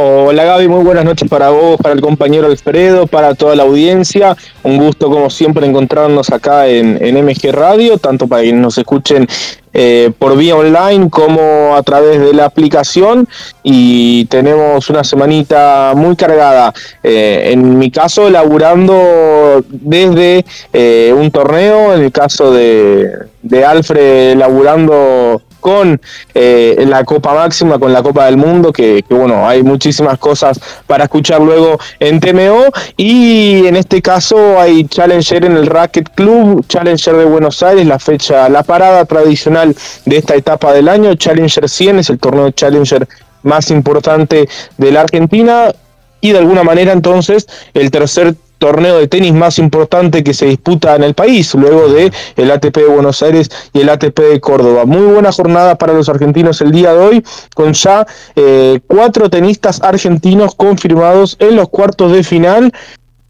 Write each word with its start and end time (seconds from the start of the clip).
Hola 0.00 0.44
Gaby, 0.44 0.68
muy 0.68 0.84
buenas 0.84 1.04
noches 1.04 1.28
para 1.28 1.50
vos, 1.50 1.76
para 1.76 1.92
el 1.92 2.00
compañero 2.00 2.46
Alfredo, 2.46 3.08
para 3.08 3.34
toda 3.34 3.56
la 3.56 3.64
audiencia. 3.64 4.36
Un 4.62 4.78
gusto 4.78 5.10
como 5.10 5.28
siempre 5.28 5.66
encontrarnos 5.66 6.30
acá 6.30 6.68
en, 6.68 6.94
MG 7.02 7.50
Radio, 7.50 7.98
tanto 7.98 8.28
para 8.28 8.42
que 8.42 8.52
nos 8.52 8.78
escuchen 8.78 9.26
eh, 9.72 10.12
por 10.16 10.36
vía 10.36 10.54
online 10.54 11.10
como 11.10 11.74
a 11.74 11.82
través 11.82 12.20
de 12.20 12.32
la 12.32 12.44
aplicación 12.44 13.28
y 13.64 14.26
tenemos 14.26 14.88
una 14.88 15.02
semanita 15.02 15.94
muy 15.96 16.14
cargada. 16.14 16.72
Eh, 17.02 17.50
en 17.52 17.76
mi 17.76 17.90
caso, 17.90 18.30
laburando 18.30 19.64
desde 19.68 20.44
eh, 20.72 21.12
un 21.12 21.32
torneo, 21.32 21.92
en 21.92 22.02
el 22.02 22.12
caso 22.12 22.52
de, 22.52 23.10
de 23.42 23.64
Alfred, 23.64 24.36
laburando 24.36 25.42
con 25.60 26.00
eh, 26.34 26.84
la 26.86 27.04
Copa 27.04 27.34
Máxima, 27.34 27.78
con 27.78 27.92
la 27.92 28.02
Copa 28.02 28.26
del 28.26 28.36
Mundo, 28.36 28.72
que, 28.72 29.04
bueno, 29.08 29.48
hay 29.48 29.62
muchísimas 29.62 30.18
cosas 30.18 30.60
para 30.86 31.04
escuchar 31.04 31.40
luego 31.40 31.78
en 32.00 32.20
TMO. 32.20 32.66
Y 32.96 33.66
en 33.66 33.76
este 33.76 34.02
caso 34.02 34.60
hay 34.60 34.84
Challenger 34.86 35.44
en 35.44 35.56
el 35.56 35.66
Racket 35.66 36.14
Club, 36.14 36.66
Challenger 36.68 37.16
de 37.16 37.24
Buenos 37.24 37.62
Aires, 37.62 37.86
la 37.86 37.98
fecha, 37.98 38.48
la 38.48 38.62
parada 38.62 39.04
tradicional 39.04 39.74
de 40.04 40.16
esta 40.16 40.34
etapa 40.34 40.72
del 40.72 40.88
año. 40.88 41.14
Challenger 41.14 41.68
100 41.68 41.98
es 42.00 42.10
el 42.10 42.18
torneo 42.18 42.50
Challenger 42.50 43.08
más 43.42 43.70
importante 43.70 44.48
de 44.76 44.92
la 44.92 45.02
Argentina. 45.02 45.72
Y 46.20 46.32
de 46.32 46.38
alguna 46.38 46.64
manera 46.64 46.92
entonces 46.92 47.46
el 47.74 47.92
tercer 47.92 48.34
torneo 48.58 48.98
de 48.98 49.08
tenis 49.08 49.32
más 49.32 49.58
importante 49.58 50.22
que 50.22 50.34
se 50.34 50.46
disputa 50.46 50.96
en 50.96 51.04
el 51.04 51.14
país, 51.14 51.54
luego 51.54 51.88
de 51.88 52.12
el 52.36 52.50
ATP 52.50 52.76
de 52.76 52.86
Buenos 52.86 53.22
Aires 53.22 53.50
y 53.72 53.80
el 53.80 53.88
ATP 53.88 54.18
de 54.18 54.40
Córdoba. 54.40 54.84
Muy 54.84 55.12
buena 55.12 55.32
jornada 55.32 55.76
para 55.76 55.92
los 55.92 56.08
argentinos 56.08 56.60
el 56.60 56.72
día 56.72 56.92
de 56.92 56.98
hoy, 56.98 57.24
con 57.54 57.72
ya 57.72 58.06
eh, 58.36 58.80
cuatro 58.86 59.30
tenistas 59.30 59.80
argentinos 59.82 60.54
confirmados 60.54 61.36
en 61.38 61.56
los 61.56 61.68
cuartos 61.68 62.12
de 62.12 62.22
final 62.22 62.72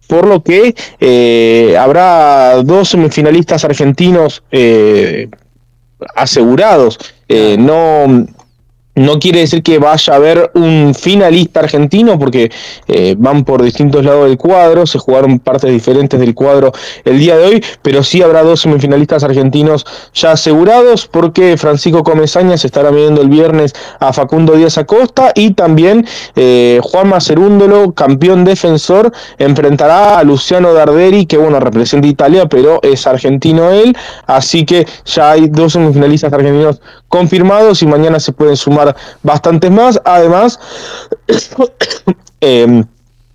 por 0.06 0.26
lo 0.26 0.42
que 0.42 0.74
eh, 1.00 1.76
habrá 1.78 2.62
dos 2.62 2.88
semifinalistas 2.88 3.62
argentinos 3.64 4.42
eh, 4.50 5.28
asegurados. 6.14 6.98
no 7.58 8.26
no 8.98 9.18
quiere 9.18 9.40
decir 9.40 9.62
que 9.62 9.78
vaya 9.78 10.12
a 10.12 10.16
haber 10.16 10.50
un 10.54 10.94
finalista 10.94 11.60
argentino 11.60 12.18
porque 12.18 12.50
eh, 12.86 13.14
van 13.18 13.44
por 13.44 13.62
distintos 13.62 14.04
lados 14.04 14.26
del 14.26 14.36
cuadro, 14.36 14.86
se 14.86 14.98
jugaron 14.98 15.38
partes 15.38 15.70
diferentes 15.70 16.18
del 16.18 16.34
cuadro 16.34 16.72
el 17.04 17.18
día 17.18 17.36
de 17.36 17.44
hoy, 17.46 17.64
pero 17.82 18.02
sí 18.02 18.22
habrá 18.22 18.42
dos 18.42 18.60
semifinalistas 18.60 19.24
argentinos 19.24 19.86
ya 20.14 20.32
asegurados 20.32 21.06
porque 21.06 21.56
Francisco 21.56 22.02
Comesaña 22.02 22.56
se 22.56 22.66
estará 22.66 22.90
midiendo 22.90 23.22
el 23.22 23.28
viernes 23.28 23.72
a 24.00 24.12
Facundo 24.12 24.54
Díaz 24.54 24.78
Acosta 24.78 25.32
y 25.34 25.52
también 25.52 26.06
eh, 26.36 26.80
Juan 26.82 27.08
Macerúndolo, 27.08 27.92
campeón 27.92 28.44
defensor, 28.44 29.12
enfrentará 29.38 30.18
a 30.18 30.24
Luciano 30.24 30.72
Darderi, 30.72 31.26
que 31.26 31.36
bueno, 31.36 31.60
representa 31.60 32.06
Italia, 32.06 32.46
pero 32.46 32.80
es 32.82 33.06
argentino 33.06 33.70
él, 33.70 33.96
así 34.26 34.64
que 34.64 34.86
ya 35.04 35.32
hay 35.32 35.48
dos 35.48 35.74
semifinalistas 35.74 36.32
argentinos 36.32 36.80
confirmados 37.08 37.82
y 37.82 37.86
mañana 37.86 38.20
se 38.20 38.32
pueden 38.32 38.56
sumar 38.56 38.87
bastantes 39.22 39.70
más. 39.70 40.00
Además, 40.04 40.58
em, 42.40 42.84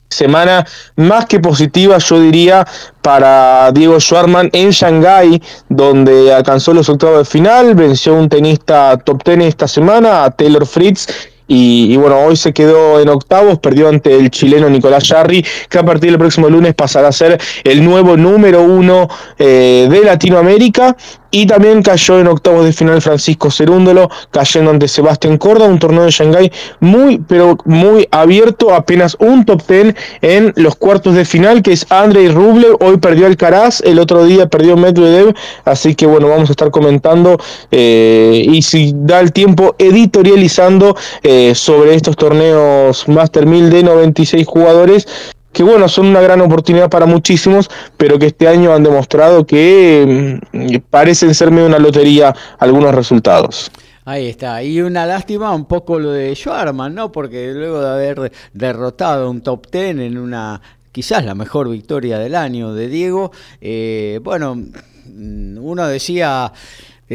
semana 0.09 0.65
más 0.95 1.25
que 1.25 1.39
positiva, 1.39 1.97
yo 1.97 2.19
diría, 2.19 2.65
para 3.01 3.71
Diego 3.71 3.99
Schwarman 3.99 4.49
en 4.53 4.69
Shanghái, 4.69 5.41
donde 5.69 6.33
alcanzó 6.33 6.73
los 6.73 6.87
octavos 6.87 7.19
de 7.19 7.25
final, 7.25 7.75
venció 7.75 8.13
un 8.13 8.29
tenista 8.29 8.97
top 8.97 9.23
ten 9.23 9.41
esta 9.41 9.67
semana, 9.67 10.23
a 10.23 10.31
Taylor 10.31 10.65
Fritz, 10.65 11.07
y, 11.45 11.97
bueno, 11.97 12.19
hoy 12.19 12.37
se 12.37 12.53
quedó 12.53 12.99
en 12.99 13.09
octavos, 13.09 13.59
perdió 13.59 13.89
ante 13.89 14.15
el 14.17 14.31
chileno 14.31 14.69
Nicolás 14.69 15.07
Jarry, 15.07 15.45
que 15.69 15.77
a 15.77 15.83
partir 15.83 16.09
del 16.09 16.17
próximo 16.17 16.49
lunes 16.49 16.73
pasará 16.73 17.09
a 17.09 17.11
ser 17.11 17.39
el 17.65 17.83
nuevo 17.83 18.15
número 18.15 18.63
uno 18.63 19.09
eh, 19.37 19.87
de 19.89 20.03
Latinoamérica. 20.03 20.95
Y 21.35 21.47
también 21.47 21.81
cayó 21.81 22.19
en 22.19 22.27
octavos 22.27 22.63
de 22.63 22.71
final 22.71 23.01
Francisco 23.01 23.49
Cerúndolo, 23.49 24.07
cayendo 24.29 24.69
ante 24.69 24.87
Sebastián 24.87 25.39
Corda, 25.39 25.65
un 25.65 25.79
torneo 25.79 26.03
de 26.03 26.11
Shanghái 26.11 26.51
muy, 26.79 27.17
pero 27.27 27.57
muy 27.65 28.07
abierto, 28.11 28.71
apenas 28.71 29.17
un 29.19 29.43
top 29.43 29.63
ten 29.63 29.95
en 30.21 30.53
los 30.57 30.75
cuartos 30.75 31.15
de 31.15 31.25
final, 31.25 31.63
que 31.63 31.71
es 31.71 31.87
Andrei 31.89 32.27
Rublev, 32.27 32.77
hoy 32.81 32.97
perdió 32.97 33.25
Alcaraz, 33.25 33.81
el 33.81 33.97
otro 33.97 34.23
día 34.25 34.45
perdió 34.45 34.77
Medvedev, 34.77 35.33
así 35.65 35.95
que 35.95 36.05
bueno, 36.05 36.29
vamos 36.29 36.49
a 36.49 36.53
estar 36.53 36.69
comentando 36.69 37.39
eh, 37.71 38.45
y 38.47 38.61
si 38.61 38.93
da 38.95 39.19
el 39.19 39.31
tiempo 39.31 39.73
editorializando 39.79 40.95
eh, 41.23 41.55
sobre 41.55 41.95
estos 41.95 42.15
torneos 42.15 43.07
Master 43.07 43.47
1000 43.47 43.71
de 43.71 43.81
96 43.81 44.45
jugadores 44.45 45.07
que 45.53 45.63
bueno, 45.63 45.87
son 45.87 46.07
una 46.07 46.19
gran 46.19 46.41
oportunidad 46.41 46.89
para 46.89 47.05
muchísimos, 47.05 47.69
pero 47.95 48.19
que 48.19 48.25
este 48.25 48.47
año 48.47 48.73
han 48.73 48.83
demostrado 48.83 49.45
que 49.45 50.39
mm, 50.51 50.77
parecen 50.89 51.33
ser 51.33 51.51
medio 51.51 51.67
una 51.67 51.79
lotería 51.79 52.35
algunos 52.59 52.93
resultados. 52.93 53.71
Ahí 54.05 54.27
está, 54.27 54.61
y 54.61 54.81
una 54.81 55.05
lástima 55.05 55.55
un 55.55 55.65
poco 55.65 55.97
lo 55.97 56.11
de 56.11 56.35
Schwarman, 56.35 56.93
¿no? 56.93 57.11
Porque 57.11 57.53
luego 57.53 57.79
de 57.79 57.89
haber 57.89 58.31
derrotado 58.51 59.29
un 59.29 59.41
top 59.41 59.67
ten 59.67 60.01
en 60.01 60.17
una 60.17 60.59
quizás 60.91 61.23
la 61.25 61.35
mejor 61.35 61.69
victoria 61.69 62.19
del 62.19 62.35
año 62.35 62.73
de 62.73 62.87
Diego, 62.87 63.31
eh, 63.61 64.19
bueno, 64.21 64.55
mm, 64.55 65.57
uno 65.57 65.87
decía 65.87 66.51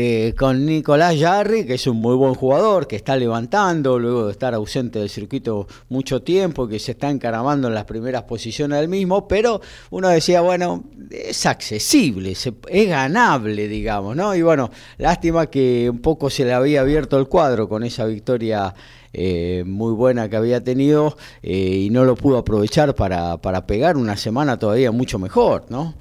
eh, 0.01 0.33
con 0.39 0.65
Nicolás 0.65 1.17
Jarry, 1.19 1.67
que 1.67 1.75
es 1.75 1.85
un 1.89 1.97
muy 1.97 2.15
buen 2.15 2.35
jugador, 2.35 2.87
que 2.87 2.95
está 2.95 3.17
levantando 3.17 3.99
luego 3.99 4.27
de 4.27 4.31
estar 4.33 4.55
ausente 4.55 5.01
del 5.01 5.09
circuito 5.09 5.67
mucho 5.89 6.23
tiempo, 6.23 6.69
que 6.69 6.79
se 6.79 6.93
está 6.93 7.11
encaramando 7.11 7.67
en 7.67 7.75
las 7.75 7.85
primeras 7.85 8.23
posiciones 8.23 8.79
del 8.79 8.89
mismo, 8.89 9.27
pero 9.27 9.61
uno 9.91 10.09
decía, 10.09 10.41
bueno, 10.41 10.85
es 11.11 11.45
accesible, 11.47 12.31
es 12.31 12.89
ganable, 12.89 13.67
digamos, 13.67 14.15
¿no? 14.15 14.37
Y 14.37 14.43
bueno, 14.43 14.71
lástima 14.99 15.51
que 15.51 15.91
un 15.91 15.99
poco 15.99 16.31
se 16.31 16.45
le 16.45 16.53
había 16.53 16.83
abierto 16.83 17.19
el 17.19 17.27
cuadro 17.27 17.69
con 17.69 17.83
esa 17.83 18.05
victoria. 18.05 18.73
Eh, 19.15 19.65
muy 19.67 19.95
buena 19.95 20.29
que 20.29 20.37
había 20.37 20.63
tenido 20.63 21.17
eh, 21.43 21.87
y 21.87 21.91
no 21.91 22.05
lo 22.05 22.15
pudo 22.15 22.37
aprovechar 22.37 22.95
para, 22.95 23.39
para 23.39 23.67
pegar 23.67 23.97
una 23.97 24.19
semana 24.19 24.59
todavía 24.59 24.93
mucho 24.93 25.19
mejor, 25.19 25.65
¿no? 25.71 25.95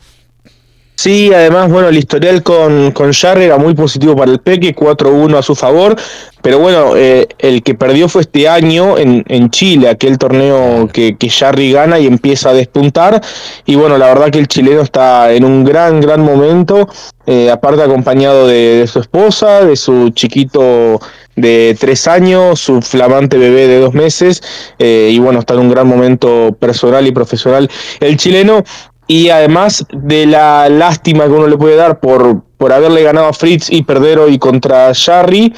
Sí, 0.99 1.31
además, 1.31 1.69
bueno, 1.71 1.89
el 1.89 1.97
historial 1.97 2.41
con, 2.41 2.91
con 2.91 3.13
Jarry 3.13 3.43
era 3.43 3.59
muy 3.59 3.75
positivo 3.75 4.15
para 4.15 4.31
el 4.31 4.39
Peque, 4.39 4.75
4-1 4.75 5.37
a 5.37 5.43
su 5.43 5.53
favor, 5.53 5.95
pero 6.41 6.57
bueno, 6.57 6.95
eh, 6.95 7.27
el 7.37 7.61
que 7.61 7.75
perdió 7.75 8.09
fue 8.09 8.21
este 8.21 8.49
año 8.49 8.97
en, 8.97 9.23
en 9.27 9.51
Chile, 9.51 9.89
aquel 9.89 10.17
torneo 10.17 10.89
que, 10.91 11.15
que 11.15 11.29
Jarry 11.29 11.71
gana 11.71 11.99
y 11.99 12.07
empieza 12.07 12.49
a 12.49 12.53
despuntar, 12.53 13.21
y 13.67 13.75
bueno, 13.75 13.99
la 13.99 14.07
verdad 14.07 14.31
que 14.31 14.39
el 14.39 14.47
chileno 14.47 14.81
está 14.81 15.31
en 15.33 15.45
un 15.45 15.63
gran, 15.63 16.01
gran 16.01 16.21
momento, 16.21 16.89
eh, 17.27 17.51
aparte 17.51 17.83
acompañado 17.83 18.47
de, 18.47 18.87
su 18.91 18.99
esposa, 18.99 19.63
de 19.63 19.75
su 19.75 20.09
chiquito 20.09 20.99
de 21.35 21.77
tres 21.79 22.07
años, 22.07 22.59
su 22.59 22.81
flamante 22.81 23.37
bebé 23.37 23.67
de 23.67 23.79
dos 23.79 23.93
meses, 23.93 24.41
eh, 24.79 25.09
y 25.11 25.19
bueno, 25.19 25.41
está 25.41 25.53
en 25.53 25.59
un 25.59 25.69
gran 25.69 25.87
momento 25.87 26.57
personal 26.59 27.05
y 27.05 27.11
profesional. 27.11 27.69
El 27.99 28.17
chileno 28.17 28.63
y 29.07 29.29
además 29.29 29.85
de 29.91 30.25
la 30.25 30.69
lástima 30.69 31.25
que 31.25 31.31
uno 31.31 31.47
le 31.47 31.57
puede 31.57 31.75
dar 31.75 31.99
por, 31.99 32.43
por 32.57 32.73
haberle 32.73 33.03
ganado 33.03 33.27
a 33.27 33.33
Fritz 33.33 33.69
y 33.69 33.83
perder 33.83 34.19
hoy 34.19 34.37
contra 34.37 34.93
Jarry, 34.93 35.53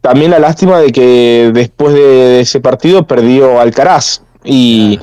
también 0.00 0.32
la 0.32 0.38
lástima 0.38 0.80
de 0.80 0.90
que 0.90 1.50
después 1.54 1.94
de 1.94 2.40
ese 2.40 2.60
partido 2.60 3.06
perdió 3.06 3.60
Alcaraz. 3.60 4.22
Y, 4.42 4.98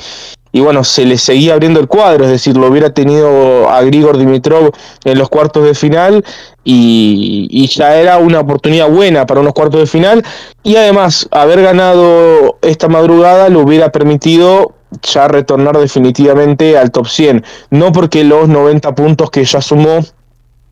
y 0.52 0.60
bueno, 0.60 0.84
se 0.84 1.06
le 1.06 1.18
seguía 1.18 1.54
abriendo 1.54 1.80
el 1.80 1.88
cuadro, 1.88 2.26
es 2.26 2.32
decir, 2.32 2.58
lo 2.58 2.68
hubiera 2.68 2.92
tenido 2.92 3.70
a 3.70 3.82
Grigor 3.84 4.18
Dimitrov 4.18 4.72
en 5.06 5.18
los 5.20 5.30
cuartos 5.30 5.64
de 5.64 5.76
final 5.76 6.26
y, 6.64 7.48
y, 7.52 7.68
ya 7.68 7.96
era 7.96 8.18
una 8.18 8.40
oportunidad 8.40 8.90
buena 8.90 9.26
para 9.28 9.42
unos 9.42 9.54
cuartos 9.54 9.80
de 9.82 9.86
final 9.86 10.24
y 10.64 10.76
además 10.76 11.28
haber 11.32 11.62
ganado 11.62 12.58
esta 12.64 12.88
madrugada 12.88 13.50
lo 13.50 13.60
hubiera 13.60 13.92
permitido 13.92 14.74
ya 15.02 15.28
retornar 15.28 15.78
definitivamente 15.78 16.78
al 16.78 16.92
top 16.92 17.08
100. 17.08 17.44
No 17.72 17.92
porque 17.92 18.24
los 18.24 18.48
90 18.48 18.96
puntos 18.96 19.30
que 19.32 19.44
ya 19.44 19.62
sumó 19.62 20.00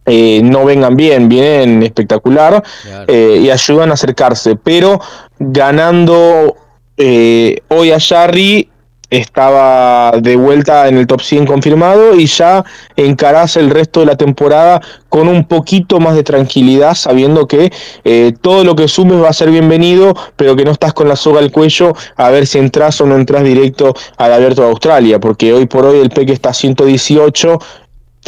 eh, 0.05 0.41
no 0.43 0.65
vengan 0.65 0.95
bien, 0.95 1.27
vienen 1.27 1.81
espectacular 1.81 2.63
eh, 3.07 3.39
y 3.41 3.49
ayudan 3.49 3.89
a 3.89 3.95
acercarse, 3.95 4.55
pero 4.55 5.01
ganando 5.39 6.55
eh, 6.95 7.57
hoy 7.69 7.91
a 7.91 7.99
Jarry 7.99 8.69
estaba 9.09 10.11
de 10.19 10.35
vuelta 10.35 10.87
en 10.87 10.97
el 10.97 11.07
top 11.07 11.21
100 11.21 11.45
confirmado 11.45 12.15
y 12.15 12.25
ya 12.25 12.63
encarás 12.95 13.57
el 13.57 13.69
resto 13.69 13.99
de 13.99 14.07
la 14.07 14.17
temporada 14.17 14.81
con 15.09 15.27
un 15.27 15.45
poquito 15.45 15.99
más 15.99 16.15
de 16.15 16.23
tranquilidad, 16.23 16.95
sabiendo 16.95 17.47
que 17.47 17.71
eh, 18.03 18.33
todo 18.41 18.63
lo 18.63 18.75
que 18.75 18.87
sumes 18.87 19.21
va 19.21 19.29
a 19.29 19.33
ser 19.33 19.51
bienvenido, 19.51 20.13
pero 20.35 20.55
que 20.55 20.65
no 20.65 20.71
estás 20.71 20.93
con 20.93 21.07
la 21.07 21.15
soga 21.15 21.39
al 21.39 21.51
cuello 21.51 21.93
a 22.15 22.29
ver 22.29 22.47
si 22.47 22.57
entras 22.57 22.99
o 23.01 23.05
no 23.05 23.15
entras 23.15 23.43
directo 23.43 23.93
al 24.17 24.33
abierto 24.33 24.63
de 24.63 24.69
Australia, 24.69 25.19
porque 25.19 25.53
hoy 25.53 25.67
por 25.67 25.85
hoy 25.85 25.99
el 25.99 26.09
PEC 26.09 26.31
está 26.31 26.49
a 26.49 26.53
118, 26.53 27.59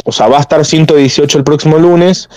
o 0.04 0.12
sea, 0.12 0.28
va 0.28 0.38
a 0.38 0.40
estar 0.40 0.64
118 0.64 1.38
el 1.38 1.44
próximo 1.44 1.78
lunes, 1.78 2.28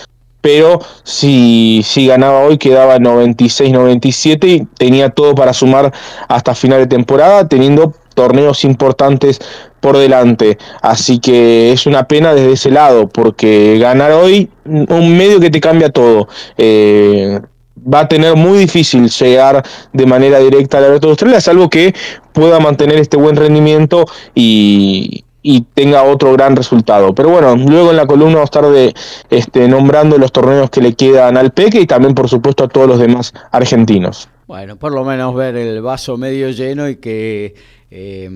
pero 0.41 0.79
si, 1.03 1.81
si 1.85 2.07
ganaba 2.07 2.39
hoy 2.39 2.57
quedaba 2.57 2.97
96-97 2.97 4.47
y 4.47 4.65
tenía 4.77 5.11
todo 5.11 5.35
para 5.35 5.53
sumar 5.53 5.93
hasta 6.27 6.55
final 6.55 6.79
de 6.79 6.87
temporada, 6.87 7.47
teniendo 7.47 7.93
torneos 8.13 8.63
importantes 8.63 9.39
por 9.79 9.97
delante. 9.97 10.57
Así 10.81 11.19
que 11.19 11.71
es 11.71 11.85
una 11.85 12.07
pena 12.07 12.33
desde 12.33 12.53
ese 12.53 12.71
lado, 12.71 13.09
porque 13.09 13.77
ganar 13.79 14.11
hoy, 14.11 14.49
un 14.65 15.17
medio 15.17 15.39
que 15.39 15.49
te 15.49 15.59
cambia 15.59 15.89
todo. 15.89 16.27
Eh, 16.57 17.39
va 17.81 18.01
a 18.01 18.07
tener 18.07 18.35
muy 18.35 18.59
difícil 18.59 19.09
llegar 19.09 19.63
de 19.93 20.05
manera 20.05 20.39
directa 20.39 20.77
al 20.77 20.85
Abierto 20.85 21.07
de 21.07 21.11
Australia, 21.11 21.41
salvo 21.41 21.69
que 21.69 21.93
pueda 22.33 22.59
mantener 22.59 22.97
este 22.99 23.17
buen 23.17 23.35
rendimiento 23.35 24.05
y, 24.35 25.25
tenga 25.73 26.03
otro 26.03 26.33
gran 26.33 26.55
resultado. 26.55 27.15
Pero 27.15 27.29
bueno, 27.29 27.55
luego 27.55 27.89
en 27.89 27.97
la 27.97 28.05
columna 28.05 28.35
vamos 28.35 28.41
a 28.41 28.59
estar 28.59 28.65
de, 28.67 28.93
este, 29.31 29.67
nombrando 29.67 30.19
los 30.19 30.31
torneos 30.31 30.69
que 30.69 30.81
le 30.81 30.93
quedan 30.93 31.35
al 31.35 31.49
Peque 31.49 31.81
y 31.81 31.87
también 31.87 32.13
por 32.13 32.29
supuesto 32.29 32.65
a 32.65 32.67
todos 32.67 32.87
los 32.87 32.99
demás 32.99 33.33
argentinos. 33.51 34.29
Bueno, 34.45 34.75
por 34.75 34.91
lo 34.91 35.03
menos 35.03 35.33
ver 35.33 35.55
el 35.55 35.81
vaso 35.81 36.15
medio 36.15 36.51
lleno 36.51 36.87
y 36.87 36.97
que 36.97 37.55
eh, 37.91 38.29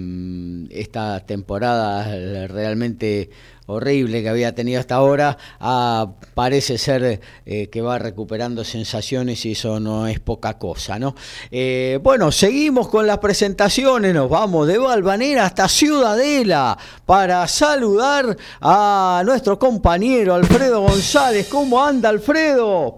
esta 0.70 1.26
temporada 1.26 2.48
realmente 2.48 3.30
horrible 3.68 4.22
que 4.22 4.30
había 4.30 4.54
tenido 4.54 4.80
hasta 4.80 4.96
ahora, 4.96 5.38
ah, 5.60 6.14
parece 6.34 6.78
ser 6.78 7.20
eh, 7.46 7.70
que 7.70 7.82
va 7.82 7.98
recuperando 7.98 8.64
sensaciones 8.64 9.46
y 9.46 9.54
eso 9.54 9.80
no 9.80 10.08
es 10.08 10.20
poca 10.20 10.58
cosa, 10.58 11.00
¿no? 11.00 11.16
Eh, 11.50 12.00
bueno, 12.04 12.32
seguimos 12.32 12.90
con 12.90 13.08
las 13.08 13.18
presentaciones, 13.18 14.14
nos 14.14 14.30
vamos 14.30 14.68
de 14.68 14.78
Valvanera 14.78 15.46
hasta 15.46 15.68
Ciudadela 15.68 16.78
para 17.06 17.48
saludar 17.48 18.38
a 18.62 19.24
nuestro 19.26 19.58
compañero 19.58 20.36
Alfredo 20.36 20.82
González. 20.82 21.48
¿Cómo 21.48 21.84
anda 21.84 22.10
Alfredo? 22.10 22.98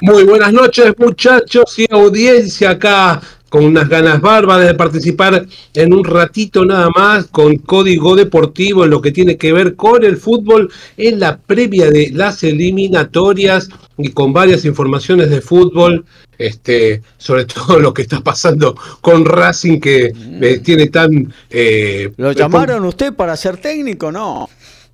Muy 0.00 0.24
buenas 0.24 0.52
noches 0.52 0.94
muchachos 0.96 1.78
y 1.78 1.86
audiencia 1.92 2.70
acá 2.70 3.20
con 3.54 3.66
unas 3.66 3.88
ganas 3.88 4.20
bárbaras 4.20 4.66
de 4.66 4.74
participar 4.74 5.46
en 5.74 5.94
un 5.94 6.02
ratito 6.02 6.64
nada 6.64 6.90
más 6.90 7.26
con 7.26 7.56
código 7.58 8.16
deportivo 8.16 8.82
en 8.82 8.90
lo 8.90 9.00
que 9.00 9.12
tiene 9.12 9.36
que 9.36 9.52
ver 9.52 9.76
con 9.76 10.02
el 10.02 10.16
fútbol 10.16 10.72
en 10.96 11.20
la 11.20 11.36
previa 11.36 11.88
de 11.88 12.10
las 12.12 12.42
eliminatorias 12.42 13.68
y 13.96 14.08
con 14.08 14.32
varias 14.32 14.64
informaciones 14.64 15.30
de 15.30 15.40
fútbol, 15.40 16.04
este, 16.36 17.02
sobre 17.16 17.44
todo 17.54 17.78
lo 17.78 17.94
que 17.94 18.02
está 18.02 18.20
pasando 18.22 18.74
con 19.00 19.24
Racing 19.24 19.78
que 19.78 20.12
eh, 20.40 20.58
tiene 20.58 20.88
tan... 20.88 21.32
Eh, 21.48 22.12
¿Lo 22.16 22.32
llamaron 22.32 22.84
usted 22.84 23.14
para 23.14 23.36
ser 23.36 23.58
técnico? 23.58 24.10
No. 24.10 24.48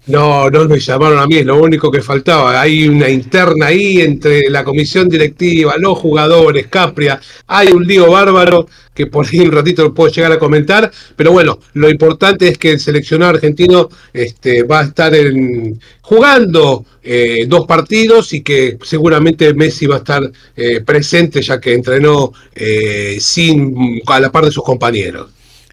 No, 0.07 0.51
no 0.51 0.65
me 0.65 0.81
llamaron 0.81 1.19
a 1.19 1.27
mí, 1.27 1.37
es 1.37 1.47
lo 1.47 1.61
único 1.63 1.91
que 1.91 2.01
faltaba. 2.01 2.61
Hay 2.61 2.89
una 2.89 3.09
interna 3.09 3.67
ahí 3.67 4.01
entre 4.01 4.49
la 4.49 4.65
comisión 4.65 5.09
directiva, 5.09 5.75
los 5.79 5.99
jugadores, 5.99 6.69
Capria. 6.69 7.21
Hay 7.47 7.69
un 7.69 7.87
lío 7.87 8.11
bárbaro 8.11 8.67
que 8.95 9.07
por 9.07 9.27
ahí 9.27 9.41
un 9.41 9.53
ratito 9.53 9.83
lo 9.83 9.95
puedo 9.95 10.11
llegar 10.11 10.33
a 10.33 10.39
comentar. 10.39 10.91
Pero 11.15 11.33
bueno, 11.33 11.59
lo 11.75 11.89
importante 11.91 12.49
es 12.49 12.59
que 12.59 12.73
el 12.73 12.81
seleccionado 12.81 13.35
argentino 13.35 13.89
este, 14.13 14.63
va 14.63 14.81
a 14.81 14.85
estar 14.85 15.15
en, 15.15 15.79
jugando 16.01 16.87
eh, 17.03 17.45
dos 17.47 17.67
partidos 17.67 18.33
y 18.33 18.43
que 18.43 18.79
seguramente 18.83 19.55
Messi 19.55 19.87
va 19.87 19.97
a 19.97 19.99
estar 19.99 20.33
eh, 20.57 20.81
presente 20.81 21.43
ya 21.43 21.61
que 21.61 21.75
entrenó 21.75 22.33
eh, 22.55 23.19
sin 23.21 24.03
a 24.07 24.19
la 24.19 24.33
par 24.33 24.47
de 24.47 24.51
sus 24.51 24.65
compañeros. 24.65 25.31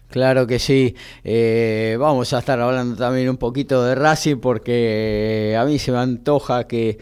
Claro 0.08 0.46
que 0.46 0.58
sí. 0.58 0.94
Eh, 1.22 1.96
vamos 1.98 2.32
a 2.32 2.38
estar 2.38 2.58
hablando 2.60 2.96
también 2.96 3.28
un 3.28 3.36
poquito 3.36 3.84
de 3.84 3.94
Racing 3.94 4.36
porque 4.36 5.56
a 5.58 5.64
mí 5.64 5.78
se 5.78 5.92
me 5.92 5.98
antoja 5.98 6.66
que, 6.66 6.98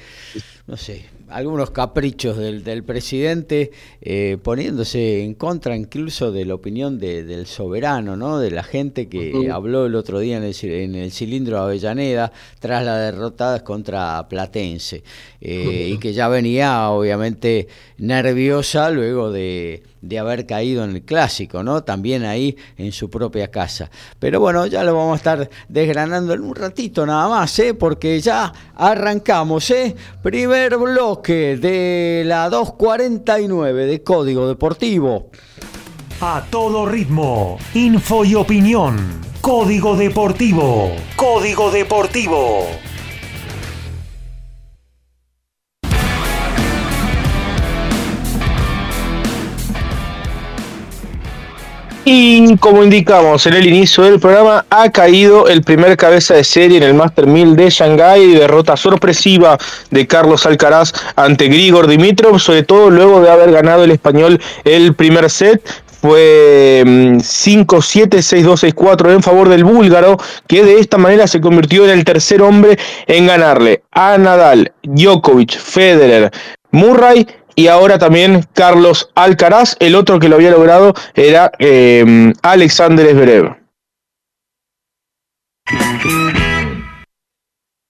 no 0.67 0.77
sé, 0.77 1.07
algunos 1.29 1.71
caprichos 1.71 2.37
del, 2.37 2.63
del 2.63 2.85
presidente, 2.85 3.73
eh, 4.01 4.39
poniéndose 4.43 5.25
en 5.25 5.35
contra 5.35 5.77
incluso 5.77 6.31
de 6.31 6.45
la 6.45 6.55
opinión 6.55 6.99
del 6.99 7.47
soberano, 7.47 8.17
¿no? 8.17 8.39
de 8.39 8.51
la 8.51 8.63
gente 8.63 9.09
que 9.09 9.51
habló 9.51 9.87
el 9.87 9.95
otro 9.95 10.21
día 10.21 10.37
en 10.37 10.45
el, 10.45 10.55
en 10.63 10.95
el, 10.95 11.11
cilindro 11.11 11.57
de 11.57 11.63
Avellaneda 11.65 12.33
tras 12.61 12.85
la 12.85 12.99
derrota 12.99 13.63
contra 13.65 14.27
Platense, 14.29 15.03
eh, 15.41 15.91
y 15.93 15.99
que 15.99 16.13
ya 16.13 16.29
venía 16.29 16.91
obviamente 16.91 17.69
nerviosa 17.99 18.91
luego 18.91 19.33
de, 19.33 19.83
de 20.09 20.19
haber 20.19 20.47
caído 20.47 20.85
en 20.85 20.91
el 20.91 21.03
clásico, 21.03 21.63
¿no? 21.63 21.83
También 21.83 22.25
ahí 22.25 22.57
en 22.77 22.93
su 22.93 23.11
propia 23.11 23.51
casa. 23.51 23.91
Pero 24.19 24.41
bueno, 24.41 24.67
ya 24.67 24.85
lo 24.85 24.95
vamos 24.95 25.15
a 25.15 25.17
estar 25.17 25.51
desgranando 25.69 26.33
en 26.35 26.43
un 26.43 26.55
ratito 26.55 27.05
nada 27.07 27.29
más, 27.29 27.59
¿eh? 27.59 27.75
Porque 27.75 28.21
ya 28.21 28.53
arrancamos, 28.75 29.71
¿eh? 29.71 29.95
Primer 30.23 30.77
de 31.23 32.23
la 32.27 32.49
249 32.51 33.87
de 33.87 34.03
Código 34.03 34.49
Deportivo. 34.49 35.31
A 36.21 36.45
todo 36.51 36.87
ritmo, 36.87 37.59
info 37.75 38.25
y 38.25 38.35
opinión. 38.35 39.21
Código 39.41 39.97
Deportivo. 39.97 40.93
Código 41.17 41.71
Deportivo. 41.71 42.67
Y 52.09 52.57
como 52.59 52.85
indicamos 52.85 53.49
en 53.49 53.55
el 53.55 53.67
inicio 53.67 54.05
del 54.05 54.21
programa, 54.21 54.65
ha 54.71 54.93
caído 54.93 55.49
el 55.49 55.63
primer 55.63 55.97
cabeza 55.97 56.35
de 56.35 56.45
serie 56.45 56.77
en 56.77 56.85
el 56.85 56.95
Master 56.95 57.27
1000 57.27 57.57
de 57.57 57.69
Shanghái, 57.69 58.33
derrota 58.33 58.77
sorpresiva 58.77 59.59
de 59.91 60.07
Carlos 60.07 60.47
Alcaraz 60.47 60.93
ante 61.17 61.49
Grigor 61.49 61.89
Dimitrov, 61.89 62.39
sobre 62.39 62.63
todo 62.63 62.91
luego 62.91 63.21
de 63.21 63.29
haber 63.29 63.51
ganado 63.51 63.83
el 63.83 63.91
español 63.91 64.41
el 64.63 64.95
primer 64.95 65.29
set. 65.29 65.61
Fue 66.01 66.85
5-7, 66.87 68.09
6-2, 68.09 68.73
6-4 68.73 69.13
en 69.13 69.23
favor 69.25 69.49
del 69.49 69.65
búlgaro, 69.65 70.17
que 70.47 70.63
de 70.63 70.79
esta 70.79 70.99
manera 70.99 71.27
se 71.27 71.41
convirtió 71.41 71.87
en 71.87 71.91
el 71.91 72.05
tercer 72.05 72.41
hombre 72.41 72.79
en 73.09 73.27
ganarle 73.27 73.83
a 73.91 74.17
Nadal, 74.17 74.71
Djokovic, 74.85 75.59
Federer, 75.59 76.31
Murray 76.71 77.27
y 77.57 77.67
ahora 77.67 77.99
también 77.99 78.47
Carlos 78.53 79.11
Alcaraz. 79.17 79.77
El 79.81 79.97
otro 79.97 80.21
que 80.21 80.29
lo 80.29 80.37
había 80.37 80.53
logrado 80.53 80.95
era 81.15 81.51
eh, 81.59 82.33
Alexander 82.43 83.09
Zverev. 83.09 83.57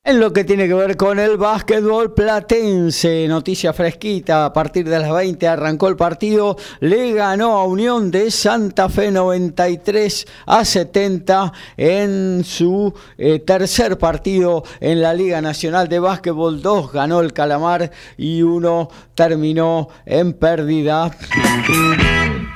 En 0.08 0.20
lo 0.20 0.32
que 0.32 0.44
tiene 0.44 0.68
que 0.68 0.74
ver 0.74 0.96
con 0.96 1.18
el 1.18 1.36
básquetbol 1.36 2.14
platense, 2.14 3.26
noticia 3.26 3.72
fresquita, 3.72 4.44
a 4.44 4.52
partir 4.52 4.88
de 4.88 5.00
las 5.00 5.12
20 5.12 5.48
arrancó 5.48 5.88
el 5.88 5.96
partido, 5.96 6.56
le 6.78 7.12
ganó 7.12 7.58
a 7.58 7.64
Unión 7.64 8.12
de 8.12 8.30
Santa 8.30 8.88
Fe 8.88 9.10
93 9.10 10.24
a 10.46 10.64
70 10.64 11.52
en 11.76 12.44
su 12.44 12.94
eh, 13.18 13.40
tercer 13.40 13.98
partido 13.98 14.62
en 14.78 15.02
la 15.02 15.12
Liga 15.12 15.40
Nacional 15.40 15.88
de 15.88 15.98
Básquetbol, 15.98 16.62
dos 16.62 16.92
ganó 16.92 17.18
el 17.18 17.32
Calamar 17.32 17.90
y 18.16 18.42
uno 18.42 18.88
terminó 19.16 19.88
en 20.04 20.34
pérdida. 20.34 21.10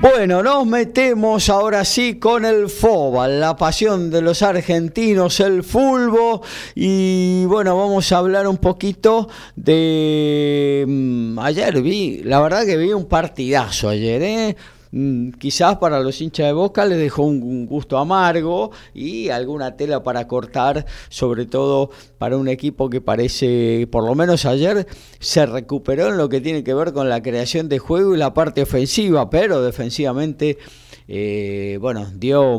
Bueno, 0.00 0.42
nos 0.42 0.66
metemos 0.66 1.50
ahora 1.50 1.84
sí 1.84 2.18
con 2.18 2.46
el 2.46 2.70
FOBA, 2.70 3.28
la 3.28 3.54
pasión 3.54 4.10
de 4.10 4.22
los 4.22 4.40
argentinos, 4.40 5.40
el 5.40 5.62
fulbo. 5.62 6.40
Y 6.74 7.44
bueno, 7.44 7.76
vamos 7.76 8.10
a 8.10 8.16
hablar 8.16 8.48
un 8.48 8.56
poquito 8.56 9.28
de... 9.56 10.86
Mm, 10.88 11.38
ayer 11.40 11.82
vi, 11.82 12.22
la 12.24 12.40
verdad 12.40 12.64
que 12.64 12.78
vi 12.78 12.94
un 12.94 13.04
partidazo 13.04 13.90
ayer, 13.90 14.22
¿eh? 14.22 14.56
Mm, 14.92 15.30
quizás 15.32 15.76
para 15.76 16.00
los 16.00 16.20
hinchas 16.20 16.46
de 16.46 16.52
Boca 16.52 16.84
les 16.84 16.98
dejó 16.98 17.22
un, 17.22 17.66
gusto 17.66 17.96
amargo 17.98 18.72
y 18.92 19.28
alguna 19.28 19.76
tela 19.76 20.02
para 20.02 20.26
cortar, 20.26 20.84
sobre 21.08 21.46
todo 21.46 21.90
para 22.18 22.36
un 22.36 22.48
equipo 22.48 22.90
que 22.90 23.00
parece, 23.00 23.86
por 23.90 24.04
lo 24.04 24.14
menos 24.14 24.46
ayer, 24.46 24.86
se 25.20 25.46
recuperó 25.46 26.08
en 26.08 26.16
lo 26.16 26.28
que 26.28 26.40
tiene 26.40 26.64
que 26.64 26.74
ver 26.74 26.92
con 26.92 27.08
la 27.08 27.22
creación 27.22 27.68
de 27.68 27.78
juego 27.78 28.14
y 28.14 28.18
la 28.18 28.34
parte 28.34 28.62
ofensiva, 28.62 29.30
pero 29.30 29.62
defensivamente, 29.62 30.58
eh, 31.06 31.78
bueno, 31.80 32.06
dio 32.12 32.58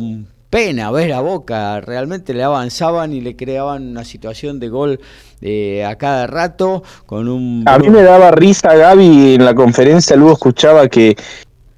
pena 0.50 0.92
ver 0.92 1.14
a 1.14 1.22
Boca, 1.22 1.80
realmente 1.82 2.34
le 2.34 2.44
avanzaban 2.44 3.14
y 3.14 3.22
le 3.22 3.36
creaban 3.36 3.90
una 3.90 4.04
situación 4.04 4.60
de 4.60 4.70
gol 4.70 5.00
eh, 5.42 5.84
a 5.86 5.96
cada 5.98 6.28
rato 6.28 6.84
con 7.06 7.28
un... 7.30 7.64
A 7.66 7.80
mí 7.80 7.90
me 7.90 8.04
daba 8.04 8.32
risa 8.32 8.76
Gaby 8.76 9.36
en 9.36 9.46
la 9.46 9.56
conferencia, 9.56 10.16
luego 10.16 10.34
escuchaba 10.34 10.88
que 10.90 11.16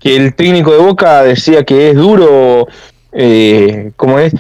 que 0.04 0.18
el 0.18 0.36
técnico 0.36 0.72
de 0.72 0.80
Boca 0.80 1.24
decía 1.24 1.64
que 1.64 1.92
es 1.92 1.96
duro, 1.96 2.68
eh, 3.14 3.94
como 3.96 4.20
es, 4.20 4.34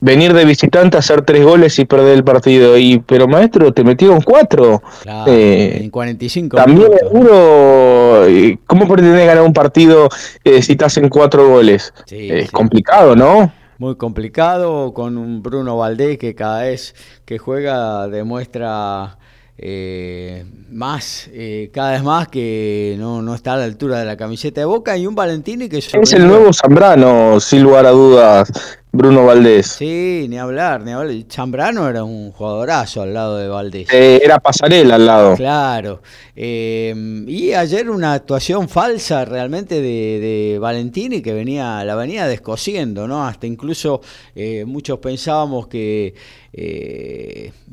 venir 0.00 0.32
de 0.32 0.46
visitante 0.46 0.96
a 0.96 1.00
hacer 1.00 1.20
tres 1.20 1.44
goles 1.44 1.78
y 1.78 1.84
perder 1.84 2.14
el 2.16 2.24
partido. 2.24 2.78
Y 2.78 2.98
pero 3.00 3.28
maestro, 3.28 3.74
te 3.74 3.84
metieron 3.84 4.22
cuatro. 4.22 4.82
Eh, 5.26 5.80
en 5.82 5.90
45 5.90 6.56
También 6.56 6.94
es 6.94 7.12
duro. 7.12 8.24
¿Cómo 8.66 8.88
pretendés 8.88 9.26
ganar 9.26 9.44
un 9.44 9.52
partido 9.52 10.08
eh, 10.44 10.62
si 10.62 10.76
te 10.76 10.86
hacen 10.86 11.10
cuatro 11.10 11.46
goles? 11.46 11.92
es 12.10 12.50
complicado, 12.50 13.14
¿no? 13.14 13.52
Muy 13.76 13.96
complicado 13.96 14.94
con 14.94 15.18
un 15.18 15.42
Bruno 15.42 15.76
Valdés 15.76 16.16
que 16.16 16.34
cada 16.34 16.62
vez 16.62 16.94
que 17.26 17.36
juega 17.36 18.08
demuestra 18.08 19.18
eh, 19.58 20.44
más, 20.70 21.28
eh, 21.32 21.70
cada 21.72 21.92
vez 21.92 22.02
más 22.02 22.28
que 22.28 22.96
no, 22.98 23.22
no, 23.22 23.34
está 23.34 23.54
a 23.54 23.56
la 23.58 23.64
altura 23.64 23.98
de 23.98 24.06
la 24.06 24.16
camiseta 24.16 24.60
de 24.60 24.64
Boca 24.64 24.96
y 24.96 25.06
un 25.06 25.14
Valentini 25.14 25.68
que 25.68 25.78
es 25.78 26.12
el 26.12 26.26
nuevo 26.26 26.52
Zambrano, 26.52 27.38
sin 27.40 27.62
lugar 27.62 27.86
a 27.86 27.90
dudas. 27.90 28.50
Bruno 28.94 29.24
Valdés. 29.24 29.68
Sí, 29.68 30.26
ni 30.28 30.36
hablar, 30.36 30.82
ni 30.82 30.92
hablar. 30.92 31.16
Chambrano 31.26 31.88
era 31.88 32.04
un 32.04 32.30
jugadorazo 32.30 33.00
al 33.00 33.14
lado 33.14 33.38
de 33.38 33.48
Valdés. 33.48 33.88
Eh, 33.90 34.20
era 34.22 34.38
pasarela 34.38 34.96
al 34.96 35.06
lado. 35.06 35.34
Claro. 35.34 36.02
Eh, 36.36 37.24
y 37.26 37.54
ayer 37.54 37.88
una 37.88 38.12
actuación 38.12 38.68
falsa 38.68 39.24
realmente 39.24 39.76
de, 39.76 40.20
de, 40.20 40.58
Valentini 40.58 41.22
que 41.22 41.32
venía, 41.32 41.82
la 41.84 41.94
venía 41.94 42.26
descosiendo, 42.26 43.08
¿no? 43.08 43.26
Hasta 43.26 43.46
incluso 43.46 44.02
eh, 44.34 44.66
muchos 44.66 44.98
pensábamos 44.98 45.68
que 45.68 46.14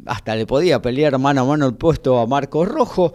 hasta 0.06 0.38
le 0.38 0.46
podía 0.46 0.82
pelear 0.82 1.18
mano 1.20 1.42
a 1.42 1.44
mano 1.44 1.66
el 1.66 1.74
puesto 1.74 2.18
a 2.18 2.28
Marcos 2.28 2.66
Rojo. 2.66 3.14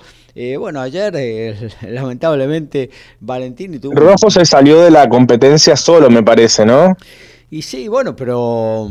bueno, 0.58 0.82
ayer 0.82 1.72
lamentablemente 1.88 2.90
Valentini 3.20 3.78
tuvo... 3.78 3.94
Rojo 3.94 4.30
se 4.30 4.44
salió 4.44 4.82
de 4.82 4.90
la 4.90 5.08
competencia 5.08 5.74
solo, 5.74 6.10
me 6.10 6.22
parece, 6.22 6.66
¿no? 6.66 6.94
Y 7.50 7.62
sí, 7.62 7.88
bueno, 7.88 8.16
pero 8.16 8.90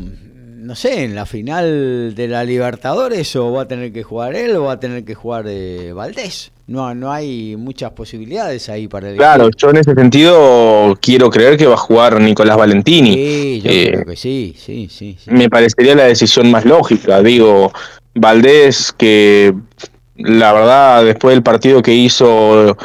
no 0.63 0.75
sé, 0.75 1.03
en 1.03 1.13
la 1.13 1.25
final 1.25 2.15
de 2.15 2.27
la 2.27 2.43
Libertadores 2.43 3.35
o 3.35 3.51
va 3.51 3.63
a 3.63 3.67
tener 3.67 3.91
que 3.91 4.03
jugar 4.03 4.35
él 4.35 4.55
o 4.55 4.63
va 4.63 4.73
a 4.73 4.79
tener 4.79 5.03
que 5.03 5.13
jugar 5.13 5.45
eh, 5.47 5.91
Valdés. 5.93 6.51
No, 6.67 6.95
no 6.95 7.11
hay 7.11 7.57
muchas 7.57 7.91
posibilidades 7.91 8.69
ahí 8.69 8.87
para 8.87 9.09
el 9.09 9.17
Claro, 9.17 9.49
yo 9.57 9.69
en 9.71 9.77
ese 9.77 9.93
sentido 9.93 10.97
quiero 11.01 11.29
creer 11.29 11.57
que 11.57 11.67
va 11.67 11.73
a 11.73 11.77
jugar 11.77 12.21
Nicolás 12.21 12.57
Valentini. 12.57 13.13
Sí, 13.13 13.61
yo 13.61 13.69
creo 13.69 14.01
eh, 14.01 14.05
que 14.07 14.15
sí, 14.15 14.55
sí, 14.57 14.87
sí, 14.89 15.17
sí. 15.21 15.29
Me 15.29 15.49
parecería 15.49 15.95
la 15.95 16.05
decisión 16.05 16.49
más 16.49 16.63
lógica. 16.63 17.21
Digo, 17.21 17.73
Valdés, 18.15 18.93
que 18.93 19.53
la 20.15 20.53
verdad, 20.53 21.03
después 21.03 21.35
del 21.35 21.43
partido 21.43 21.81
que 21.81 21.93
hizo 21.93 22.77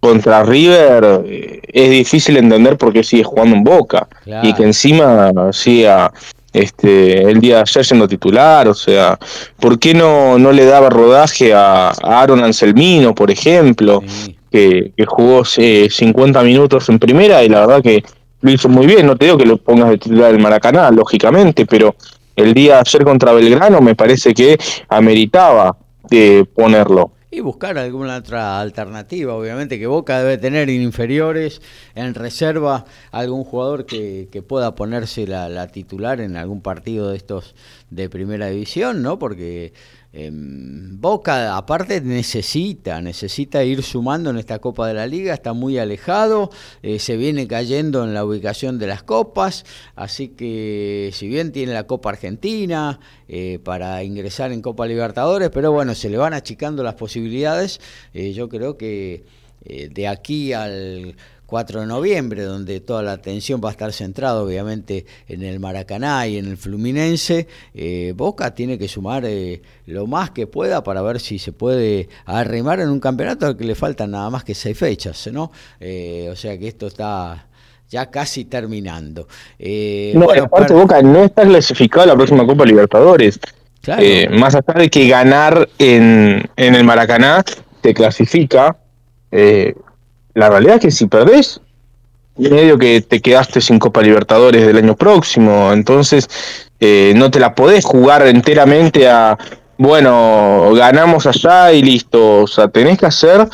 contra 0.00 0.42
River 0.44 1.24
eh, 1.26 1.55
es 1.68 1.90
difícil 1.90 2.36
entender 2.36 2.76
por 2.76 2.92
qué 2.92 3.02
sigue 3.02 3.24
jugando 3.24 3.56
en 3.56 3.64
Boca. 3.64 4.08
Y 4.42 4.52
que 4.54 4.64
encima 4.64 5.32
siga 5.52 6.12
este, 6.52 7.22
el 7.22 7.40
día 7.40 7.56
de 7.56 7.60
ayer 7.62 7.84
siendo 7.84 8.08
titular, 8.08 8.66
o 8.66 8.74
sea, 8.74 9.18
¿por 9.60 9.78
qué 9.78 9.92
no, 9.92 10.38
no 10.38 10.52
le 10.52 10.64
daba 10.64 10.88
rodaje 10.88 11.52
a, 11.52 11.90
Aaron 12.02 12.42
Anselmino, 12.42 13.14
por 13.14 13.30
ejemplo, 13.30 14.02
que, 14.50 14.92
jugó 15.06 15.44
50 15.44 16.42
minutos 16.42 16.88
en 16.88 16.98
primera 16.98 17.44
y 17.44 17.50
la 17.50 17.60
verdad 17.60 17.82
que 17.82 18.02
lo 18.40 18.50
hizo 18.50 18.68
muy 18.68 18.86
bien, 18.86 19.06
no 19.06 19.16
te 19.16 19.26
digo 19.26 19.36
que 19.36 19.44
lo 19.44 19.58
pongas 19.58 19.90
de 19.90 19.98
titular 19.98 20.30
el 20.30 20.40
Maracaná, 20.40 20.90
lógicamente, 20.90 21.66
pero 21.66 21.94
el 22.36 22.54
día 22.54 22.74
de 22.74 22.80
ayer 22.80 23.04
contra 23.04 23.32
Belgrano 23.32 23.80
me 23.80 23.94
parece 23.94 24.32
que 24.32 24.58
ameritaba 24.88 25.76
de 26.08 26.46
ponerlo. 26.54 27.10
Y 27.28 27.40
buscar 27.40 27.76
alguna 27.76 28.18
otra 28.18 28.60
alternativa, 28.60 29.34
obviamente, 29.34 29.80
que 29.80 29.88
Boca 29.88 30.20
debe 30.20 30.38
tener 30.38 30.70
en 30.70 30.80
inferiores, 30.80 31.60
en 31.96 32.14
reserva, 32.14 32.84
algún 33.10 33.42
jugador 33.42 33.84
que, 33.84 34.28
que 34.30 34.42
pueda 34.42 34.76
ponerse 34.76 35.26
la, 35.26 35.48
la, 35.48 35.66
titular 35.66 36.20
en 36.20 36.36
algún 36.36 36.60
partido 36.60 37.10
de 37.10 37.16
estos 37.16 37.56
de 37.90 38.08
primera 38.08 38.46
división, 38.46 39.02
¿no? 39.02 39.18
Porque 39.18 39.72
Boca 40.12 41.58
aparte 41.58 42.00
necesita, 42.00 43.02
necesita 43.02 43.62
ir 43.64 43.82
sumando 43.82 44.30
en 44.30 44.38
esta 44.38 44.58
Copa 44.60 44.88
de 44.88 44.94
la 44.94 45.06
Liga, 45.06 45.34
está 45.34 45.52
muy 45.52 45.78
alejado, 45.78 46.50
eh, 46.82 46.98
se 46.98 47.18
viene 47.18 47.46
cayendo 47.46 48.02
en 48.02 48.14
la 48.14 48.24
ubicación 48.24 48.78
de 48.78 48.86
las 48.86 49.02
copas, 49.02 49.66
así 49.94 50.28
que 50.28 51.10
si 51.12 51.28
bien 51.28 51.52
tiene 51.52 51.74
la 51.74 51.84
Copa 51.84 52.10
Argentina 52.10 52.98
eh, 53.28 53.58
para 53.62 54.02
ingresar 54.04 54.52
en 54.52 54.62
Copa 54.62 54.86
Libertadores, 54.86 55.50
pero 55.50 55.70
bueno, 55.70 55.94
se 55.94 56.08
le 56.08 56.16
van 56.16 56.32
achicando 56.32 56.82
las 56.82 56.94
posibilidades, 56.94 57.78
eh, 58.14 58.32
yo 58.32 58.48
creo 58.48 58.76
que 58.78 59.24
de 59.66 60.06
aquí 60.06 60.52
al 60.52 61.16
4 61.46 61.80
de 61.80 61.86
noviembre, 61.86 62.42
donde 62.42 62.80
toda 62.80 63.02
la 63.02 63.12
atención 63.12 63.60
va 63.64 63.68
a 63.68 63.72
estar 63.72 63.92
centrada 63.92 64.42
obviamente 64.42 65.06
en 65.28 65.42
el 65.42 65.60
Maracaná 65.60 66.26
y 66.26 66.38
en 66.38 66.46
el 66.46 66.56
Fluminense, 66.56 67.46
eh, 67.74 68.12
Boca 68.16 68.54
tiene 68.54 68.78
que 68.78 68.88
sumar 68.88 69.24
eh, 69.24 69.62
lo 69.86 70.06
más 70.06 70.30
que 70.30 70.46
pueda 70.46 70.82
para 70.82 71.02
ver 71.02 71.20
si 71.20 71.38
se 71.38 71.52
puede 71.52 72.08
arrimar 72.24 72.80
en 72.80 72.88
un 72.88 73.00
campeonato 73.00 73.46
al 73.46 73.56
que 73.56 73.64
le 73.64 73.74
faltan 73.74 74.10
nada 74.10 74.28
más 74.30 74.44
que 74.44 74.54
seis 74.54 74.76
fechas, 74.76 75.28
¿no? 75.32 75.52
Eh, 75.80 76.28
o 76.30 76.36
sea 76.36 76.58
que 76.58 76.68
esto 76.68 76.88
está 76.88 77.46
ya 77.88 78.10
casi 78.10 78.46
terminando. 78.46 79.28
no, 80.14 80.30
aparte 80.30 80.74
Boca 80.74 81.00
no 81.02 81.24
está 81.24 81.44
clasificado 81.44 82.02
a 82.02 82.06
la 82.06 82.14
próxima 82.16 82.44
Copa 82.44 82.64
Libertadores. 82.64 83.38
más 84.30 84.56
allá 84.56 84.80
de 84.80 84.90
que 84.90 85.06
ganar 85.08 85.68
en, 85.78 86.42
en 86.56 86.74
el 86.74 86.82
Maracaná 86.82 87.44
te 87.80 87.94
clasifica, 87.94 88.76
eh, 89.30 89.74
la 90.36 90.50
realidad 90.50 90.76
es 90.76 90.82
que 90.82 90.90
si 90.90 91.06
perdés, 91.06 91.62
medio 92.36 92.78
que 92.78 93.00
te 93.00 93.22
quedaste 93.22 93.62
sin 93.62 93.78
Copa 93.78 94.02
Libertadores 94.02 94.66
del 94.66 94.76
año 94.76 94.94
próximo, 94.94 95.72
entonces 95.72 96.28
eh, 96.78 97.14
no 97.16 97.30
te 97.30 97.40
la 97.40 97.54
podés 97.54 97.86
jugar 97.86 98.26
enteramente 98.26 99.08
a, 99.08 99.38
bueno, 99.78 100.72
ganamos 100.74 101.26
allá 101.26 101.72
y 101.72 101.80
listo, 101.82 102.42
o 102.42 102.46
sea, 102.46 102.68
tenés 102.68 102.98
que 102.98 103.06
hacer, 103.06 103.48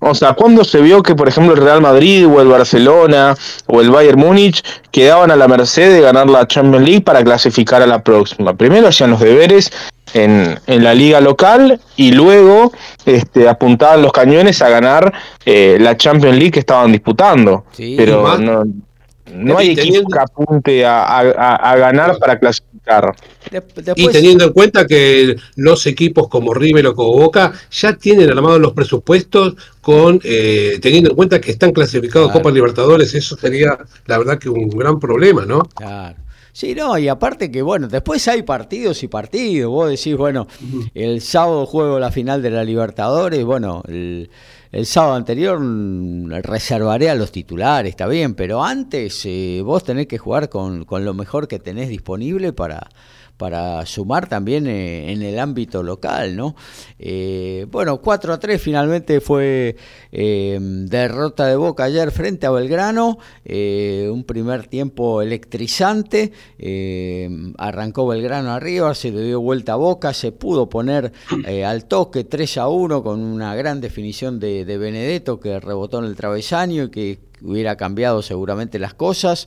o 0.00 0.14
sea, 0.14 0.34
cuando 0.34 0.64
se 0.64 0.80
vio 0.80 1.02
que, 1.02 1.14
por 1.16 1.28
ejemplo, 1.28 1.54
el 1.54 1.60
Real 1.60 1.80
Madrid 1.80 2.26
o 2.26 2.40
el 2.40 2.48
Barcelona 2.48 3.34
o 3.66 3.80
el 3.80 3.90
Bayern 3.90 4.18
Múnich 4.18 4.62
quedaban 4.92 5.30
a 5.30 5.36
la 5.36 5.48
merced 5.48 5.92
de 5.92 6.00
ganar 6.00 6.28
la 6.28 6.46
Champions 6.46 6.84
League 6.84 7.00
para 7.00 7.24
clasificar 7.24 7.82
a 7.82 7.86
la 7.86 8.02
próxima? 8.02 8.54
Primero 8.54 8.88
hacían 8.88 9.10
los 9.10 9.20
deberes 9.20 9.72
en, 10.14 10.58
en 10.66 10.84
la 10.84 10.94
liga 10.94 11.20
local 11.20 11.80
y 11.96 12.12
luego 12.12 12.72
este, 13.06 13.48
apuntaban 13.48 14.02
los 14.02 14.12
cañones 14.12 14.62
a 14.62 14.68
ganar 14.68 15.12
eh, 15.44 15.78
la 15.80 15.96
Champions 15.96 16.36
League 16.36 16.52
que 16.52 16.60
estaban 16.60 16.92
disputando. 16.92 17.64
Pero 17.76 18.38
no, 18.38 18.62
no 19.32 19.58
hay 19.58 19.70
equipo 19.70 20.08
que 20.08 20.18
apunte 20.18 20.86
a, 20.86 21.74
ganar 21.76 22.18
para 22.18 22.38
clasificar. 22.38 22.77
Y 23.96 24.08
teniendo 24.08 24.44
en 24.44 24.52
cuenta 24.52 24.86
que 24.86 25.36
los 25.56 25.86
equipos 25.86 26.28
como 26.28 26.54
River 26.54 26.88
o 26.88 26.94
como 26.94 27.12
Boca 27.12 27.52
ya 27.70 27.94
tienen 27.94 28.30
armados 28.30 28.60
los 28.60 28.72
presupuestos 28.72 29.54
con 29.80 30.20
eh, 30.24 30.78
teniendo 30.80 31.10
en 31.10 31.16
cuenta 31.16 31.40
que 31.40 31.50
están 31.50 31.72
clasificados 31.72 32.32
Copa 32.32 32.50
Libertadores, 32.50 33.14
eso 33.14 33.36
sería 33.36 33.78
la 34.06 34.18
verdad 34.18 34.38
que 34.38 34.48
un 34.48 34.68
gran 34.68 34.98
problema, 34.98 35.44
¿no? 35.44 35.60
Claro. 35.60 36.16
Sí, 36.52 36.74
no, 36.74 36.98
y 36.98 37.06
aparte 37.06 37.52
que, 37.52 37.62
bueno, 37.62 37.86
después 37.86 38.26
hay 38.26 38.42
partidos 38.42 39.04
y 39.04 39.08
partidos. 39.08 39.70
Vos 39.70 39.90
decís, 39.90 40.16
bueno, 40.16 40.48
el 40.92 41.20
sábado 41.20 41.66
juego 41.66 42.00
la 42.00 42.10
final 42.10 42.42
de 42.42 42.50
la 42.50 42.64
Libertadores, 42.64 43.44
bueno, 43.44 43.84
el, 43.86 44.28
sábado 44.84 45.14
anterior 45.14 45.58
mm, 45.60 46.30
reservaré 46.42 47.10
a 47.10 47.14
los 47.14 47.32
titulares, 47.32 47.90
está 47.90 48.06
bien, 48.06 48.34
pero 48.34 48.62
antes 48.62 49.22
eh, 49.24 49.62
vos 49.64 49.84
tenés 49.84 50.06
que 50.06 50.18
jugar 50.18 50.48
con, 50.48 50.84
con 50.84 51.04
lo 51.04 51.14
mejor 51.14 51.48
que 51.48 51.58
tenés 51.58 51.88
disponible 51.88 52.52
para, 52.52 52.88
para 53.38 53.86
sumar 53.86 54.28
también 54.28 54.66
eh, 54.66 55.12
en 55.12 55.22
el 55.22 55.38
ámbito 55.38 55.82
local, 55.82 56.36
¿no? 56.36 56.56
Eh, 56.98 57.66
bueno, 57.70 57.98
4 57.98 58.34
a 58.34 58.40
3 58.40 58.60
finalmente 58.60 59.20
fue 59.20 59.76
eh, 60.10 60.58
derrota 60.60 61.46
de 61.46 61.56
Boca 61.56 61.84
ayer 61.84 62.10
frente 62.10 62.46
a 62.46 62.50
Belgrano, 62.50 63.18
un 63.44 64.24
primer 64.24 64.66
tiempo 64.66 65.22
electrizante, 65.22 66.32
arrancó 67.56 68.08
Belgrano 68.08 68.52
arriba, 68.52 68.94
se 68.94 69.12
le 69.12 69.22
dio 69.22 69.40
vuelta 69.40 69.74
a 69.74 69.76
Boca, 69.76 70.12
se 70.12 70.32
pudo 70.32 70.68
poner 70.68 71.12
al 71.64 71.84
toque 71.84 72.24
3 72.24 72.58
a 72.58 72.68
1 72.68 73.02
con 73.02 73.20
una 73.20 73.54
gran 73.54 73.80
definición 73.80 74.40
de, 74.40 74.64
de 74.64 74.78
Benedetto 74.78 75.38
que 75.38 75.60
rebotó 75.60 76.00
en 76.00 76.06
el 76.06 76.16
travesaño 76.16 76.84
y 76.84 76.90
que 76.90 77.18
hubiera 77.40 77.76
cambiado 77.76 78.20
seguramente 78.22 78.80
las 78.80 78.94
cosas 78.94 79.46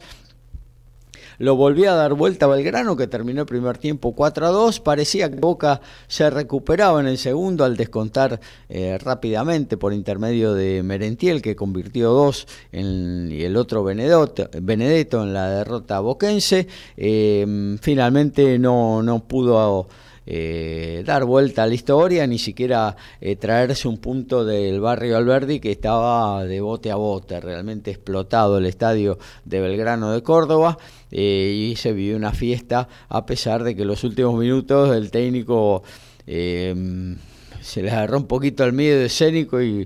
lo 1.42 1.56
volvió 1.56 1.92
a 1.92 1.96
dar 1.96 2.14
vuelta 2.14 2.46
a 2.46 2.50
Belgrano, 2.50 2.96
que 2.96 3.08
terminó 3.08 3.42
el 3.42 3.48
primer 3.48 3.80
tiempo 3.80 4.14
4 4.14 4.46
a 4.46 4.50
2. 4.52 4.80
Parecía 4.80 5.30
que 5.30 5.38
Boca 5.38 5.82
se 6.08 6.30
recuperaba 6.30 7.00
en 7.00 7.08
el 7.08 7.18
segundo 7.18 7.66
al 7.66 7.78
descontar 7.78 8.40
eh, 8.70 9.00
rápidamente 9.00 9.76
por 9.76 9.92
intermedio 9.92 10.54
de 10.54 10.84
Merentiel, 10.84 11.42
que 11.42 11.56
convirtió 11.56 12.12
dos 12.12 12.48
en, 12.72 13.30
y 13.32 13.42
el 13.42 13.58
otro 13.58 13.84
Benedetto, 13.84 14.50
Benedetto 14.62 15.24
en 15.24 15.34
la 15.34 15.50
derrota 15.50 16.00
boquense. 16.00 16.68
Eh, 16.96 17.78
finalmente 17.82 18.60
no, 18.60 19.02
no 19.02 19.24
pudo 19.24 19.88
eh, 20.34 21.04
dar 21.06 21.26
vuelta 21.26 21.64
a 21.64 21.68
la 21.68 21.74
historia, 21.74 22.26
ni 22.26 22.40
siquiera 22.40 22.96
eh, 23.20 23.36
traerse 23.36 23.90
un 23.90 23.98
punto 23.98 24.46
del 24.46 24.80
barrio 24.80 25.18
Alberdi 25.18 25.60
que 25.60 25.72
estaba 25.72 26.46
de 26.46 26.62
bote 26.62 26.90
a 26.90 26.96
bote, 26.96 27.42
realmente 27.42 27.92
explotado 27.92 28.58
el 28.58 28.66
estadio 28.66 29.20
de 29.44 29.60
Belgrano 29.60 30.14
de 30.14 30.24
Córdoba 30.24 30.78
eh, 31.12 31.72
y 31.74 31.76
se 31.76 31.92
vivió 31.92 32.16
una 32.16 32.32
fiesta 32.32 32.88
a 33.10 33.26
pesar 33.26 33.66
de 33.66 33.76
que 33.76 33.84
los 33.84 34.06
últimos 34.06 34.40
minutos 34.40 34.96
el 34.96 35.12
técnico 35.12 35.84
se 36.26 37.84
le 37.84 37.92
agarró 37.92 38.20
un 38.20 38.28
poquito 38.28 38.64
el 38.64 38.72
miedo 38.72 39.02
escénico 39.02 39.62
y 39.62 39.86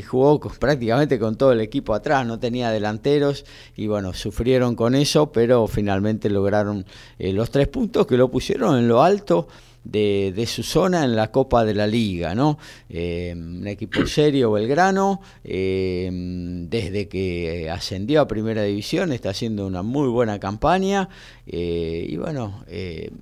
jugó 0.00 0.40
prácticamente 0.40 1.18
con 1.18 1.36
todo 1.36 1.52
el 1.52 1.60
equipo 1.60 1.92
atrás, 1.92 2.26
no 2.26 2.38
tenía 2.38 2.70
delanteros 2.70 3.44
y 3.76 3.88
bueno, 3.88 4.14
sufrieron 4.14 4.74
con 4.74 4.94
eso, 4.94 5.32
pero 5.32 5.66
finalmente 5.66 6.30
lograron 6.30 6.86
los 7.18 7.50
tres 7.50 7.68
puntos 7.68 8.06
que 8.06 8.16
lo 8.16 8.30
pusieron 8.30 8.78
en 8.78 8.88
lo 8.88 9.02
alto 9.02 9.48
de, 9.84 10.44
su 10.46 10.62
zona 10.62 11.04
en 11.04 11.16
la 11.16 11.30
Copa 11.30 11.64
de 11.64 11.74
la 11.74 11.86
Liga, 11.86 12.34
¿no? 12.34 12.58
Eh, 12.88 13.34
un 13.36 13.66
equipo 13.66 14.06
serio, 14.06 14.52
Belgrano, 14.52 15.20
eh, 15.44 16.08
desde 16.68 17.08
que 17.08 17.70
ascendió 17.70 18.20
a 18.20 18.28
Primera 18.28 18.62
División, 18.62 19.12
está 19.12 19.30
haciendo 19.30 19.66
una 19.66 19.82
muy 19.82 20.08
buena 20.08 20.38
campaña. 20.38 21.08
Eh, 21.46 22.06
y 22.08 22.16
bueno, 22.16 22.64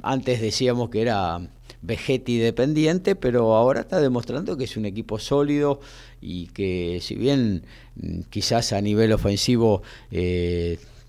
antes 0.02 0.40
decíamos 0.40 0.90
que 0.90 1.02
era 1.02 1.40
Vegetti 1.82 2.38
dependiente, 2.38 3.16
pero 3.16 3.54
ahora 3.54 3.80
está 3.80 4.00
demostrando 4.00 4.56
que 4.56 4.64
es 4.64 4.76
un 4.76 4.84
equipo 4.84 5.18
sólido 5.18 5.80
y 6.20 6.48
que 6.48 6.98
si 7.00 7.14
bien 7.14 7.64
mm, 7.96 8.20
quizás 8.28 8.74
a 8.74 8.82
nivel 8.82 9.12
ofensivo 9.12 9.82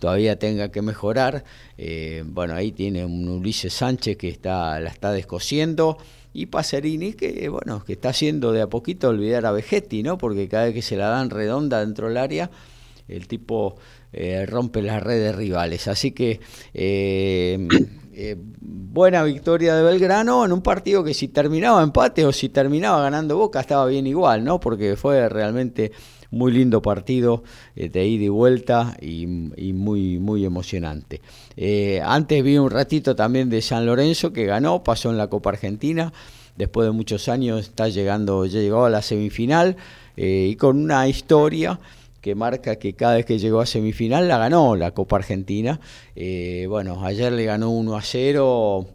todavía 0.02 0.40
tenga 0.40 0.70
que 0.70 0.82
mejorar. 0.82 1.46
Eh, 1.78 2.24
bueno, 2.26 2.56
ahí 2.56 2.72
tiene 2.72 3.06
un 3.06 3.30
Ulises 3.30 3.72
Sánchez 3.72 4.18
que 4.18 4.30
está, 4.30 4.80
la 4.80 4.90
está 4.90 5.12
descosiendo. 5.12 5.98
Y 6.34 6.48
Pacerini 6.48 7.14
que, 7.14 7.48
bueno, 7.50 7.84
que 7.86 7.94
está 7.94 8.10
haciendo 8.10 8.52
de 8.52 8.62
a 8.62 8.68
poquito 8.68 9.10
olvidar 9.10 9.46
a 9.46 9.52
Vegetti, 9.52 10.02
¿no? 10.02 10.18
Porque 10.18 10.48
cada 10.48 10.66
vez 10.66 10.74
que 10.74 10.82
se 10.82 10.98
la 10.98 11.10
dan 11.10 11.30
redonda 11.30 11.82
dentro 11.82 12.08
del 12.08 12.18
área, 12.18 12.50
el 13.08 13.28
tipo 13.28 13.76
eh, 14.12 14.46
rompe 14.48 14.82
las 14.82 15.04
redes 15.04 15.36
rivales. 15.36 15.88
Así 15.88 16.12
que 16.12 16.40
eh, 16.74 17.68
buena 18.60 19.24
victoria 19.24 19.76
de 19.76 19.84
Belgrano 19.84 20.46
en 20.46 20.52
un 20.52 20.62
partido 20.62 21.04
que 21.04 21.14
si 21.14 21.28
terminaba 21.28 21.84
empate 21.84 22.26
o 22.26 22.32
si 22.32 22.50
terminaba 22.50 23.04
ganando 23.04 23.38
Boca 23.38 23.60
estaba 23.60 23.86
bien 23.86 24.08
igual, 24.08 24.44
¿no? 24.44 24.60
Porque 24.60 24.96
fue 24.96 25.30
realmente 25.30 25.92
muy 26.32 26.54
lindo 26.54 26.82
partido 26.82 27.44
eh, 27.76 27.90
de 27.90 28.08
ida 28.08 28.24
y 28.24 28.30
vuelta 28.30 28.98
y, 29.00 29.28
muy, 29.28 30.18
muy 30.18 30.46
emocionante. 30.46 31.22
Eh, 31.58 32.02
antes 32.04 32.44
vi 32.44 32.58
un 32.58 32.72
ratito 32.72 33.16
también 33.16 33.50
de 33.50 33.62
San 33.62 33.86
Lorenzo 33.86 34.34
que 34.34 34.46
ganó, 34.46 34.84
pasó 34.84 35.12
en 35.12 35.18
la 35.18 35.28
Copa 35.28 35.52
Argentina, 35.52 36.12
después 36.58 36.88
de 36.88 36.92
muchos 36.92 37.28
años 37.30 37.62
está 37.62 37.90
llegando, 37.90 38.46
ya 38.46 38.60
llegó 38.60 38.86
a 38.86 38.90
la 38.90 39.02
semifinal 39.02 39.76
eh, 40.18 40.48
y 40.52 40.56
con 40.56 40.78
una 40.78 41.08
historia 41.08 41.80
que 42.22 42.36
marca 42.36 42.78
que 42.78 42.94
cada 42.94 43.16
vez 43.16 43.26
que 43.26 43.40
llegó 43.40 43.62
a 43.62 43.66
semifinal 43.66 44.28
la 44.28 44.38
ganó 44.38 44.76
la 44.76 44.92
Copa 44.92 45.18
Argentina. 45.18 45.80
Bueno, 46.68 47.04
ayer 47.04 47.32
le 47.32 47.46
ganó 47.46 47.72
1 47.72 47.96
a 47.96 48.02
0 48.04 48.88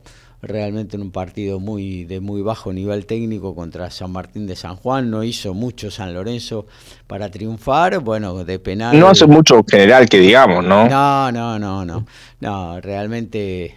realmente 0.47 0.97
en 0.97 1.03
un 1.03 1.11
partido 1.11 1.61
muy 1.61 2.05
de 2.05 2.21
muy 2.21 2.43
bajo 2.43 2.73
nivel 2.73 3.07
técnico 3.07 3.55
contra 3.55 3.91
San 3.91 4.13
Martín 4.13 4.47
de 4.47 4.57
San 4.57 4.77
Juan, 4.77 5.11
no 5.11 5.23
hizo 5.25 5.55
mucho 5.55 5.91
San 5.91 6.15
Lorenzo 6.15 6.67
para 7.07 7.31
triunfar, 7.31 8.01
bueno, 8.01 8.45
de 8.45 8.59
penal. 8.59 8.99
No 8.99 9.09
hace 9.09 9.27
mucho 9.27 9.63
general 9.69 10.09
que 10.09 10.19
digamos, 10.19 10.65
¿no? 10.65 10.89
No, 10.89 11.33
no, 11.33 11.59
no, 11.59 11.85
no. 11.85 12.07
No, 12.41 12.81
realmente 12.81 13.75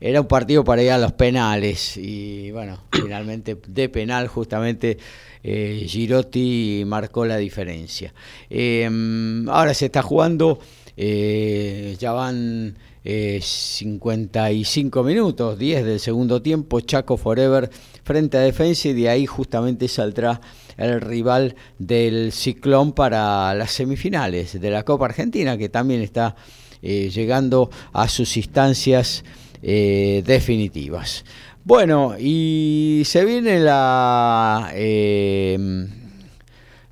era 0.00 0.20
un 0.20 0.26
partido 0.26 0.64
para 0.64 0.82
ir 0.82 0.90
a 0.92 0.98
los 0.98 1.12
penales 1.12 1.96
y 1.96 2.50
bueno, 2.52 2.78
finalmente 2.90 3.58
de 3.66 3.88
penal 3.88 4.28
justamente 4.28 4.98
eh, 5.42 5.84
Girotti 5.86 6.84
marcó 6.86 7.26
la 7.26 7.36
diferencia. 7.36 8.12
Em, 8.48 9.48
ahora 9.48 9.74
se 9.74 9.86
está 9.86 10.02
jugando, 10.02 10.58
eh, 10.96 11.96
ya 11.98 12.12
van 12.12 12.76
55 13.02 15.00
eh, 15.00 15.04
minutos, 15.04 15.58
10 15.58 15.84
del 15.84 16.00
segundo 16.00 16.42
tiempo, 16.42 16.80
Chaco 16.80 17.16
Forever 17.16 17.70
frente 18.02 18.36
a 18.36 18.40
Defensa 18.40 18.88
y 18.88 18.92
de 18.92 19.08
ahí 19.08 19.26
justamente 19.26 19.88
saldrá 19.88 20.40
el 20.76 21.00
rival 21.00 21.56
del 21.78 22.30
Ciclón 22.32 22.92
para 22.92 23.54
las 23.54 23.72
semifinales 23.72 24.60
de 24.60 24.70
la 24.70 24.82
Copa 24.82 25.06
Argentina, 25.06 25.56
que 25.56 25.70
también 25.70 26.02
está 26.02 26.36
eh, 26.82 27.10
llegando 27.10 27.70
a 27.92 28.06
sus 28.08 28.36
instancias 28.36 29.24
eh, 29.62 30.22
definitivas. 30.26 31.24
Bueno, 31.64 32.16
y 32.18 33.02
se 33.06 33.24
viene 33.24 33.60
la, 33.60 34.72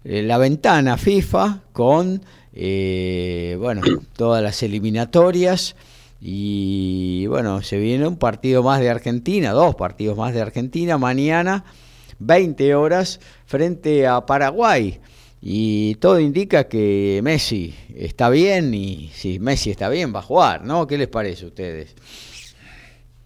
la 0.05 0.39
ventana 0.39 0.97
FIFA 0.97 1.63
con 1.73 2.23
bueno, 2.55 3.83
todas 4.17 4.43
las 4.43 4.63
eliminatorias. 4.63 5.75
Y 6.21 7.27
bueno, 7.27 7.63
se 7.63 7.79
viene 7.79 8.07
un 8.07 8.17
partido 8.17 8.63
más 8.63 8.81
de 8.81 8.91
Argentina, 8.91 9.53
dos 9.53 9.77
partidos 9.77 10.17
más 10.17 10.35
de 10.35 10.41
Argentina 10.41 10.99
mañana, 10.99 11.65
20 12.19 12.75
horas, 12.75 13.21
frente 13.47 14.07
a 14.07 14.27
Paraguay. 14.27 14.99
Y 15.41 15.95
todo 15.97 16.19
indica 16.19 16.65
que 16.65 17.21
Messi 17.23 17.73
está 17.95 18.29
bien 18.29 18.75
y 18.75 19.11
si 19.15 19.39
Messi 19.39 19.71
está 19.71 19.89
bien 19.89 20.13
va 20.13 20.19
a 20.19 20.23
jugar, 20.23 20.65
¿no? 20.65 20.89
¿Qué 20.89 20.99
les 20.99 21.07
parece 21.07 21.45
a 21.45 21.49
ustedes? 21.49 21.95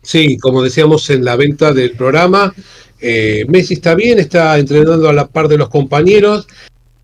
Sí, 0.03 0.37
como 0.37 0.63
decíamos 0.63 1.09
en 1.11 1.25
la 1.25 1.37
venta 1.37 1.73
del 1.73 1.93
programa, 1.93 2.53
eh, 3.01 3.47
Messi 3.49 3.75
está 3.75 3.95
bien, 3.95 4.19
está 4.19 4.59
entrenando 4.59 5.09
a 5.09 5.13
la 5.13 5.27
par 5.27 5.49
de 5.49 5.57
los 5.57 5.71
compañeros. 5.71 6.47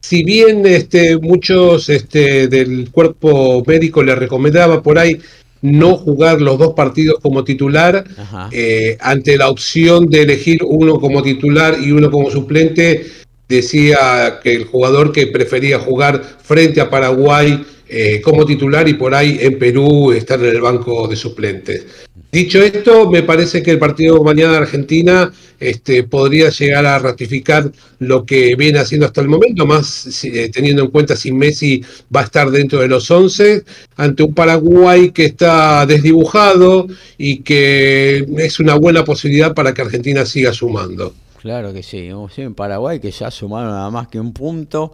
Si 0.01 0.24
bien 0.24 0.66
este, 0.66 1.16
muchos 1.16 1.88
este, 1.88 2.48
del 2.48 2.90
cuerpo 2.90 3.62
médico 3.66 4.03
le 4.03 4.14
recomendaba 4.14 4.83
por 4.83 4.98
ahí 4.98 5.20
no 5.62 5.97
jugar 5.97 6.40
los 6.40 6.59
dos 6.59 6.75
partidos 6.75 7.18
como 7.21 7.44
titular 7.44 8.05
eh, 8.53 8.97
ante 9.01 9.37
la 9.37 9.49
opción 9.49 10.07
de 10.07 10.23
elegir 10.23 10.61
uno 10.64 11.01
como 11.01 11.23
titular 11.23 11.77
y 11.83 11.92
uno 11.92 12.11
como 12.11 12.31
suplente 12.31 13.07
decía 13.49 14.40
que 14.42 14.55
el 14.55 14.64
jugador 14.64 15.11
que 15.11 15.27
prefería 15.27 15.79
jugar 15.79 16.23
frente 16.42 16.81
a 16.81 16.90
Paraguay 16.90 17.64
eh, 17.88 18.20
como 18.20 18.44
titular 18.44 18.87
y 18.87 18.94
por 18.94 19.14
ahí 19.14 19.38
en 19.40 19.59
Perú 19.59 20.12
estar 20.12 20.38
en 20.40 20.55
el 20.55 20.61
banco 20.61 21.09
de 21.09 21.16
suplentes. 21.16 21.87
Dicho 22.31 22.61
esto, 22.61 23.11
me 23.11 23.22
parece 23.22 23.62
que 23.62 23.70
el 23.70 23.79
partido 23.79 24.22
mañana 24.22 24.53
de 24.53 24.59
Argentina 24.59 25.33
este, 25.59 26.03
podría 26.03 26.51
llegar 26.51 26.85
a 26.85 26.98
ratificar 26.98 27.72
lo 28.01 28.27
que 28.27 28.55
viene 28.55 28.79
haciendo 28.79 29.07
hasta 29.07 29.22
el 29.22 29.29
momento, 29.29 29.64
más 29.64 30.22
eh, 30.24 30.51
teniendo 30.53 30.83
en 30.83 30.90
cuenta 30.90 31.16
si 31.16 31.33
Messi 31.33 31.83
va 32.14 32.20
a 32.20 32.24
estar 32.24 32.51
dentro 32.51 32.81
de 32.81 32.88
los 32.88 33.11
11, 33.11 33.64
ante 33.96 34.22
un 34.22 34.35
Paraguay 34.35 35.11
que 35.11 35.24
está 35.24 35.87
desdibujado 35.87 36.87
y 37.16 37.38
que 37.38 38.27
es 38.37 38.61
una 38.61 38.74
buena 38.74 39.05
posibilidad 39.05 39.55
para 39.55 39.72
que 39.72 39.81
Argentina 39.81 40.27
siga 40.27 40.53
sumando. 40.53 41.14
Claro 41.40 41.72
que 41.72 41.83
sí, 41.83 42.11
en 42.37 42.55
Paraguay 42.55 43.01
que 43.01 43.11
ya 43.11 43.31
sumaron 43.31 43.70
nada 43.70 43.90
más 43.90 44.09
que 44.09 44.20
un 44.20 44.35
punto. 44.35 44.92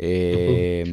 Eh, 0.00 0.84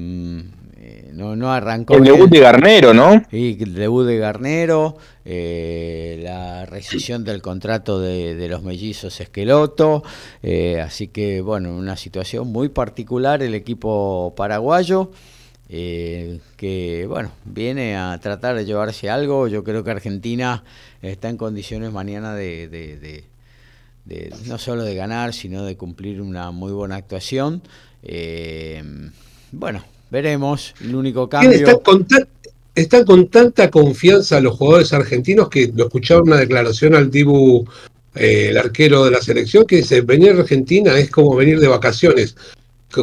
no, 1.16 1.36
no 1.36 1.52
arrancó. 1.52 1.96
El 1.96 2.04
debut 2.04 2.30
de 2.30 2.40
Garnero, 2.40 2.94
¿no? 2.94 3.24
Sí, 3.32 3.58
el 3.62 3.74
debut 3.74 4.06
de 4.06 4.18
Garnero, 4.18 4.98
eh, 5.24 6.20
la 6.22 6.66
rescisión 6.66 7.24
del 7.24 7.42
contrato 7.42 8.02
de, 8.02 8.48
los 8.50 8.64
mellizos 8.64 9.22
Esqueloto, 9.22 10.04
eh, 10.44 10.82
así 10.82 11.08
que 11.08 11.40
bueno, 11.40 11.74
una 11.74 11.96
situación 11.96 12.50
muy 12.50 12.68
particular 12.68 13.42
el 13.42 13.56
equipo 13.56 14.34
paraguayo. 14.36 15.12
Eh, 15.68 16.42
que 16.58 17.08
bueno, 17.08 17.32
viene 17.44 17.96
a 17.96 18.20
tratar 18.22 18.56
de 18.56 18.66
llevarse 18.66 19.10
algo. 19.10 19.48
Yo 19.48 19.64
creo 19.64 19.84
que 19.84 19.92
Argentina 19.92 20.64
está 21.02 21.30
en 21.30 21.38
condiciones 21.38 21.92
mañana 21.92 22.36
de, 22.36 22.68
de, 22.68 23.24
de 24.04 24.34
no 24.46 24.60
solo 24.60 24.84
de 24.84 24.94
ganar, 24.94 25.34
sino 25.34 25.64
de 25.64 25.76
cumplir 25.78 26.22
una 26.22 26.52
muy 26.52 26.72
buena 26.72 26.98
actuación. 26.98 27.64
bueno, 29.52 29.84
Veremos, 30.16 30.74
el 30.80 30.96
único 30.96 31.28
cambio. 31.28 31.52
Están 32.74 33.04
con, 33.04 33.28
tanta 33.28 33.70
confianza 33.70 34.40
los 34.40 34.56
jugadores 34.56 34.94
argentinos 34.94 35.50
que 35.50 35.74
lo 35.76 35.88
escuchaba 35.88 36.22
una 36.22 36.38
declaración 36.38 36.96
al 36.96 37.12
Dibu, 37.12 37.66
eh, 38.16 38.48
el 38.52 38.58
arquero 38.58 39.04
de 39.04 39.12
la 39.12 39.22
selección, 39.22 39.66
que 39.66 39.78
dice: 39.78 40.00
venir 40.00 40.32
a 40.32 40.40
Argentina 40.40 40.98
es 40.98 41.10
como 41.10 41.36
venir 41.36 41.60
de 41.60 41.68
vacaciones 41.68 42.38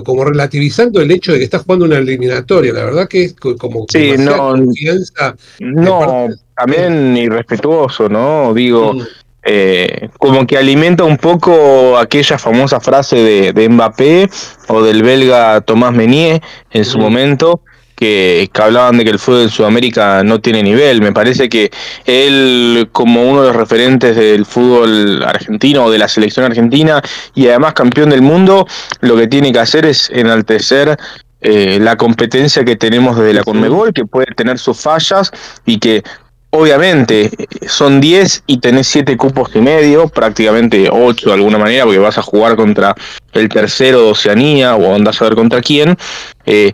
como 0.06 0.24
relativizando 0.24 1.02
el 1.02 1.10
hecho 1.10 1.32
de 1.32 1.38
que 1.38 1.44
está 1.44 1.58
jugando 1.58 1.84
una 1.84 1.98
eliminatoria, 1.98 2.72
la 2.72 2.84
verdad 2.84 3.06
que 3.06 3.24
es 3.24 3.34
como 3.34 3.84
sí, 3.92 4.14
no, 4.16 4.38
confianza. 4.38 5.36
No, 5.60 6.28
también 6.56 7.14
irrespetuoso, 7.14 8.08
¿no? 8.08 8.54
Digo, 8.54 8.94
mm. 8.94 9.02
Eh, 9.44 10.08
como 10.18 10.46
que 10.46 10.56
alimenta 10.56 11.02
un 11.02 11.16
poco 11.16 11.98
aquella 11.98 12.38
famosa 12.38 12.78
frase 12.78 13.52
de, 13.52 13.68
Mbappé 13.68 14.30
o 14.68 14.82
del 14.82 15.02
belga 15.02 15.60
Tomás 15.62 15.92
Menier 15.92 16.40
en 16.70 16.84
su 16.84 16.98
momento, 16.98 17.60
que, 17.96 18.48
hablaban 18.54 18.98
de 18.98 19.04
que 19.04 19.10
el 19.10 19.18
fútbol 19.18 19.42
en 19.42 19.50
Sudamérica 19.50 20.22
no 20.22 20.40
tiene 20.40 20.62
nivel. 20.62 21.02
Me 21.02 21.12
parece 21.12 21.48
que 21.48 21.70
él, 22.04 22.88
como 22.92 23.22
uno 23.22 23.42
de 23.42 23.48
los 23.48 23.56
referentes 23.56 24.16
del 24.16 24.46
fútbol 24.46 25.22
argentino 25.24 25.84
o 25.84 25.90
de 25.90 25.98
la 25.98 26.08
selección 26.08 26.46
argentina 26.46 27.02
y 27.34 27.48
además 27.48 27.74
campeón 27.74 28.10
del 28.10 28.22
mundo, 28.22 28.66
lo 29.00 29.16
que 29.16 29.26
tiene 29.26 29.52
que 29.52 29.58
hacer 29.58 29.86
es 29.86 30.08
enaltecer 30.10 30.96
eh, 31.44 31.78
la 31.80 31.96
competencia 31.96 32.64
que 32.64 32.76
tenemos 32.76 33.16
desde 33.16 33.34
la 33.34 33.42
Conmebol, 33.42 33.92
que 33.92 34.04
puede 34.04 34.32
tener 34.36 34.60
sus 34.60 34.80
fallas 34.80 35.32
y 35.66 35.80
que 35.80 36.04
obviamente 36.54 37.30
son 37.66 38.00
10 38.00 38.44
y 38.46 38.58
tenés 38.58 38.86
7 38.88 39.16
cupos 39.16 39.50
y 39.54 39.60
medio, 39.60 40.08
prácticamente 40.08 40.88
8 40.90 41.28
de 41.28 41.34
alguna 41.34 41.58
manera, 41.58 41.84
porque 41.84 41.98
vas 41.98 42.18
a 42.18 42.22
jugar 42.22 42.56
contra 42.56 42.94
el 43.32 43.48
tercero 43.48 44.02
de 44.02 44.10
Oceanía 44.10 44.76
o 44.76 44.94
andás 44.94 45.20
a 45.20 45.24
ver 45.24 45.34
contra 45.34 45.60
quién. 45.60 45.96
Eh, 46.44 46.72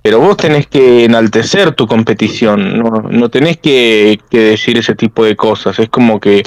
pero 0.00 0.20
vos 0.20 0.36
tenés 0.38 0.66
que 0.66 1.04
enaltecer 1.04 1.72
tu 1.72 1.86
competición, 1.86 2.78
no, 2.78 3.28
tenés 3.28 3.58
que, 3.58 4.18
decir 4.30 4.78
ese 4.78 4.94
tipo 4.94 5.24
de 5.24 5.36
cosas. 5.36 5.78
Es 5.78 5.90
como 5.90 6.18
que, 6.18 6.42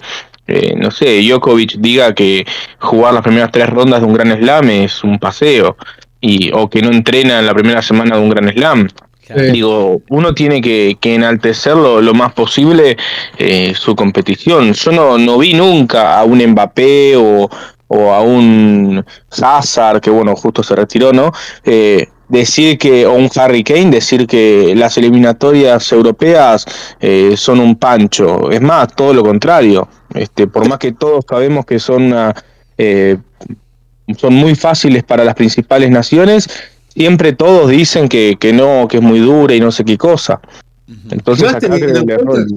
eh, 0.48 0.74
no 0.76 0.90
sé, 0.90 1.22
Djokovic 1.22 1.76
diga 1.78 2.16
que 2.16 2.48
jugar 2.80 3.14
las 3.14 3.22
primeras 3.22 3.52
tres 3.52 3.70
rondas 3.70 4.02
de 4.02 4.08
un 4.08 4.14
gran 4.14 4.36
slam 4.36 4.70
es 4.72 5.04
un 5.04 5.20
paseo, 5.20 5.78
y, 6.20 6.52
o 6.54 6.68
que 6.70 6.82
no 6.82 6.90
entrena 6.90 7.40
en 7.40 7.46
la 7.46 7.54
primera 7.54 7.84
semana 7.84 8.16
de 8.16 8.24
un 8.24 8.30
gran 8.30 8.50
slam. 8.52 8.88
Digo, 9.36 10.02
uno 10.10 10.34
tiene 10.34 10.62
que, 10.62 10.98
que 11.00 11.16
enaltecer 11.16 11.76
lo, 11.76 12.14
más 12.14 12.34
posible 12.34 12.98
eh, 13.38 13.74
su 13.76 13.96
competición. 13.96 14.74
Yo 14.74 14.92
no, 14.92 15.18
no 15.18 15.38
vi 15.38 15.54
nunca 15.54 16.20
a 16.20 16.24
un 16.24 16.40
Mbappé 16.46 17.16
o, 17.16 17.50
a 17.90 18.22
un 18.22 19.04
Hazard, 19.32 20.02
que 20.02 20.10
bueno, 20.10 20.36
justo 20.36 20.64
se 20.64 20.76
retiró, 20.76 21.12
¿no? 21.12 21.32
Eh, 21.66 22.08
decir 22.30 22.78
que, 22.78 23.06
o 23.06 23.14
un 23.14 23.30
Harry 23.36 23.64
Kane, 23.64 23.92
decir 23.92 24.26
que 24.26 24.74
las 24.76 24.98
eliminatorias 24.98 25.92
europeas 25.92 26.66
eh, 27.02 27.34
son 27.36 27.60
un 27.60 27.76
pancho. 27.76 28.50
Es 28.50 28.62
más, 28.62 28.96
todo 28.96 29.14
lo 29.14 29.24
contrario. 29.24 29.88
Este, 30.14 30.48
por 30.48 30.68
más 30.68 30.80
que 30.80 30.94
todos 30.94 31.26
sabemos 31.28 31.66
que 31.66 31.80
son 31.80 32.14
son 34.18 34.34
muy 34.34 34.56
fáciles 34.56 35.04
para 35.04 35.24
las 35.24 35.36
principales 35.36 35.90
naciones, 35.90 36.50
siempre 36.94 37.34
todos 37.34 37.70
dicen 37.70 38.10
que, 38.10 38.38
que 38.40 38.54
no, 38.54 38.88
que 38.90 38.98
es 38.98 39.04
muy 39.04 39.20
dura 39.20 39.56
y 39.56 39.60
no 39.60 39.72
sé 39.72 39.84
qué 39.86 39.98
cosa. 39.98 40.42
Entonces, 41.10 41.52
más 41.52 41.60
teniendo, 41.60 42.00
en 42.00 42.06
cuenta, 42.06 42.52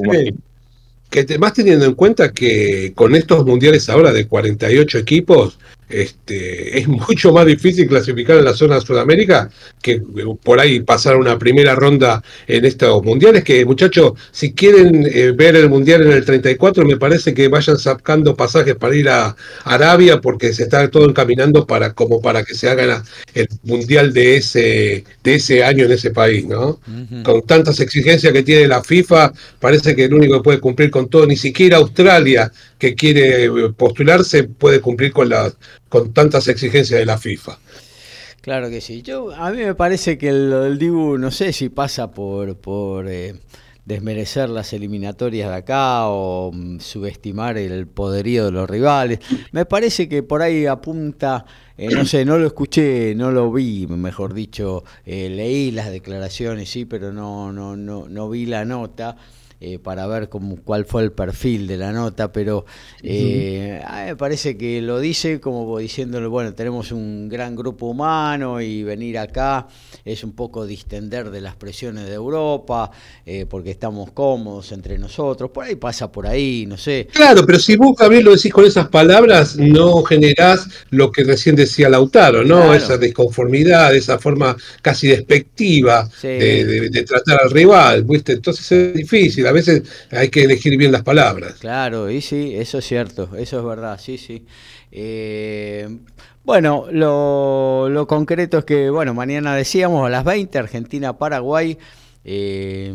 que, 1.10 1.38
más 1.38 1.52
teniendo 1.52 1.84
en 1.84 1.94
cuenta 1.94 2.32
que 2.32 2.92
con 2.94 3.14
estos 3.14 3.46
mundiales 3.46 3.88
ahora 3.88 4.12
de 4.12 4.26
48 4.26 4.98
equipos, 4.98 5.58
este, 5.88 6.78
es 6.78 6.88
mucho 6.88 7.32
más 7.32 7.46
difícil 7.46 7.88
clasificar 7.88 8.38
en 8.38 8.44
la 8.44 8.54
zona 8.54 8.76
de 8.76 8.80
Sudamérica 8.80 9.50
que 9.82 10.02
por 10.42 10.60
ahí 10.60 10.80
pasar 10.80 11.16
una 11.16 11.38
primera 11.38 11.74
ronda 11.74 12.22
en 12.46 12.64
estos 12.64 13.02
mundiales. 13.02 13.44
Que 13.44 13.64
muchachos, 13.64 14.12
si 14.30 14.52
quieren 14.52 15.06
eh, 15.12 15.32
ver 15.32 15.56
el 15.56 15.68
mundial 15.68 16.02
en 16.02 16.12
el 16.12 16.24
34, 16.24 16.84
me 16.84 16.96
parece 16.96 17.34
que 17.34 17.48
vayan 17.48 17.78
sacando 17.78 18.36
pasajes 18.36 18.76
para 18.76 18.96
ir 18.96 19.08
a 19.08 19.36
Arabia 19.64 20.20
porque 20.20 20.52
se 20.52 20.64
está 20.64 20.88
todo 20.88 21.08
encaminando 21.08 21.66
para 21.66 21.92
como 21.92 22.20
para 22.20 22.44
que 22.44 22.54
se 22.54 22.68
haga 22.68 23.02
el 23.34 23.48
mundial 23.62 24.12
de 24.12 24.36
ese 24.36 25.04
de 25.22 25.34
ese 25.34 25.64
año 25.64 25.84
en 25.84 25.92
ese 25.92 26.10
país, 26.10 26.46
¿no? 26.46 26.80
Con 27.22 27.42
tantas 27.42 27.80
exigencias 27.80 28.32
que 28.32 28.42
tiene 28.42 28.66
la 28.68 28.82
FIFA, 28.82 29.32
parece 29.60 29.94
que 29.94 30.04
el 30.04 30.14
único 30.14 30.36
que 30.36 30.42
puede 30.42 30.60
cumplir 30.60 30.90
con 30.90 31.08
todo, 31.08 31.26
ni 31.26 31.36
siquiera 31.36 31.78
Australia 31.78 32.50
que 32.78 32.94
quiere 32.94 33.48
postularse 33.76 34.44
puede 34.44 34.80
cumplir 34.80 35.12
con 35.12 35.28
las 35.28 35.56
con 35.94 36.12
tantas 36.12 36.48
exigencias 36.48 36.98
de 36.98 37.06
la 37.06 37.18
FIFA. 37.18 37.56
Claro 38.40 38.68
que 38.68 38.80
sí. 38.80 39.00
Yo 39.02 39.32
a 39.32 39.52
mí 39.52 39.58
me 39.58 39.76
parece 39.76 40.18
que 40.18 40.28
el, 40.28 40.76
Dibu 40.76 41.18
no 41.18 41.30
sé 41.30 41.52
si 41.52 41.68
pasa 41.68 42.10
por 42.10 42.56
por 42.56 43.08
eh, 43.08 43.36
desmerecer 43.84 44.48
las 44.48 44.72
eliminatorias 44.72 45.50
de 45.50 45.54
acá 45.54 46.08
o 46.08 46.50
mm, 46.52 46.80
subestimar 46.80 47.58
el 47.58 47.86
poderío 47.86 48.46
de 48.46 48.50
los 48.50 48.68
rivales. 48.68 49.20
Me 49.52 49.66
parece 49.66 50.08
que 50.08 50.24
por 50.24 50.42
ahí 50.42 50.66
apunta, 50.66 51.46
eh, 51.78 51.88
no 51.94 52.04
sé, 52.04 52.24
no 52.24 52.38
lo 52.38 52.48
escuché, 52.48 53.14
no 53.14 53.30
lo 53.30 53.52
vi, 53.52 53.86
mejor 53.86 54.34
dicho, 54.34 54.82
eh, 55.06 55.28
leí 55.30 55.70
las 55.70 55.92
declaraciones, 55.92 56.68
sí, 56.68 56.86
pero 56.86 57.12
no, 57.12 57.52
no, 57.52 57.76
no, 57.76 58.08
no 58.08 58.28
vi 58.28 58.46
la 58.46 58.64
nota. 58.64 59.16
Eh, 59.66 59.78
para 59.78 60.06
ver 60.06 60.28
cómo, 60.28 60.56
cuál 60.62 60.84
fue 60.84 61.02
el 61.02 61.12
perfil 61.12 61.66
de 61.66 61.78
la 61.78 61.90
nota, 61.90 62.30
pero 62.30 62.66
eh, 63.02 63.82
me 64.04 64.14
parece 64.14 64.58
que 64.58 64.82
lo 64.82 65.00
dice 65.00 65.40
como 65.40 65.78
diciéndole, 65.78 66.26
bueno, 66.26 66.52
tenemos 66.52 66.92
un 66.92 67.30
gran 67.30 67.56
grupo 67.56 67.86
humano 67.86 68.60
y 68.60 68.82
venir 68.82 69.16
acá 69.16 69.66
es 70.04 70.22
un 70.22 70.32
poco 70.32 70.66
distender 70.66 71.30
de 71.30 71.40
las 71.40 71.56
presiones 71.56 72.04
de 72.04 72.12
Europa, 72.12 72.90
eh, 73.24 73.46
porque 73.48 73.70
estamos 73.70 74.12
cómodos 74.12 74.70
entre 74.72 74.98
nosotros, 74.98 75.50
por 75.50 75.64
ahí 75.64 75.76
pasa 75.76 76.12
por 76.12 76.26
ahí, 76.26 76.66
no 76.66 76.76
sé. 76.76 77.08
Claro, 77.10 77.46
pero 77.46 77.58
si 77.58 77.74
vos, 77.76 77.96
Gabriel, 77.96 78.24
lo 78.26 78.36
decís 78.36 78.52
con 78.52 78.66
esas 78.66 78.88
palabras, 78.88 79.56
no 79.56 80.02
generás 80.02 80.68
lo 80.90 81.10
que 81.10 81.24
recién 81.24 81.56
decía 81.56 81.88
Lautaro, 81.88 82.44
¿no? 82.44 82.74
Esa 82.74 82.98
desconformidad, 82.98 83.94
esa 83.94 84.18
forma 84.18 84.54
casi 84.82 85.08
despectiva 85.08 86.06
de, 86.20 86.90
de, 86.90 87.02
tratar 87.04 87.40
al 87.44 87.50
rival, 87.50 88.04
¿viste? 88.04 88.32
Entonces 88.32 88.70
es 88.70 88.94
difícil 88.94 89.46
veces 89.54 89.82
hay 90.10 90.28
que 90.28 90.44
elegir 90.44 90.76
bien 90.76 90.92
las 90.92 91.02
palabras. 91.02 91.54
Claro, 91.54 92.10
y 92.10 92.20
sí, 92.20 92.54
eso 92.54 92.78
es 92.78 92.84
cierto, 92.84 93.30
eso 93.36 93.58
es 93.58 93.64
verdad, 93.64 93.98
sí, 93.98 94.18
sí. 94.18 94.44
Eh, 94.92 95.88
bueno, 96.44 96.86
lo, 96.90 98.06
concreto 98.06 98.58
es 98.58 98.64
que, 98.64 98.90
bueno, 98.90 99.14
mañana 99.14 99.56
decíamos 99.56 100.06
a 100.06 100.10
las 100.10 100.24
20, 100.24 100.58
Argentina-Paraguay. 100.58 101.78
Eh, 102.26 102.92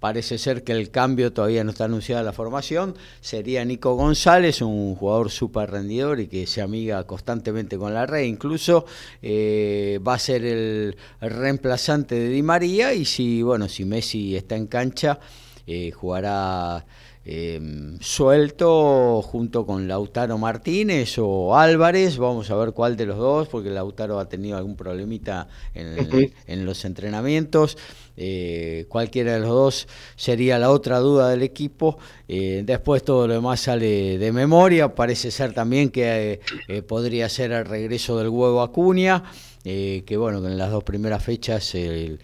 Parece 0.00 0.38
ser 0.38 0.64
que 0.64 0.72
el 0.72 0.90
cambio 0.90 1.32
todavía 1.32 1.62
no 1.62 1.70
está 1.70 1.84
anunciada 1.84 2.22
la 2.22 2.32
formación. 2.32 2.96
Sería 3.20 3.64
Nico 3.66 3.94
González, 3.94 4.62
un 4.62 4.94
jugador 4.94 5.30
súper 5.30 5.70
rendidor 5.70 6.20
y 6.20 6.26
que 6.26 6.46
se 6.46 6.62
amiga 6.62 7.04
constantemente 7.04 7.76
con 7.76 7.92
la 7.92 8.06
red. 8.06 8.24
Incluso 8.24 8.86
eh, 9.20 10.00
va 10.06 10.14
a 10.14 10.18
ser 10.18 10.44
el, 10.46 10.96
reemplazante 11.20 12.14
de 12.14 12.30
Di 12.30 12.42
María 12.42 12.94
y 12.94 13.04
si, 13.04 13.42
bueno, 13.42 13.68
si 13.68 13.84
Messi 13.84 14.36
está 14.36 14.56
en 14.56 14.68
cancha, 14.68 15.20
eh, 15.66 15.90
jugará 15.90 16.86
eh, 17.32 17.96
suelto 18.00 19.22
junto 19.22 19.64
con 19.64 19.86
Lautaro 19.86 20.36
Martínez 20.36 21.16
o 21.18 21.56
Álvarez. 21.56 22.18
Vamos 22.18 22.50
a 22.50 22.56
ver 22.56 22.72
cuál 22.72 22.96
de 22.96 23.06
los 23.06 23.18
dos, 23.18 23.46
porque 23.46 23.70
Lautaro 23.70 24.18
ha 24.18 24.28
tenido 24.28 24.56
algún 24.56 24.74
problemita 24.74 25.46
en, 25.74 26.32
en 26.46 26.66
los 26.66 26.84
entrenamientos. 26.84 27.76
Eh, 28.22 28.84
cualquiera 28.90 29.32
de 29.32 29.40
los 29.40 29.48
dos 29.48 29.88
sería 30.14 30.58
la 30.58 30.70
otra 30.70 30.98
duda 30.98 31.30
del 31.30 31.42
equipo. 31.42 31.98
Eh, 32.28 32.62
después 32.66 33.02
todo 33.02 33.26
lo 33.26 33.32
demás 33.32 33.60
sale 33.60 34.18
de 34.18 34.32
memoria. 34.32 34.94
Parece 34.94 35.30
ser 35.30 35.54
también 35.54 35.88
que 35.88 36.40
eh, 36.68 36.82
podría 36.82 37.30
ser 37.30 37.52
el 37.52 37.64
regreso 37.64 38.18
del 38.18 38.28
huevo 38.28 38.60
Acuña. 38.60 39.22
que 39.64 40.16
bueno, 40.18 40.42
que 40.42 40.48
en 40.48 40.58
las 40.58 40.70
dos 40.70 40.84
primeras 40.84 41.24
fechas 41.24 41.74
el, 41.74 42.18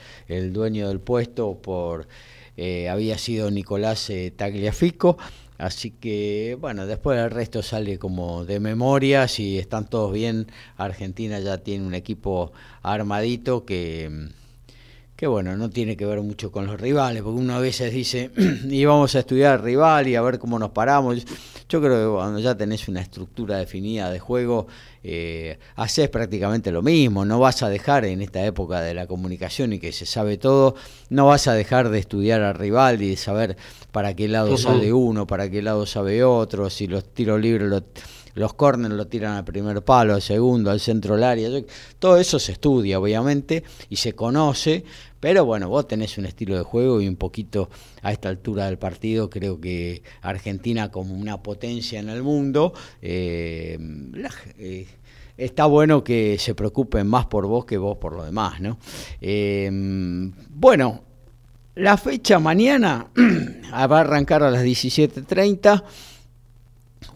dueño 0.52 0.88
del 0.88 1.00
puesto 1.00 1.54
por 1.62 2.08
había 2.90 3.18
sido 3.18 3.50
Nicolás 3.50 4.10
Tagliafico. 4.36 5.18
Así 5.58 5.90
que, 5.90 6.56
bueno, 6.60 6.86
después 6.86 7.18
el 7.18 7.30
resto 7.30 7.62
sale 7.62 7.98
como 7.98 8.44
de 8.44 8.60
memoria. 8.60 9.26
Si 9.26 9.58
están 9.58 9.88
todos 9.88 10.12
bien, 10.12 10.48
Argentina 10.76 11.40
ya 11.40 11.58
tiene 11.58 11.86
un 11.86 11.94
equipo 11.94 12.52
armadito 12.82 13.64
que 13.64 14.28
que 15.16 15.26
bueno, 15.26 15.56
no 15.56 15.70
tiene 15.70 15.96
que 15.96 16.04
ver 16.04 16.20
mucho 16.20 16.52
con 16.52 16.66
los 16.66 16.78
rivales, 16.78 17.22
porque 17.22 17.40
uno 17.40 17.54
a 17.54 17.58
veces 17.58 17.92
dice, 17.92 18.30
y 18.68 18.84
vamos 18.84 19.14
a 19.14 19.20
estudiar 19.20 19.54
al 19.54 19.62
rival 19.62 20.06
y 20.08 20.14
a 20.14 20.20
ver 20.20 20.38
cómo 20.38 20.58
nos 20.58 20.70
paramos. 20.70 21.24
Yo 21.68 21.80
creo 21.80 22.10
que 22.10 22.16
cuando 22.16 22.38
ya 22.38 22.54
tenés 22.54 22.86
una 22.86 23.00
estructura 23.00 23.56
definida 23.56 24.10
de 24.10 24.18
juego, 24.18 24.66
eh, 25.02 25.58
haces 25.76 26.10
prácticamente 26.10 26.70
lo 26.70 26.82
mismo, 26.82 27.24
no 27.24 27.38
vas 27.40 27.62
a 27.62 27.70
dejar 27.70 28.04
en 28.04 28.20
esta 28.20 28.44
época 28.44 28.82
de 28.82 28.92
la 28.92 29.06
comunicación 29.06 29.72
y 29.72 29.78
que 29.78 29.90
se 29.92 30.04
sabe 30.04 30.36
todo, 30.36 30.74
no 31.08 31.26
vas 31.26 31.48
a 31.48 31.54
dejar 31.54 31.88
de 31.88 31.98
estudiar 31.98 32.42
al 32.42 32.54
rival 32.54 33.00
y 33.00 33.10
de 33.10 33.16
saber 33.16 33.56
para 33.92 34.14
qué 34.14 34.28
lado 34.28 34.58
sale 34.58 34.92
uno, 34.92 35.26
para 35.26 35.48
qué 35.50 35.62
lado 35.62 35.86
sabe 35.86 36.24
otro, 36.24 36.68
si 36.68 36.88
los 36.88 37.04
tiros 37.04 37.40
libres 37.40 37.68
los 37.68 37.84
los 38.36 38.52
corners 38.52 38.94
lo 38.94 39.06
tiran 39.06 39.32
al 39.32 39.44
primer 39.44 39.82
palo, 39.82 40.14
al 40.14 40.22
segundo, 40.22 40.70
al 40.70 40.78
centro 40.78 41.14
del 41.14 41.24
área. 41.24 41.50
Todo 41.98 42.18
eso 42.18 42.38
se 42.38 42.52
estudia, 42.52 43.00
obviamente, 43.00 43.64
y 43.88 43.96
se 43.96 44.12
conoce, 44.12 44.84
pero 45.18 45.46
bueno, 45.46 45.70
vos 45.70 45.88
tenés 45.88 46.18
un 46.18 46.26
estilo 46.26 46.54
de 46.54 46.62
juego 46.62 47.00
y 47.00 47.08
un 47.08 47.16
poquito 47.16 47.70
a 48.02 48.12
esta 48.12 48.28
altura 48.28 48.66
del 48.66 48.78
partido, 48.78 49.30
creo 49.30 49.58
que 49.58 50.02
Argentina 50.20 50.90
como 50.90 51.14
una 51.14 51.42
potencia 51.42 51.98
en 51.98 52.10
el 52.10 52.22
mundo, 52.22 52.74
eh, 53.00 53.78
eh, 54.58 54.86
está 55.38 55.64
bueno 55.64 56.04
que 56.04 56.36
se 56.38 56.54
preocupen 56.54 57.06
más 57.06 57.24
por 57.26 57.46
vos 57.46 57.64
que 57.64 57.78
vos 57.78 57.96
por 57.96 58.12
lo 58.12 58.22
demás, 58.22 58.60
¿no? 58.60 58.78
Eh, 59.18 59.70
bueno, 60.50 61.00
la 61.74 61.96
fecha 61.96 62.38
mañana 62.38 63.06
va 63.72 63.96
a 63.96 64.00
arrancar 64.00 64.42
a 64.42 64.50
las 64.50 64.62
17.30 64.62 65.82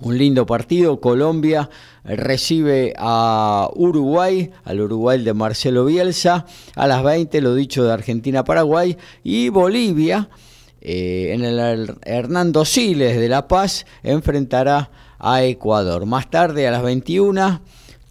un 0.01 0.17
lindo 0.17 0.47
partido. 0.47 1.01
Colombia 1.01 1.69
recibe 2.05 2.95
a 2.97 3.69
Uruguay, 3.75 4.51
al 4.65 4.81
Uruguay 4.81 5.23
de 5.23 5.35
Marcelo 5.35 5.85
Bielsa, 5.85 6.47
a 6.75 6.87
las 6.87 7.03
20, 7.03 7.41
lo 7.41 7.55
dicho 7.55 7.85
de 7.85 7.93
Argentina-Paraguay, 7.93 8.97
y 9.23 9.49
Bolivia, 9.49 10.29
eh, 10.81 11.33
en 11.33 11.45
el 11.45 11.95
Hernando 12.05 12.65
Siles 12.65 13.19
de 13.19 13.29
La 13.29 13.49
Paz, 13.49 13.87
enfrentará 14.03 14.91
a 15.19 15.45
Ecuador. 15.45 16.07
Más 16.07 16.31
tarde, 16.31 16.67
a 16.67 16.71
las 16.71 16.83
21, 16.83 17.61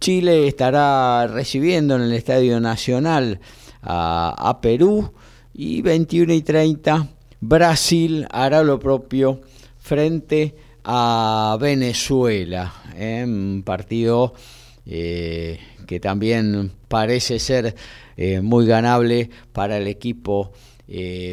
Chile 0.00 0.46
estará 0.46 1.26
recibiendo 1.26 1.96
en 1.96 2.02
el 2.02 2.12
Estadio 2.12 2.60
Nacional 2.60 3.40
a, 3.82 4.58
Perú, 4.62 5.12
y 5.52 5.82
21 5.82 6.32
y 6.32 6.42
30, 6.42 7.08
Brasil 7.40 8.26
hará 8.30 8.62
lo 8.62 8.78
propio 8.78 9.40
frente 9.78 10.54
a 10.56 10.69
a 10.84 11.56
Venezuela, 11.60 12.72
¿eh? 12.96 13.22
un 13.24 13.62
partido 13.64 14.34
eh, 14.86 15.58
que 15.86 16.00
también 16.00 16.72
parece 16.88 17.38
ser 17.38 17.74
eh, 18.16 18.40
muy 18.40 18.66
ganable 18.66 19.30
para 19.52 19.76
el 19.76 19.86
equipo 19.86 20.52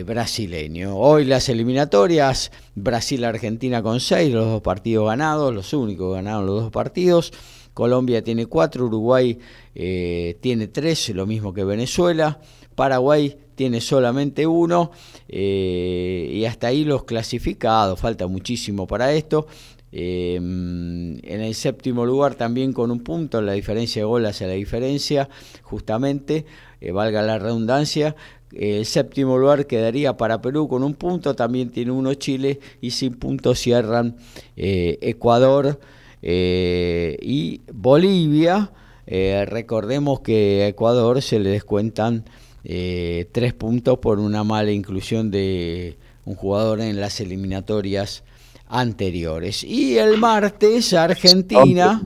brasileño. 0.06 0.96
Hoy 0.96 1.26
las 1.26 1.50
eliminatorias, 1.50 2.52
Brasil-Argentina 2.76 3.82
con 3.82 4.00
seis, 4.00 4.32
los 4.34 4.46
dos 4.46 4.62
partidos 4.62 5.08
ganados, 5.08 5.54
los 5.54 5.74
únicos 5.74 6.14
ganaron 6.14 6.46
los 6.46 6.64
dos 6.64 6.72
partidos. 6.72 7.34
Colombia 7.74 8.24
tiene 8.24 8.46
cuatro, 8.46 8.86
Uruguay 8.86 9.38
tiene 9.74 10.68
tres, 10.68 11.10
lo 11.10 11.26
mismo 11.26 11.54
que 11.54 11.64
Venezuela. 11.64 12.40
Paraguay 12.78 13.36
tiene 13.58 13.82
solamente 13.82 14.46
uno 14.46 14.92
eh, 15.28 16.30
y 16.32 16.46
hasta 16.46 16.68
ahí 16.68 16.86
los 16.86 17.06
clasificados, 17.06 18.00
falta 18.00 18.28
muchísimo 18.28 18.86
para 18.86 19.12
esto. 19.14 19.48
Eh, 19.92 20.36
en 20.36 21.20
el 21.24 21.56
séptimo 21.56 22.06
lugar 22.06 22.36
también 22.36 22.72
con 22.72 22.92
un 22.92 23.00
punto, 23.00 23.42
la 23.42 23.54
diferencia 23.54 24.04
de 24.04 24.06
gol 24.06 24.28
hace 24.28 24.46
la 24.46 24.54
diferencia, 24.54 25.28
justamente, 25.64 26.46
eh, 26.80 26.92
valga 26.92 27.24
la 27.24 27.40
redundancia. 27.40 28.16
El 28.52 28.86
séptimo 28.86 29.38
lugar 29.38 29.68
quedaría 29.68 30.16
para 30.16 30.42
Perú 30.42 30.68
con 30.68 30.84
un 30.84 30.94
punto, 30.94 31.36
también 31.36 31.70
tiene 31.70 31.92
uno 31.92 32.14
Chile 32.14 32.60
y 32.82 32.92
sin 32.92 33.16
punto 33.16 33.56
cierran 33.56 34.16
Ecuador 34.56 35.80
y 36.22 37.62
Bolivia. 37.74 38.72
recordemos 39.06 40.22
que 40.22 40.64
a 40.64 40.68
Ecuador 40.68 41.22
se 41.22 41.40
le 41.40 41.50
descuentan 41.50 42.24
eh, 42.70 43.30
tres 43.32 43.54
puntos 43.54 44.00
por 44.00 44.20
una 44.20 44.44
mala 44.44 44.72
inclusión 44.72 45.32
de 45.32 45.98
un 46.26 46.36
jugador 46.36 46.82
en 46.82 47.00
las 47.00 47.22
eliminatorias 47.22 48.26
anteriores. 48.68 49.64
Y 49.64 49.98
el 49.98 50.18
martes 50.18 50.92
Argentina 50.94 52.06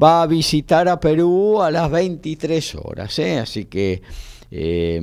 va 0.00 0.22
a 0.22 0.26
visitar 0.28 0.88
a 0.88 1.00
Perú 1.00 1.60
a 1.60 1.72
las 1.72 1.90
23 1.90 2.76
horas, 2.76 3.18
¿eh? 3.18 3.38
así 3.40 3.64
que 3.64 4.02
eh, 4.50 5.00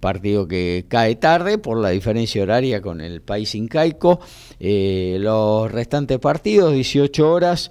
partido 0.00 0.46
que 0.46 0.86
cae 0.88 1.16
tarde 1.16 1.58
por 1.58 1.78
la 1.78 1.90
diferencia 1.90 2.42
horaria 2.42 2.80
con 2.80 3.00
el 3.00 3.22
país 3.22 3.54
incaico. 3.54 4.20
Eh, 4.60 5.16
los 5.20 5.70
restantes 5.70 6.18
partidos, 6.18 6.72
18 6.72 7.30
horas, 7.30 7.70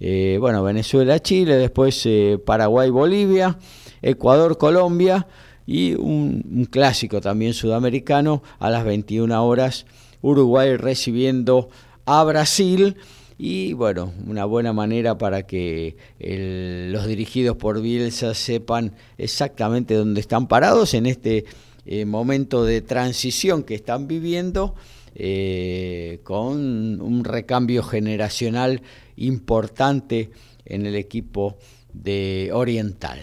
eh, 0.00 0.36
bueno, 0.40 0.62
Venezuela-Chile, 0.62 1.56
después 1.56 2.02
eh, 2.06 2.38
Paraguay-Bolivia, 2.44 3.58
Ecuador-Colombia 4.02 5.26
y 5.66 5.94
un, 5.94 6.68
clásico 6.70 7.20
también 7.20 7.54
sudamericano 7.54 8.42
a 8.58 8.70
las 8.70 8.84
21 8.84 9.44
horas, 9.44 9.86
Uruguay 10.22 10.76
recibiendo 10.76 11.68
a 12.04 12.22
Brasil 12.24 12.96
y 13.38 13.74
bueno, 13.74 14.12
una 14.26 14.44
buena 14.44 14.72
manera 14.72 15.18
para 15.18 15.46
que 15.46 15.96
los 16.18 17.06
dirigidos 17.06 17.56
por 17.56 17.82
Bielsa 17.82 18.34
sepan 18.34 18.94
exactamente 19.18 19.94
dónde 19.94 20.20
están 20.20 20.48
parados 20.48 20.94
en 20.94 21.06
este 21.06 21.44
eh, 21.84 22.04
momento 22.04 22.64
de 22.64 22.80
transición 22.80 23.62
que 23.62 23.74
están 23.74 24.08
viviendo 24.08 24.74
eh, 25.14 26.20
con 26.24 27.00
un 27.00 27.24
recambio 27.24 27.82
generacional 27.82 28.82
importante 29.16 30.30
en 30.64 30.86
el 30.86 30.94
equipo 30.94 31.56
de 31.92 32.50
Oriental. 32.52 33.20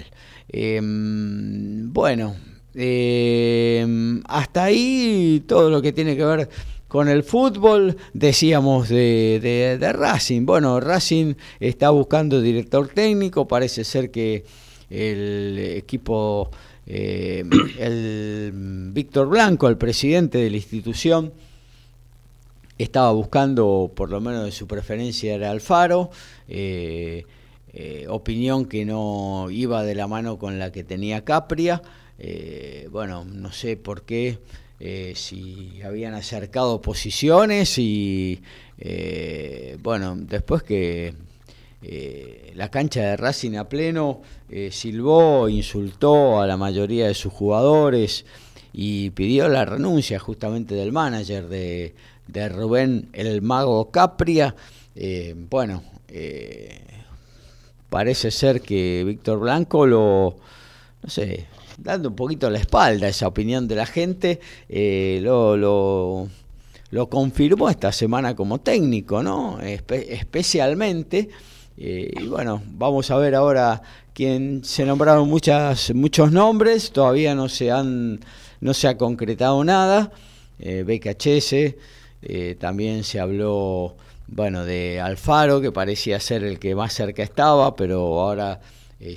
Eh, 0.49 0.79
bueno, 0.83 2.35
eh, 2.75 4.21
hasta 4.25 4.63
ahí 4.63 5.43
todo 5.47 5.69
lo 5.69 5.81
que 5.81 5.93
tiene 5.93 6.15
que 6.15 6.25
ver 6.25 6.49
con 6.93 7.09
el 7.09 7.23
fútbol, 7.23 7.97
decíamos 8.13 8.87
de, 8.87 9.39
de, 9.79 9.93
Racing. 9.93 10.45
Bueno, 10.45 10.79
Racing 10.79 11.33
está 11.59 11.89
buscando 11.89 12.39
director 12.39 12.87
técnico, 12.87 13.47
parece 13.47 13.83
ser 13.83 14.11
que 14.11 14.45
el 14.91 15.57
equipo, 15.75 16.51
eh, 16.85 17.43
el 17.79 18.91
Víctor 18.93 19.27
Blanco, 19.27 19.67
el 19.69 19.77
presidente 19.77 20.37
de 20.37 20.51
la 20.51 20.57
institución, 20.57 21.33
estaba 22.77 23.11
buscando, 23.11 23.91
por 23.95 24.11
lo 24.11 24.21
menos 24.21 24.45
de 24.45 24.51
su 24.51 24.67
preferencia 24.67 25.33
era 25.33 25.49
Alfaro, 25.49 26.11
eh, 26.47 27.25
eh, 27.73 28.05
opinión 28.07 28.65
que 28.65 28.85
no 28.85 29.47
iba 29.49 29.83
de 29.83 29.95
la 29.95 30.05
mano 30.05 30.37
con 30.37 30.59
la 30.59 30.71
que 30.71 30.83
tenía 30.83 31.25
Capria. 31.25 31.81
Bueno, 32.91 33.25
no 33.25 33.51
sé 33.51 33.77
por 33.77 34.03
qué 34.03 34.37
eh, 34.85 35.13
si 35.15 35.81
habían 35.81 36.13
acercado 36.13 36.81
posiciones 36.81 37.77
y 37.77 38.41
eh, 38.77 39.77
bueno, 39.81 40.17
después 40.17 40.61
que 40.61 41.13
eh, 41.81 42.51
la 42.53 42.69
cancha 42.69 42.99
de 42.99 43.15
Racing 43.15 43.55
a 43.55 43.69
pleno 43.69 44.21
silbó, 44.71 45.47
insultó 45.47 46.41
a 46.41 46.47
la 46.47 46.57
mayoría 46.57 47.07
de 47.07 47.13
sus 47.13 47.31
jugadores 47.31 48.25
y 48.73 49.11
pidió 49.11 49.47
la 49.47 49.63
renuncia 49.63 50.19
justamente 50.19 50.75
del 50.75 50.91
manager 50.91 51.47
de, 51.47 51.95
de 52.27 52.49
Rubén 52.49 53.07
el 53.13 53.41
Mago 53.41 53.89
Capria. 53.89 54.53
bueno, 55.49 55.81
parece 57.89 58.31
ser 58.31 58.59
que 58.59 59.05
Víctor 59.05 59.39
Blanco 59.39 59.87
lo, 59.87 60.35
no 61.01 61.09
sé, 61.09 61.47
dando 61.77 62.09
un 62.09 62.15
poquito 62.15 62.49
la 62.49 62.59
espalda 62.59 63.07
a 63.07 63.09
esa 63.09 63.27
opinión 63.27 63.67
de 63.67 63.75
la 63.75 63.85
gente, 63.85 64.39
eh, 64.69 65.19
lo, 65.21 65.57
lo, 65.57 67.09
confirmó 67.09 67.69
esta 67.69 67.91
semana 67.91 68.35
como 68.35 68.59
técnico, 68.59 69.23
¿no? 69.23 69.59
Espe 69.61 70.13
especialmente. 70.13 71.29
Eh, 71.77 72.11
y 72.21 72.27
bueno, 72.27 72.61
vamos 72.67 73.09
a 73.09 73.17
ver 73.17 73.35
ahora 73.35 73.81
quién 74.13 74.63
se 74.63 74.85
nombraron 74.85 75.27
muchas, 75.27 75.93
muchos 75.93 76.31
nombres, 76.31 76.91
todavía 76.91 77.33
no 77.33 77.49
se 77.49 77.71
han, 77.71 78.19
no 78.61 78.73
se 78.73 78.87
ha 78.87 78.97
concretado 78.97 79.63
nada. 79.63 80.11
Eh, 80.59 80.83
BKHS, 80.83 81.75
eh, 82.21 82.55
también 82.59 83.03
se 83.03 83.19
habló, 83.19 83.95
bueno, 84.27 84.65
de 84.65 85.01
Alfaro, 85.01 85.61
que 85.61 85.71
parecía 85.71 86.19
ser 86.19 86.43
el 86.43 86.59
que 86.59 86.75
más 86.75 86.93
cerca 86.93 87.23
estaba, 87.23 87.75
pero 87.75 88.21
ahora 88.21 88.61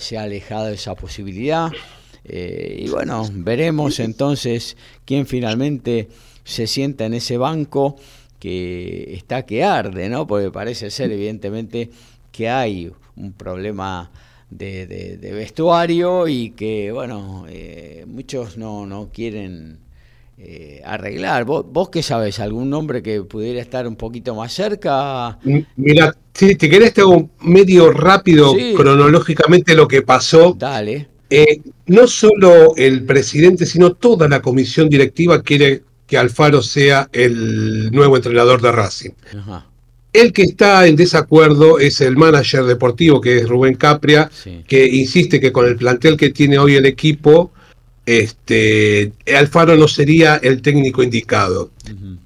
se 0.00 0.18
ha 0.18 0.22
alejado 0.22 0.66
de 0.66 0.74
esa 0.74 0.96
posibilidad. 0.96 1.70
Eh, 2.28 2.82
y 2.86 2.88
bueno, 2.88 3.28
veremos 3.32 4.00
entonces 4.00 4.76
quién 5.04 5.26
finalmente 5.26 6.08
se 6.42 6.66
sienta 6.66 7.06
en 7.06 7.14
ese 7.14 7.38
banco 7.38 7.96
que 8.40 9.14
está 9.14 9.46
que 9.46 9.62
arde, 9.62 10.08
¿no? 10.08 10.26
Porque 10.26 10.50
parece 10.50 10.90
ser 10.90 11.12
evidentemente 11.12 11.90
que 12.32 12.48
hay 12.48 12.92
un 13.16 13.32
problema 13.32 14.10
de, 14.50 14.86
de, 14.86 15.16
de 15.18 15.32
vestuario 15.32 16.26
y 16.26 16.50
que, 16.50 16.90
bueno, 16.92 17.46
eh, 17.48 18.04
muchos 18.08 18.58
no, 18.58 18.86
no 18.86 19.10
quieren 19.12 19.78
eh, 20.38 20.82
arreglar. 20.84 21.44
¿Vos, 21.44 21.64
¿Vos 21.66 21.88
qué 21.90 22.02
sabes? 22.02 22.40
¿Algún 22.40 22.70
nombre 22.70 23.02
que 23.02 23.22
pudiera 23.22 23.60
estar 23.60 23.86
un 23.86 23.96
poquito 23.96 24.34
más 24.34 24.52
cerca? 24.52 25.38
Mira, 25.76 26.14
si 26.34 26.56
te 26.56 26.68
querés 26.68 26.92
te 26.92 27.02
hago 27.02 27.30
medio 27.40 27.90
rápido 27.90 28.52
sí. 28.54 28.74
cronológicamente 28.76 29.74
lo 29.74 29.88
que 29.88 30.02
pasó. 30.02 30.54
Dale. 30.58 31.08
Eh, 31.28 31.60
no 31.86 32.06
solo 32.06 32.74
el 32.76 33.04
presidente, 33.04 33.66
sino 33.66 33.94
toda 33.94 34.28
la 34.28 34.40
comisión 34.42 34.88
directiva 34.88 35.42
quiere 35.42 35.82
que 36.06 36.16
Alfaro 36.16 36.62
sea 36.62 37.08
el 37.12 37.90
nuevo 37.90 38.16
entrenador 38.16 38.60
de 38.62 38.72
Racing. 38.72 39.10
Ajá. 39.36 39.66
El 40.12 40.32
que 40.32 40.42
está 40.42 40.86
en 40.86 40.96
desacuerdo 40.96 41.78
es 41.78 42.00
el 42.00 42.16
manager 42.16 42.64
deportivo, 42.64 43.20
que 43.20 43.38
es 43.38 43.48
Rubén 43.48 43.74
Capria, 43.74 44.30
sí. 44.32 44.62
que 44.66 44.86
insiste 44.86 45.40
que 45.40 45.52
con 45.52 45.66
el 45.66 45.76
plantel 45.76 46.16
que 46.16 46.30
tiene 46.30 46.58
hoy 46.58 46.76
el 46.76 46.86
equipo, 46.86 47.50
este, 48.06 49.12
Alfaro 49.36 49.76
no 49.76 49.88
sería 49.88 50.36
el 50.36 50.62
técnico 50.62 51.02
indicado. 51.02 51.70
Uh 51.84 51.90
-huh. 51.90 52.18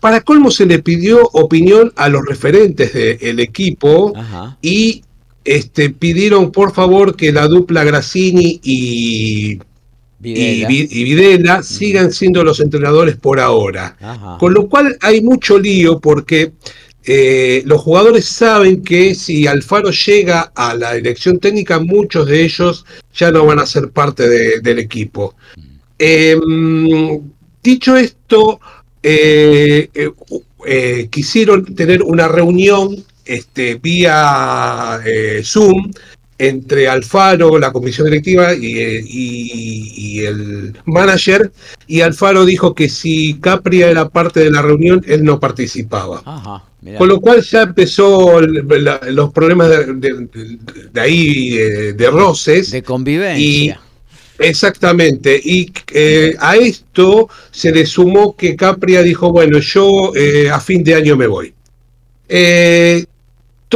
Para 0.00 0.22
colmo 0.22 0.50
se 0.50 0.66
le 0.66 0.80
pidió 0.80 1.28
opinión 1.32 1.92
a 1.96 2.08
los 2.08 2.24
referentes 2.24 2.92
del 2.92 3.40
equipo 3.40 4.12
Ajá. 4.16 4.58
y 4.60 5.02
este, 5.46 5.90
pidieron 5.90 6.52
por 6.52 6.74
favor 6.74 7.16
que 7.16 7.32
la 7.32 7.46
dupla 7.48 7.84
Grassini 7.84 8.60
y 8.62 9.58
Videla, 10.18 10.72
y, 10.72 10.88
y 10.90 11.04
Videla 11.04 11.62
sigan 11.62 12.12
siendo 12.12 12.42
los 12.42 12.60
entrenadores 12.60 13.16
por 13.16 13.40
ahora. 13.40 13.96
Ajá. 14.00 14.36
Con 14.38 14.54
lo 14.54 14.68
cual 14.68 14.98
hay 15.00 15.22
mucho 15.22 15.58
lío 15.58 16.00
porque 16.00 16.52
eh, 17.04 17.62
los 17.64 17.80
jugadores 17.80 18.24
saben 18.24 18.82
que 18.82 19.14
si 19.14 19.46
Alfaro 19.46 19.90
llega 19.90 20.52
a 20.54 20.74
la 20.74 20.96
elección 20.96 21.38
técnica, 21.38 21.78
muchos 21.78 22.26
de 22.26 22.42
ellos 22.42 22.84
ya 23.14 23.30
no 23.30 23.46
van 23.46 23.60
a 23.60 23.66
ser 23.66 23.90
parte 23.90 24.28
de, 24.28 24.60
del 24.60 24.80
equipo. 24.80 25.36
Eh, 25.98 26.36
dicho 27.62 27.96
esto, 27.96 28.60
eh, 29.02 29.88
eh, 30.66 31.08
quisieron 31.10 31.76
tener 31.76 32.02
una 32.02 32.26
reunión 32.26 33.04
este, 33.26 33.74
vía 33.76 35.00
eh, 35.04 35.42
Zoom 35.44 35.90
entre 36.38 36.88
Alfaro, 36.88 37.58
la 37.58 37.72
comisión 37.72 38.06
directiva 38.06 38.54
y, 38.54 38.76
y, 38.76 39.92
y, 39.96 40.20
el 40.20 40.74
manager, 40.84 41.50
y 41.86 42.02
Alfaro 42.02 42.44
dijo 42.44 42.74
que 42.74 42.88
si 42.88 43.38
Capria 43.40 43.90
era 43.90 44.08
parte 44.08 44.40
de 44.40 44.50
la 44.50 44.60
reunión, 44.60 45.02
él 45.06 45.24
no 45.24 45.40
participaba. 45.40 46.22
Ajá, 46.24 46.64
Con 46.98 47.08
lo 47.08 47.20
cual 47.20 47.42
ya 47.42 47.62
empezó 47.62 48.40
la, 48.40 49.00
los 49.08 49.32
problemas 49.32 49.70
de, 49.70 49.94
de, 49.94 50.58
de 50.92 51.00
ahí, 51.00 51.50
de, 51.50 51.92
de, 51.94 52.10
roces. 52.10 52.70
De 52.70 52.82
convivencia. 52.82 53.42
Y, 53.42 53.74
exactamente. 54.38 55.40
Y 55.42 55.72
eh, 55.94 56.34
a 56.38 56.56
esto 56.56 57.30
se 57.50 57.72
le 57.72 57.86
sumó 57.86 58.36
que 58.36 58.56
Capria 58.56 59.02
dijo, 59.02 59.32
bueno, 59.32 59.58
yo 59.58 60.12
eh, 60.14 60.50
a 60.50 60.60
fin 60.60 60.84
de 60.84 60.94
año 60.94 61.16
me 61.16 61.26
voy. 61.26 61.54
Eh, 62.28 63.06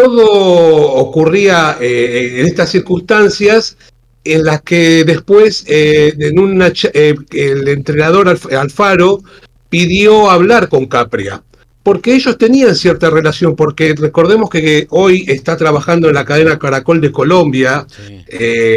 todo 0.00 0.92
ocurría 0.94 1.76
eh, 1.80 2.40
en 2.40 2.46
estas 2.46 2.70
circunstancias 2.70 3.76
en 4.24 4.44
las 4.44 4.62
que 4.62 5.04
después 5.04 5.64
eh, 5.66 6.14
en 6.18 6.38
una, 6.38 6.72
eh, 6.92 7.14
el 7.32 7.68
entrenador 7.68 8.28
Alfaro 8.28 9.20
pidió 9.68 10.30
hablar 10.30 10.68
con 10.68 10.86
Capria, 10.86 11.42
porque 11.82 12.14
ellos 12.14 12.36
tenían 12.38 12.74
cierta 12.74 13.10
relación, 13.10 13.56
porque 13.56 13.94
recordemos 13.96 14.50
que 14.50 14.86
hoy 14.90 15.24
está 15.28 15.56
trabajando 15.56 16.08
en 16.08 16.14
la 16.14 16.24
cadena 16.24 16.58
Caracol 16.58 17.00
de 17.00 17.12
Colombia, 17.12 17.86
sí. 17.88 18.24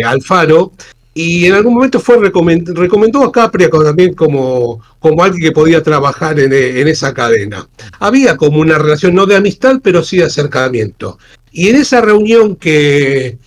Alfaro, 0.06 0.74
y 1.14 1.46
en 1.46 1.54
algún 1.54 1.76
momento 1.76 2.00
fue 2.00 2.18
recomend, 2.18 2.70
recomendó 2.76 3.24
a 3.24 3.32
Capria 3.32 3.70
también 3.70 4.16
como, 4.16 4.82
como 5.00 5.24
alguien 5.24 5.44
que 5.44 5.52
podía 5.52 5.84
trabajar 5.84 6.40
en, 6.40 6.52
en, 6.52 6.88
esa 6.88 7.14
cadena. 7.14 7.68
Había 8.00 8.36
como 8.36 8.60
una 8.60 8.80
relación 8.80 9.14
no 9.14 9.28
de 9.28 9.36
amistad, 9.36 9.80
pero 9.84 10.04
sí 10.04 10.18
de 10.18 10.26
acercamiento. 10.26 11.20
Y 11.52 11.70
en 11.70 11.76
esa 11.76 12.02
reunión 12.02 12.56
que, 12.56 13.38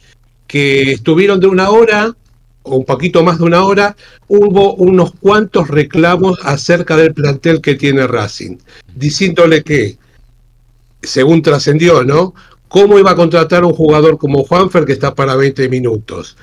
que 0.46 0.92
estuvieron 0.92 1.40
de 1.40 1.48
una 1.48 1.70
hora, 1.70 2.14
o 2.62 2.76
un 2.76 2.84
poquito 2.84 3.24
más 3.24 3.38
de 3.38 3.44
una 3.44 3.64
hora, 3.64 3.96
hubo 4.28 4.74
unos 4.74 5.12
cuantos 5.20 5.66
reclamos 5.66 6.38
acerca 6.44 6.96
del 6.96 7.14
plantel 7.14 7.60
que 7.60 7.74
tiene 7.74 8.06
Racing, 8.06 8.58
diciéndole 8.94 9.64
que, 9.64 9.98
según 11.02 11.42
trascendió, 11.42 12.04
¿no? 12.04 12.32
¿Cómo 12.68 12.98
iba 12.98 13.12
a 13.12 13.16
contratar 13.16 13.64
a 13.64 13.66
un 13.66 13.74
jugador 13.74 14.18
como 14.18 14.44
Juanfer 14.44 14.84
que 14.84 14.92
está 14.92 15.14
para 15.14 15.34
20 15.34 15.68
minutos? 15.68 16.36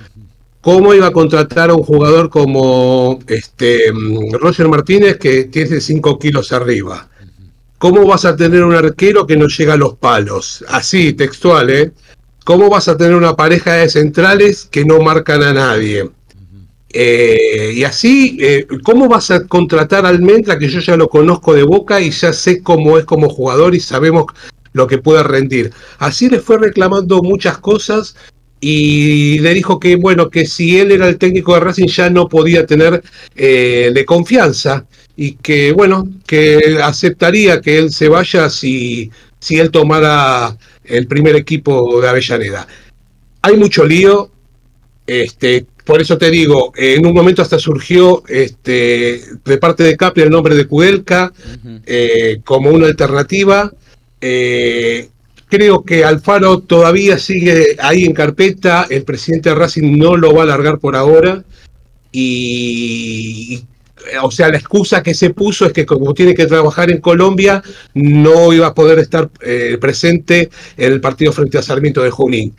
¿Cómo 0.63 0.93
iba 0.93 1.07
a 1.07 1.11
contratar 1.11 1.71
a 1.71 1.73
un 1.73 1.83
jugador 1.83 2.29
como 2.29 3.19
este, 3.27 3.91
mm, 3.91 4.35
Roger 4.35 4.69
Martínez 4.69 5.17
que 5.17 5.43
tiene 5.43 5.81
5 5.81 6.17
kilos 6.17 6.53
arriba? 6.53 7.09
¿Cómo 7.77 8.05
vas 8.07 8.23
a 8.23 8.33
tener 8.37 8.63
un 8.63 8.73
arquero 8.73 9.27
que 9.27 9.35
no 9.35 9.49
llega 9.49 9.73
a 9.73 9.77
los 9.77 9.95
palos? 9.95 10.63
Así, 10.69 11.11
textual, 11.11 11.69
¿eh? 11.69 11.91
¿Cómo 12.45 12.69
vas 12.69 12.87
a 12.87 12.95
tener 12.95 13.13
una 13.13 13.35
pareja 13.35 13.73
de 13.73 13.89
centrales 13.89 14.69
que 14.71 14.85
no 14.85 15.01
marcan 15.01 15.43
a 15.43 15.51
nadie? 15.51 16.09
Eh, 16.93 17.73
y 17.75 17.83
así, 17.83 18.37
eh, 18.39 18.65
¿cómo 18.83 19.09
vas 19.09 19.31
a 19.31 19.45
contratar 19.45 20.05
al 20.05 20.21
Mentra 20.21 20.57
que 20.57 20.69
yo 20.69 20.79
ya 20.79 20.95
lo 20.95 21.09
conozco 21.09 21.53
de 21.53 21.63
boca 21.63 21.99
y 21.99 22.09
ya 22.11 22.31
sé 22.31 22.63
cómo 22.63 22.97
es 22.97 23.03
como 23.03 23.27
jugador 23.27 23.75
y 23.75 23.81
sabemos 23.81 24.27
lo 24.71 24.87
que 24.87 24.97
puede 24.97 25.23
rendir? 25.23 25.73
Así 25.97 26.29
le 26.29 26.39
fue 26.39 26.57
reclamando 26.57 27.21
muchas 27.21 27.57
cosas 27.57 28.15
y 28.65 29.39
le 29.39 29.53
dijo 29.53 29.77
que, 29.77 29.97
bueno, 29.97 30.29
que 30.29 30.45
si 30.45 30.79
él 30.79 30.93
era 30.93 31.09
el 31.09 31.17
técnico 31.17 31.53
de 31.53 31.59
Racing 31.59 31.87
ya 31.87 32.09
no 32.09 32.29
podía 32.29 32.65
tener 32.65 33.03
eh, 33.35 33.91
de 33.93 34.05
confianza 34.05 34.85
y 35.17 35.33
que, 35.33 35.73
bueno, 35.73 36.07
que 36.25 36.79
aceptaría 36.81 37.59
que 37.59 37.77
él 37.77 37.91
se 37.91 38.07
vaya 38.07 38.49
si, 38.49 39.11
si 39.37 39.59
él 39.59 39.69
tomara 39.69 40.57
el 40.85 41.07
primer 41.07 41.35
equipo 41.35 41.99
de 41.99 42.07
Avellaneda. 42.07 42.65
Hay 43.41 43.57
mucho 43.57 43.83
lío, 43.83 44.31
este, 45.05 45.65
por 45.83 45.99
eso 45.99 46.17
te 46.17 46.31
digo, 46.31 46.71
en 46.77 47.05
un 47.05 47.13
momento 47.13 47.41
hasta 47.41 47.59
surgió 47.59 48.23
este, 48.29 49.23
de 49.43 49.57
parte 49.57 49.83
de 49.83 49.97
Capri 49.97 50.23
el 50.23 50.29
nombre 50.29 50.55
de 50.55 50.67
Kudelka 50.67 51.33
eh, 51.85 52.39
como 52.45 52.69
una 52.69 52.87
alternativa. 52.87 53.73
Eh, 54.21 55.09
creo 55.53 55.83
que 55.83 56.03
Alfaro 56.03 56.59
todavía 56.59 57.19
sigue 57.19 57.77
ahí 57.79 58.05
en 58.05 58.13
carpeta, 58.13 58.87
el 58.89 59.03
presidente 59.03 59.49
de 59.49 59.55
Racing 59.55 59.97
no 59.99 60.17
lo 60.17 60.33
va 60.33 60.41
a 60.41 60.43
alargar 60.45 60.79
por 60.79 60.95
ahora. 60.95 61.43
Y, 62.11 63.63
o 64.21 64.31
sea, 64.31 64.49
la 64.49 64.57
excusa 64.57 65.03
que 65.03 65.13
se 65.13 65.29
puso 65.29 65.67
es 65.67 65.73
que 65.73 65.85
como 65.85 66.15
tiene 66.15 66.33
que 66.33 66.47
trabajar 66.47 66.89
en 66.89 67.01
Colombia, 67.01 67.61
no 67.93 68.51
iba 68.51 68.67
a 68.67 68.73
poder 68.73 68.97
estar 68.97 69.29
eh, 69.41 69.77
presente 69.79 70.49
en 70.75 70.93
el 70.93 71.01
partido 71.01 71.31
frente 71.31 71.59
a 71.59 71.61
Sarmiento 71.61 72.01
de 72.01 72.09
Junín 72.09 72.55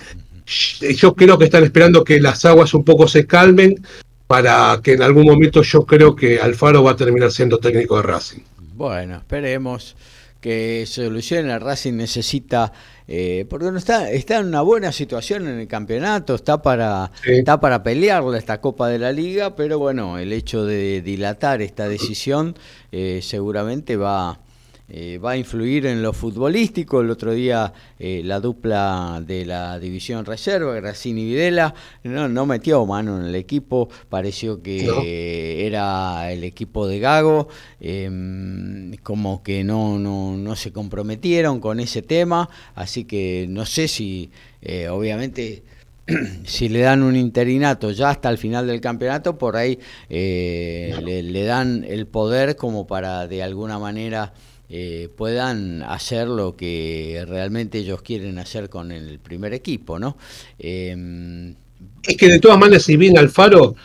yo 0.46 1.14
creo 1.14 1.38
que 1.38 1.46
están 1.46 1.64
esperando 1.64 2.04
que 2.04 2.20
las 2.20 2.44
aguas 2.44 2.74
un 2.74 2.84
poco 2.84 3.08
se 3.08 3.26
calmen 3.26 3.82
para 4.26 4.78
que 4.82 4.92
en 4.92 5.02
algún 5.02 5.24
momento 5.24 5.62
yo 5.62 5.86
creo 5.86 6.14
que 6.14 6.38
Alfaro 6.38 6.82
va 6.82 6.92
a 6.92 6.96
terminar 6.96 7.30
siendo 7.30 7.58
técnico 7.58 7.96
de 7.96 8.02
Racing. 8.02 8.40
Bueno, 8.74 9.16
esperemos 9.16 9.96
que 10.44 10.84
solucione. 10.86 11.58
Racing 11.58 11.94
necesita, 11.94 12.70
eh, 13.08 13.46
porque 13.48 13.70
no 13.70 13.78
está, 13.78 14.10
está 14.10 14.40
en 14.40 14.48
una 14.48 14.60
buena 14.60 14.92
situación 14.92 15.48
en 15.48 15.58
el 15.58 15.66
campeonato, 15.66 16.34
está 16.34 16.60
para, 16.60 17.12
está 17.24 17.60
para 17.60 17.82
pelearla 17.82 18.36
esta 18.36 18.60
Copa 18.60 18.90
de 18.90 18.98
la 18.98 19.10
Liga, 19.10 19.56
pero 19.56 19.78
bueno, 19.78 20.18
el 20.18 20.34
hecho 20.34 20.66
de 20.66 21.00
dilatar 21.00 21.62
esta 21.62 21.88
decisión 21.88 22.56
eh, 22.92 23.20
seguramente 23.22 23.96
va 23.96 24.43
eh, 24.86 25.16
va 25.16 25.30
a 25.30 25.36
influir 25.36 25.86
en 25.86 26.02
lo 26.02 26.12
futbolístico. 26.12 27.00
El 27.00 27.10
otro 27.10 27.32
día 27.32 27.72
eh, 27.98 28.20
la 28.22 28.38
dupla 28.38 29.22
de 29.26 29.46
la 29.46 29.78
división 29.78 30.26
reserva, 30.26 30.74
Gracini 30.74 31.22
y 31.22 31.24
Videla, 31.24 31.74
no, 32.02 32.28
no 32.28 32.44
metió 32.44 32.84
mano 32.84 33.18
en 33.18 33.26
el 33.26 33.34
equipo, 33.34 33.88
pareció 34.10 34.60
que 34.62 35.66
era 35.66 36.30
el 36.30 36.44
equipo 36.44 36.86
de 36.86 36.98
Gago, 36.98 37.48
em, 37.80 38.94
como 39.02 39.42
que 39.42 39.64
no, 39.64 39.98
no, 39.98 40.36
no 40.36 40.54
se 40.54 40.70
comprometieron 40.70 41.60
con 41.60 41.80
ese 41.80 42.02
tema, 42.02 42.50
así 42.74 43.04
que 43.04 43.46
no 43.48 43.64
sé 43.64 43.88
si, 43.88 44.30
eh, 44.60 44.88
obviamente, 44.88 45.62
si 46.44 46.68
le 46.68 46.80
dan 46.80 47.02
un 47.02 47.16
interinato 47.16 47.90
ya 47.90 48.10
hasta 48.10 48.28
el 48.28 48.36
final 48.36 48.66
del 48.66 48.82
campeonato, 48.82 49.38
por 49.38 49.56
ahí 49.56 49.78
le, 50.10 51.22
le, 51.22 51.44
dan 51.44 51.84
el 51.88 52.06
poder 52.06 52.56
como 52.56 52.86
para 52.86 53.26
de 53.26 53.42
alguna 53.42 53.78
manera 53.78 54.34
eh, 54.76 55.08
puedan 55.16 55.84
hacer 55.84 56.26
lo 56.26 56.56
que 56.56 57.24
realmente 57.28 57.78
ellos 57.78 58.02
quieren 58.02 58.40
hacer 58.40 58.68
con 58.68 58.90
el 58.90 59.20
primer 59.20 59.54
equipo, 59.54 60.00
¿no? 60.00 60.16
Em, 60.58 61.54
es 62.02 62.16
que 62.16 62.28
de 62.28 62.40
todas 62.40 62.58
maneras, 62.58 62.82
si 62.82 62.96
bien 62.96 63.16
Alfaro 63.16 63.76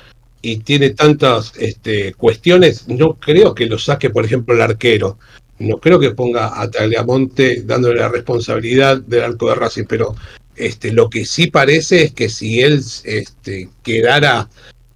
y 0.41 0.57
tiene 0.57 0.89
tantas 0.89 1.53
este, 1.59 2.15
cuestiones, 2.15 2.87
no 2.87 3.13
creo 3.19 3.53
que 3.53 3.67
lo 3.67 3.77
saque, 3.77 4.09
por 4.09 4.25
ejemplo, 4.25 4.55
el 4.55 4.61
arquero. 4.61 5.19
No 5.59 5.77
creo 5.77 5.99
que 5.99 6.09
ponga 6.09 6.59
a 6.59 6.71
Tagliamonte 6.71 7.61
dándole 7.61 7.99
la 7.99 8.09
responsabilidad 8.09 8.99
del 8.99 9.25
arco 9.25 9.49
de 9.49 9.55
Racing, 9.55 9.85
pero 9.87 10.15
este, 10.55 10.91
lo 10.91 11.07
que 11.07 11.23
sí 11.23 11.51
parece 11.51 12.05
es 12.05 12.13
que 12.13 12.29
si 12.29 12.61
él 12.61 12.83
este, 13.03 13.69
quedara 13.83 14.49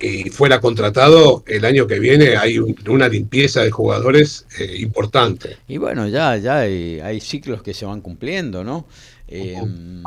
y 0.04 0.30
fuera 0.30 0.60
contratado, 0.60 1.44
el 1.48 1.64
año 1.64 1.88
que 1.88 1.98
viene 1.98 2.36
hay 2.36 2.58
una 2.60 3.08
limpieza 3.08 3.62
de 3.64 3.72
jugadores 3.72 4.46
eh, 4.60 4.76
importante. 4.80 5.58
Y 5.68 5.78
bueno, 5.78 6.10
ya, 6.10 6.36
ya 6.36 6.60
hay, 6.60 7.22
ciclos 7.22 7.64
que 7.64 7.74
se 7.74 7.86
van 7.86 8.02
cumpliendo, 8.02 8.66
¿no? 8.66 8.86
Em, 9.30 10.04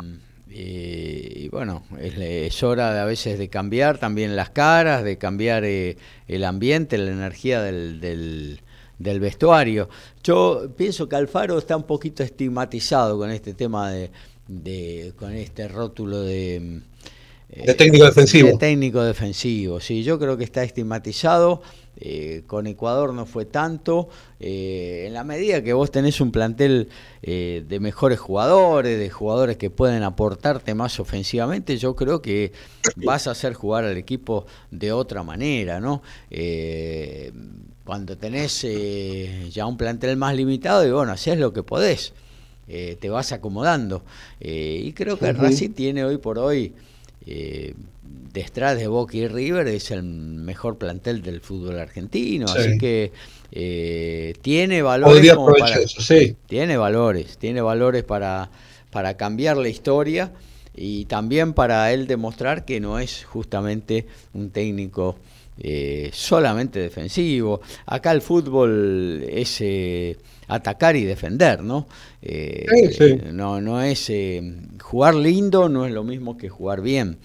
y 0.49 1.49
bueno, 1.49 1.83
es, 1.99 2.61
hora 2.63 3.01
a 3.01 3.05
veces 3.05 3.39
de 3.39 3.49
cambiar 3.49 3.97
también 3.97 4.35
las 4.35 4.51
caras, 4.51 5.03
de 5.03 5.17
cambiar 5.17 5.63
eh, 5.65 5.97
el 6.27 6.43
ambiente, 6.43 6.97
la 6.99 7.11
energía 7.11 7.61
del, 7.61 7.99
del, 7.99 9.19
vestuario. 9.19 9.89
Yo 10.23 10.69
pienso 10.77 11.09
que 11.09 11.15
Alfaro 11.15 11.57
está 11.57 11.75
un 11.75 11.83
poquito 11.83 12.21
estigmatizado 12.21 13.17
con 13.17 13.31
este 13.31 13.53
tema 13.53 13.91
de, 13.91 14.11
de 14.47 15.13
con 15.17 15.33
este 15.33 15.67
rótulo 15.67 16.21
de 16.21 16.81
de 17.49 17.73
técnico 17.73 18.05
defensivo. 18.05 18.49
De 18.49 18.57
técnico 18.57 19.03
defensivo, 19.03 19.79
sí, 19.79 20.03
yo 20.03 20.19
creo 20.19 20.37
que 20.37 20.43
está 20.43 20.63
estigmatizado. 20.63 21.61
Eh, 21.99 22.43
con 22.45 22.67
Ecuador 22.67 23.13
no 23.13 23.25
fue 23.25 23.45
tanto. 23.45 24.09
Eh, 24.39 25.05
en 25.07 25.13
la 25.13 25.23
medida 25.23 25.63
que 25.63 25.73
vos 25.73 25.89
tenés 25.89 26.21
un 26.21 26.31
plantel 26.31 26.89
eh, 27.23 27.63
de 27.67 27.79
mejores 27.79 28.19
jugadores, 28.19 28.99
de 28.99 29.09
jugadores 29.09 29.57
que 29.57 29.71
pueden 29.71 30.03
aportarte 30.03 30.75
más 30.75 30.99
ofensivamente, 30.99 31.77
yo 31.77 31.95
creo 31.95 32.21
que 32.21 32.51
vas 32.97 33.25
a 33.25 33.31
hacer 33.31 33.53
jugar 33.53 33.83
al 33.83 33.97
equipo 33.97 34.45
de 34.69 34.91
otra 34.91 35.23
manera, 35.23 35.79
¿no? 35.79 36.01
cuando 37.83 38.17
tenés 38.17 38.67
ya 39.49 39.65
un 39.65 39.77
plantel 39.77 40.17
más 40.17 40.35
limitado, 40.35 40.85
y 40.85 40.91
bueno, 40.91 41.13
haces 41.13 41.39
lo 41.39 41.53
que 41.53 41.63
podés, 41.63 42.13
te 42.67 43.09
vas 43.09 43.31
acomodando. 43.31 44.03
y 44.39 44.91
creo 44.91 45.17
que 45.17 45.31
Racing 45.31 45.71
tiene 45.71 46.03
hoy 46.03 46.17
por 46.17 46.37
hoy 46.37 46.73
eh, 47.27 47.73
detrás 48.31 48.77
de 48.77 48.87
Boca 48.87 49.17
y 49.17 49.27
River 49.27 49.67
es 49.67 49.91
el 49.91 50.01
mejor 50.03 50.77
plantel 50.77 51.21
del 51.21 51.41
fútbol 51.41 51.77
argentino, 51.77 52.45
así 52.45 52.77
que 52.77 53.11
eh, 53.51 54.33
tiene 54.41 54.81
valores 54.81 55.35
tiene 56.47 56.77
valores, 56.77 57.37
tiene 57.37 57.61
valores 57.61 58.03
para, 58.03 58.49
para 58.91 59.17
cambiar 59.17 59.57
la 59.57 59.67
historia 59.67 60.31
y 60.73 61.05
también 61.05 61.51
para 61.53 61.91
él 61.91 62.07
demostrar 62.07 62.63
que 62.63 62.79
no 62.79 62.97
es 62.97 63.25
justamente 63.25 64.05
un 64.33 64.51
técnico 64.51 65.17
eh, 65.59 66.11
solamente 66.13 66.79
defensivo. 66.79 67.61
Acá 67.87 68.11
el 68.11 68.21
fútbol 68.21 69.25
es 69.27 69.59
eh, 69.59 70.17
atacar 70.47 70.95
y 70.95 71.03
defender, 71.03 71.63
¿no? 71.63 71.87
Eh, 72.21 72.65
no, 73.31 73.61
no 73.61 73.81
es 73.81 74.11
jugar 74.81 75.15
lindo, 75.15 75.69
no 75.69 75.85
es 75.85 75.91
lo 75.91 76.03
mismo 76.03 76.37
que 76.37 76.49
jugar 76.49 76.81
bien. 76.81 77.17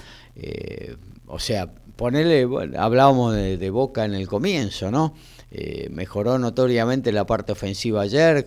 o 1.27 1.39
sea, 1.39 1.69
ponerle, 1.97 2.49
hablábamos 2.77 3.35
de, 3.35 3.57
de, 3.57 3.71
Boca 3.71 4.05
en 4.05 4.15
el 4.15 4.27
comienzo, 4.27 4.91
¿no? 4.91 5.15
mejoró 5.91 6.39
notoriamente 6.39 7.13
la 7.13 7.27
parte 7.27 7.53
ofensiva 7.53 8.01
ayer 8.01 8.47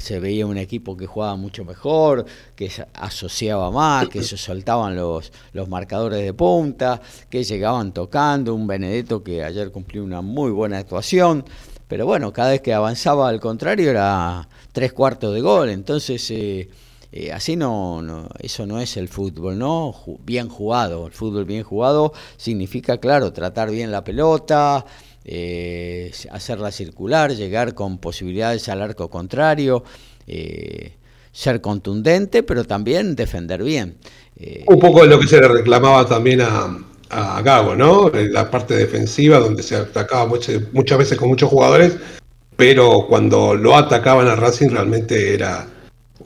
se 0.00 0.20
veía 0.20 0.46
un 0.46 0.58
equipo 0.58 0.96
que 0.96 1.06
jugaba 1.06 1.36
mucho 1.36 1.64
mejor, 1.64 2.24
que 2.54 2.70
asociaba 2.94 3.70
más, 3.70 4.08
que 4.08 4.22
se 4.22 4.36
soltaban 4.36 4.96
los, 4.96 5.32
los 5.52 5.68
marcadores 5.68 6.24
de 6.24 6.34
punta, 6.34 7.00
que 7.28 7.44
llegaban 7.44 7.92
tocando, 7.92 8.54
un 8.54 8.66
Benedetto 8.66 9.22
que 9.22 9.44
ayer 9.44 9.70
cumplió 9.70 10.04
una 10.04 10.20
muy 10.20 10.50
buena 10.50 10.78
actuación, 10.78 11.44
pero 11.88 12.06
bueno, 12.06 12.32
cada 12.32 12.50
vez 12.50 12.60
que 12.60 12.74
avanzaba 12.74 13.28
al 13.28 13.40
contrario 13.40 13.90
era 13.90 14.48
tres 14.72 14.92
cuartos 14.92 15.34
de 15.34 15.40
gol, 15.40 15.70
entonces 15.70 16.30
eh, 16.30 16.68
eh, 17.12 17.32
así 17.32 17.56
no, 17.56 18.02
no, 18.02 18.28
eso 18.40 18.66
no 18.66 18.80
es 18.80 18.96
el 18.96 19.08
fútbol, 19.08 19.58
¿no? 19.58 19.94
Bien 20.24 20.48
jugado, 20.48 21.06
el 21.06 21.12
fútbol 21.12 21.44
bien 21.44 21.62
jugado 21.62 22.12
significa, 22.36 22.98
claro, 22.98 23.32
tratar 23.32 23.70
bien 23.70 23.92
la 23.92 24.02
pelota, 24.02 24.84
eh, 25.24 26.12
hacerla 26.32 26.70
circular, 26.70 27.34
llegar 27.34 27.74
con 27.74 27.98
posibilidades 27.98 28.68
al 28.68 28.82
arco 28.82 29.08
contrario, 29.08 29.82
eh, 30.26 30.96
ser 31.32 31.60
contundente, 31.60 32.42
pero 32.42 32.64
también 32.64 33.16
defender 33.16 33.62
bien. 33.62 33.96
Eh, 34.36 34.64
Un 34.66 34.78
poco 34.78 35.02
de 35.02 35.08
lo 35.08 35.18
que 35.18 35.26
se 35.26 35.40
le 35.40 35.48
reclamaba 35.48 36.06
también 36.06 36.42
a, 36.42 36.78
a 37.14 37.40
Gago, 37.42 37.76
¿no? 37.76 38.10
La 38.10 38.50
parte 38.50 38.74
defensiva, 38.74 39.38
donde 39.38 39.62
se 39.62 39.76
atacaba 39.76 40.26
muchas, 40.26 40.60
muchas 40.72 40.98
veces 40.98 41.18
con 41.18 41.28
muchos 41.28 41.48
jugadores, 41.48 41.96
pero 42.56 43.06
cuando 43.08 43.54
lo 43.54 43.76
atacaban 43.76 44.26
a 44.26 44.34
Racing 44.34 44.70
realmente 44.70 45.34
era 45.34 45.66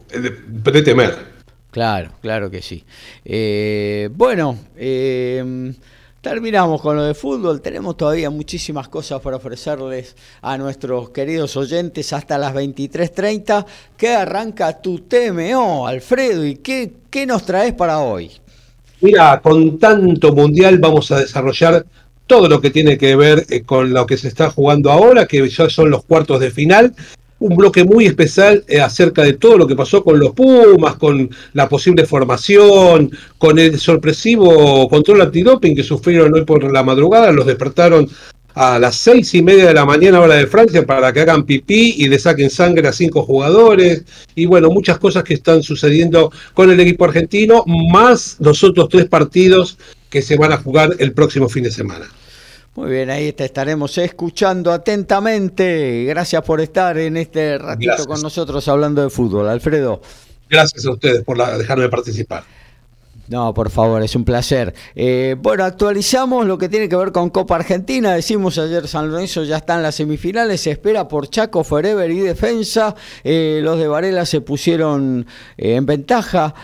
de, 0.08 0.82
temer. 0.82 1.16
Claro, 1.70 2.12
claro 2.22 2.50
que 2.50 2.62
sí. 2.62 2.84
Eh, 3.24 4.08
bueno, 4.12 4.58
eh, 4.76 5.74
terminamos 6.22 6.80
con 6.80 6.96
lo 6.96 7.04
de 7.04 7.14
fútbol. 7.14 7.60
Tenemos 7.60 7.96
todavía 7.96 8.30
muchísimas 8.30 8.88
cosas 8.88 9.20
para 9.20 9.36
ofrecerles 9.36 10.16
a 10.40 10.56
nuestros 10.56 11.10
queridos 11.10 11.56
oyentes 11.56 12.12
hasta 12.14 12.38
las 12.38 12.54
23.30. 12.54 13.66
¿Qué 13.96 14.14
arranca 14.14 14.80
tu 14.80 15.00
TMO, 15.00 15.86
Alfredo? 15.86 16.46
¿Y 16.46 16.56
qué, 16.56 16.92
qué 17.10 17.26
nos 17.26 17.44
traes 17.44 17.74
para 17.74 17.98
hoy? 17.98 18.32
Mira, 19.00 19.40
con 19.40 19.78
tanto 19.78 20.32
mundial 20.32 20.78
vamos 20.78 21.12
a 21.12 21.20
desarrollar 21.20 21.86
todo 22.26 22.48
lo 22.48 22.60
que 22.60 22.70
tiene 22.70 22.98
que 22.98 23.14
ver 23.14 23.46
eh, 23.48 23.62
con 23.62 23.92
lo 23.92 24.06
que 24.06 24.16
se 24.16 24.28
está 24.28 24.50
jugando 24.50 24.90
ahora, 24.90 25.26
que 25.26 25.48
ya 25.48 25.70
son 25.70 25.90
los 25.90 26.04
cuartos 26.04 26.40
de 26.40 26.50
final. 26.50 26.94
Un 27.40 27.56
bloque 27.56 27.84
muy 27.84 28.06
especial 28.06 28.64
eh, 28.66 28.80
acerca 28.80 29.22
de 29.22 29.34
todo 29.34 29.56
lo 29.56 29.66
que 29.68 29.76
pasó 29.76 30.02
con 30.02 30.18
los 30.18 30.32
Pumas, 30.32 30.96
con 30.96 31.30
la 31.52 31.68
posible 31.68 32.06
formación, 32.06 33.10
con 33.38 33.58
el 33.60 33.78
sorpresivo 33.78 34.88
control 34.88 35.22
antidoping 35.22 35.76
que 35.76 35.84
sufrieron 35.84 36.34
hoy 36.34 36.44
por 36.44 36.70
la 36.72 36.82
madrugada, 36.82 37.30
los 37.30 37.46
despertaron 37.46 38.08
a 38.58 38.76
las 38.80 38.96
seis 38.96 39.32
y 39.34 39.42
media 39.42 39.66
de 39.66 39.74
la 39.74 39.84
mañana 39.84 40.20
hora 40.20 40.34
de 40.34 40.48
Francia 40.48 40.84
para 40.84 41.12
que 41.12 41.20
hagan 41.20 41.44
pipí 41.44 41.94
y 41.96 42.08
le 42.08 42.18
saquen 42.18 42.50
sangre 42.50 42.88
a 42.88 42.92
cinco 42.92 43.22
jugadores 43.22 44.02
y 44.34 44.46
bueno, 44.46 44.68
muchas 44.68 44.98
cosas 44.98 45.22
que 45.22 45.34
están 45.34 45.62
sucediendo 45.62 46.32
con 46.54 46.68
el 46.68 46.80
equipo 46.80 47.04
argentino, 47.04 47.62
más 47.66 48.36
los 48.40 48.64
otros 48.64 48.88
tres 48.88 49.06
partidos 49.06 49.78
que 50.10 50.22
se 50.22 50.36
van 50.36 50.52
a 50.52 50.56
jugar 50.56 50.96
el 50.98 51.12
próximo 51.12 51.48
fin 51.48 51.62
de 51.62 51.70
semana. 51.70 52.06
Muy 52.74 52.90
bien, 52.90 53.10
ahí 53.10 53.32
te 53.32 53.44
estaremos 53.44 53.96
escuchando 53.96 54.72
atentamente. 54.72 56.04
Gracias 56.06 56.42
por 56.42 56.60
estar 56.60 56.98
en 56.98 57.16
este 57.16 57.58
ratito 57.58 58.06
con 58.06 58.20
nosotros 58.20 58.66
hablando 58.66 59.02
de 59.04 59.10
fútbol, 59.10 59.48
Alfredo. 59.48 60.02
Gracias 60.50 60.84
a 60.84 60.90
ustedes 60.90 61.22
por 61.22 61.38
dejarme 61.58 61.88
participar. 61.88 62.42
No, 63.28 63.52
por 63.52 63.68
favor, 63.68 64.02
es 64.02 64.16
un 64.16 64.24
placer. 64.24 64.74
Eh, 64.94 65.36
bueno, 65.38 65.64
actualizamos 65.64 66.46
lo 66.46 66.56
que 66.56 66.70
tiene 66.70 66.88
que 66.88 66.96
ver 66.96 67.12
con 67.12 67.28
Copa 67.28 67.56
Argentina. 67.56 68.14
Decimos 68.14 68.56
ayer 68.56 68.88
San 68.88 69.10
Lorenzo 69.10 69.44
ya 69.44 69.58
está 69.58 69.74
en 69.74 69.82
las 69.82 69.96
semifinales, 69.96 70.62
se 70.62 70.70
espera 70.70 71.06
por 71.08 71.28
Chaco, 71.28 71.62
Forever 71.62 72.10
y 72.10 72.20
Defensa. 72.20 72.94
Eh, 73.22 73.60
los 73.62 73.78
de 73.78 73.86
Varela 73.86 74.24
se 74.24 74.40
pusieron 74.40 75.26
eh, 75.58 75.74
en 75.74 75.84
ventaja 75.84 76.54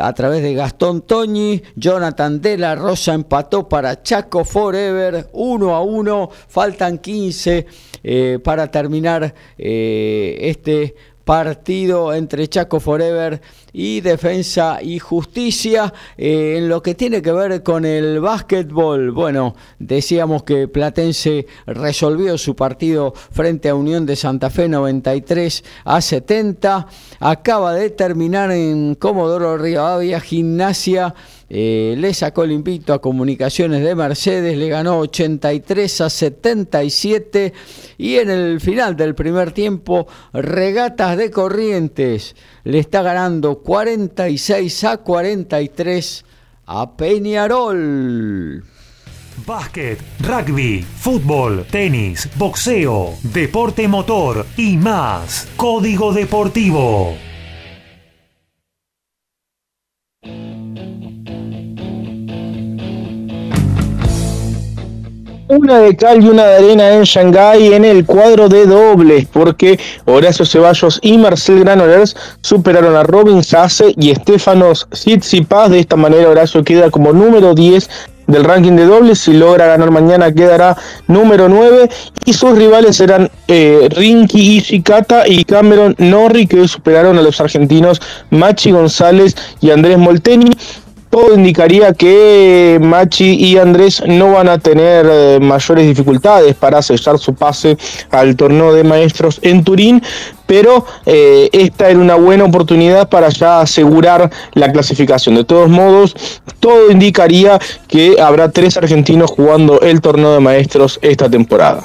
a 0.00 0.12
través 0.14 0.42
de 0.42 0.54
Gastón 0.54 1.02
Toñi. 1.02 1.62
Jonathan 1.76 2.40
de 2.40 2.58
la 2.58 2.74
Rosa 2.74 3.14
empató 3.14 3.68
para 3.68 4.02
Chaco 4.02 4.44
Forever 4.44 5.28
1 5.32 5.74
a 5.74 5.82
1. 5.82 6.30
Faltan 6.48 6.98
15 6.98 7.66
para 8.42 8.70
terminar 8.70 9.34
este 9.56 10.94
partido 11.26 12.14
entre 12.14 12.46
Chaco 12.46 12.78
Forever 12.78 13.42
y 13.72 14.00
Defensa 14.00 14.78
y 14.80 15.00
Justicia. 15.00 15.92
Eh, 16.16 16.54
en 16.58 16.68
lo 16.68 16.80
que 16.82 16.94
tiene 16.94 17.20
que 17.20 17.32
ver 17.32 17.64
con 17.64 17.84
el 17.84 18.20
básquetbol, 18.20 19.10
bueno, 19.10 19.56
decíamos 19.80 20.44
que 20.44 20.68
Platense 20.68 21.48
resolvió 21.66 22.38
su 22.38 22.54
partido 22.54 23.12
frente 23.32 23.68
a 23.68 23.74
Unión 23.74 24.06
de 24.06 24.14
Santa 24.14 24.50
Fe 24.50 24.68
93 24.68 25.64
a 25.84 26.00
70. 26.00 26.86
Acaba 27.18 27.74
de 27.74 27.90
terminar 27.90 28.52
en 28.52 28.94
Comodoro 28.94 29.58
Rivadavia 29.58 30.20
Gimnasia 30.20 31.12
eh, 31.48 31.94
le 31.96 32.12
sacó 32.12 32.44
el 32.44 32.52
invito 32.52 32.92
a 32.92 33.00
Comunicaciones 33.00 33.82
de 33.84 33.94
Mercedes, 33.94 34.58
le 34.58 34.68
ganó 34.68 34.98
83 34.98 36.00
a 36.00 36.10
77 36.10 37.52
y 37.98 38.16
en 38.16 38.30
el 38.30 38.60
final 38.60 38.96
del 38.96 39.14
primer 39.14 39.52
tiempo 39.52 40.08
Regatas 40.32 41.16
de 41.16 41.30
Corrientes 41.30 42.34
le 42.64 42.80
está 42.80 43.02
ganando 43.02 43.60
46 43.60 44.84
a 44.84 44.96
43 44.98 46.24
a 46.66 46.96
Peñarol. 46.96 48.64
Básquet, 49.46 50.00
rugby, 50.20 50.82
fútbol, 50.82 51.66
tenis, 51.70 52.28
boxeo, 52.36 53.14
deporte 53.22 53.86
motor 53.86 54.46
y 54.56 54.76
más. 54.76 55.46
Código 55.56 56.12
Deportivo. 56.12 57.14
Una 65.56 65.78
de 65.78 65.96
cal 65.96 66.22
y 66.22 66.28
una 66.28 66.44
de 66.44 66.56
arena 66.56 66.94
en 66.94 67.04
Shanghái 67.04 67.72
en 67.72 67.84
el 67.84 68.04
cuadro 68.04 68.48
de 68.48 68.66
dobles, 68.66 69.26
porque 69.32 69.78
Horacio 70.04 70.44
Ceballos 70.44 70.98
y 71.02 71.16
Marcel 71.16 71.60
Granollers 71.60 72.14
superaron 72.42 72.94
a 72.94 73.02
Robin 73.02 73.42
Sasse 73.42 73.94
y 73.96 74.10
Estefanos 74.10 74.86
Tsitsipas. 74.90 75.70
De 75.70 75.80
esta 75.80 75.96
manera, 75.96 76.28
Horacio 76.28 76.62
queda 76.62 76.90
como 76.90 77.12
número 77.12 77.54
10 77.54 77.88
del 78.26 78.44
ranking 78.44 78.72
de 78.72 78.84
dobles. 78.84 79.20
Si 79.20 79.32
logra 79.32 79.66
ganar 79.66 79.90
mañana, 79.90 80.32
quedará 80.32 80.76
número 81.06 81.48
9. 81.48 81.88
Y 82.26 82.32
sus 82.34 82.56
rivales 82.56 82.96
serán 82.96 83.30
eh, 83.48 83.88
Rinky 83.90 84.58
Ishikata 84.58 85.26
y 85.26 85.44
Cameron 85.44 85.94
Norrie, 85.98 86.46
que 86.46 86.68
superaron 86.68 87.16
a 87.18 87.22
los 87.22 87.40
argentinos 87.40 88.02
Machi 88.30 88.72
González 88.72 89.34
y 89.60 89.70
Andrés 89.70 89.96
Molteni 89.96 90.50
todo 91.10 91.34
indicaría 91.34 91.92
que 91.92 92.78
Machi 92.80 93.34
y 93.34 93.58
Andrés 93.58 94.02
no 94.06 94.32
van 94.32 94.48
a 94.48 94.58
tener 94.58 95.06
eh, 95.08 95.38
mayores 95.40 95.86
dificultades 95.86 96.54
para 96.54 96.82
sellar 96.82 97.18
su 97.18 97.34
pase 97.34 97.76
al 98.10 98.36
torneo 98.36 98.72
de 98.72 98.84
maestros 98.84 99.38
en 99.42 99.64
Turín, 99.64 100.02
pero 100.46 100.84
eh, 101.04 101.48
esta 101.52 101.88
era 101.88 101.98
una 101.98 102.16
buena 102.16 102.44
oportunidad 102.44 103.08
para 103.08 103.28
ya 103.28 103.60
asegurar 103.60 104.30
la 104.54 104.70
clasificación. 104.72 105.34
De 105.36 105.44
todos 105.44 105.68
modos, 105.68 106.14
todo 106.60 106.90
indicaría 106.90 107.58
que 107.88 108.20
habrá 108.20 108.50
tres 108.50 108.76
argentinos 108.76 109.30
jugando 109.30 109.80
el 109.80 110.00
torneo 110.00 110.34
de 110.34 110.40
maestros 110.40 110.98
esta 111.02 111.30
temporada. 111.30 111.84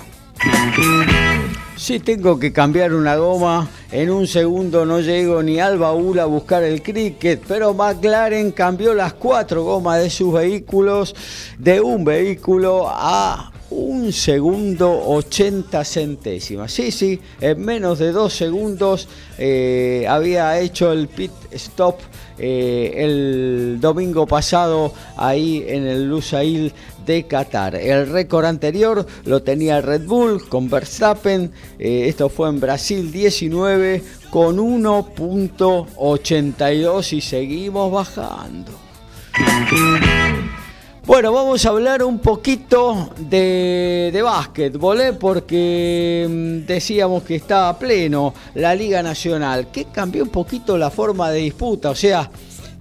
Si 1.81 1.99
tengo 1.99 2.37
que 2.37 2.53
cambiar 2.53 2.93
una 2.93 3.15
goma, 3.15 3.67
en 3.91 4.11
un 4.11 4.27
segundo 4.27 4.85
no 4.85 4.99
llego 4.99 5.41
ni 5.41 5.59
al 5.59 5.79
baúl 5.79 6.19
a 6.19 6.25
buscar 6.25 6.61
el 6.61 6.83
cricket, 6.83 7.41
pero 7.47 7.73
McLaren 7.73 8.51
cambió 8.51 8.93
las 8.93 9.13
cuatro 9.13 9.63
gomas 9.63 9.99
de 9.99 10.11
sus 10.11 10.31
vehículos 10.31 11.15
de 11.57 11.81
un 11.81 12.03
vehículo 12.03 12.85
a 12.87 13.51
un 13.71 14.13
segundo 14.13 14.91
80 15.07 15.83
centésimas. 15.83 16.71
Sí, 16.71 16.91
sí, 16.91 17.19
en 17.39 17.65
menos 17.65 17.97
de 17.97 18.11
dos 18.11 18.31
segundos 18.33 19.07
eh, 19.39 20.05
había 20.07 20.59
hecho 20.59 20.91
el 20.91 21.07
pit 21.07 21.31
stop 21.49 21.95
eh, 22.43 22.93
el 22.97 23.77
domingo 23.79 24.25
pasado 24.25 24.95
ahí 25.15 25.63
en 25.67 25.85
el 25.85 26.09
Lusail 26.09 26.73
de 27.05 27.27
Qatar. 27.27 27.75
El 27.75 28.11
récord 28.11 28.45
anterior 28.45 29.05
lo 29.25 29.43
tenía 29.43 29.79
Red 29.79 30.07
Bull 30.07 30.49
con 30.49 30.67
Verstappen, 30.67 31.51
eh, 31.77 32.05
esto 32.07 32.29
fue 32.29 32.49
en 32.49 32.59
Brasil 32.59 33.11
19 33.11 34.01
con 34.31 34.57
1.82 34.57 37.13
y 37.13 37.21
seguimos 37.21 37.91
bajando. 37.91 38.71
Bueno, 41.03 41.33
vamos 41.33 41.65
a 41.65 41.69
hablar 41.69 42.03
un 42.03 42.19
poquito 42.19 43.09
de, 43.17 44.11
de 44.13 44.21
básquetbol, 44.21 45.01
¿eh? 45.01 45.13
porque 45.13 46.27
mm, 46.29 46.67
decíamos 46.67 47.23
que 47.23 47.35
estaba 47.35 47.77
pleno 47.79 48.35
la 48.53 48.75
Liga 48.75 49.01
Nacional, 49.01 49.71
que 49.71 49.85
cambió 49.85 50.21
un 50.21 50.29
poquito 50.29 50.77
la 50.77 50.91
forma 50.91 51.31
de 51.31 51.39
disputa, 51.39 51.89
o 51.89 51.95
sea, 51.95 52.29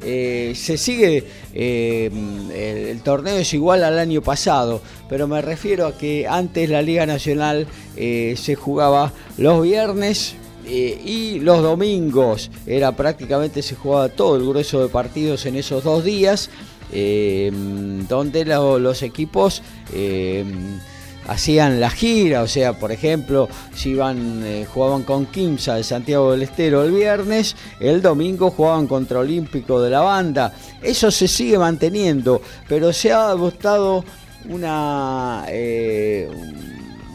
eh, 0.02 0.52
se 0.54 0.76
sigue, 0.76 1.24
eh, 1.54 2.90
el, 2.90 3.00
torneo 3.00 3.36
es 3.36 3.54
igual 3.54 3.82
al 3.84 3.98
año 3.98 4.20
pasado, 4.20 4.82
pero 5.08 5.26
me 5.26 5.40
refiero 5.40 5.86
a 5.86 5.96
que 5.96 6.26
antes 6.28 6.68
la 6.68 6.82
Liga 6.82 7.06
Nacional 7.06 7.66
se 7.96 8.54
jugaba 8.54 9.12
los 9.38 9.62
viernes 9.62 10.34
y 10.66 11.40
los 11.40 11.62
domingos, 11.62 12.50
era 12.66 12.92
prácticamente 12.92 13.62
se 13.62 13.76
jugaba 13.76 14.10
todo 14.10 14.36
el 14.36 14.46
grueso 14.46 14.82
de 14.82 14.88
partidos 14.88 15.46
en 15.46 15.56
esos 15.56 15.84
dos 15.84 16.04
días 16.04 16.50
eh, 16.92 17.50
donde 18.08 18.44
los 18.44 19.02
equipos 19.02 19.62
eh, 19.92 20.44
hacían 21.28 21.80
la 21.80 21.90
gira, 21.90 22.42
o 22.42 22.48
sea, 22.48 22.72
por 22.72 22.90
ejemplo, 22.90 23.48
si 23.74 23.90
iban, 23.90 24.42
eh, 24.44 24.66
jugaban 24.72 25.04
con 25.04 25.26
Kimsa 25.26 25.76
de 25.76 25.84
Santiago 25.84 26.32
del 26.32 26.42
Estero 26.42 26.82
el 26.82 26.92
viernes, 26.92 27.54
el 27.78 28.02
domingo 28.02 28.50
jugaban 28.50 28.86
contra 28.86 29.20
Olímpico 29.20 29.80
de 29.80 29.90
la 29.90 30.00
Banda. 30.00 30.52
Eso 30.82 31.10
se 31.10 31.28
sigue 31.28 31.58
manteniendo, 31.58 32.42
pero 32.68 32.92
se 32.92 33.12
ha 33.12 33.28
adoptado 33.28 34.04
una, 34.48 35.46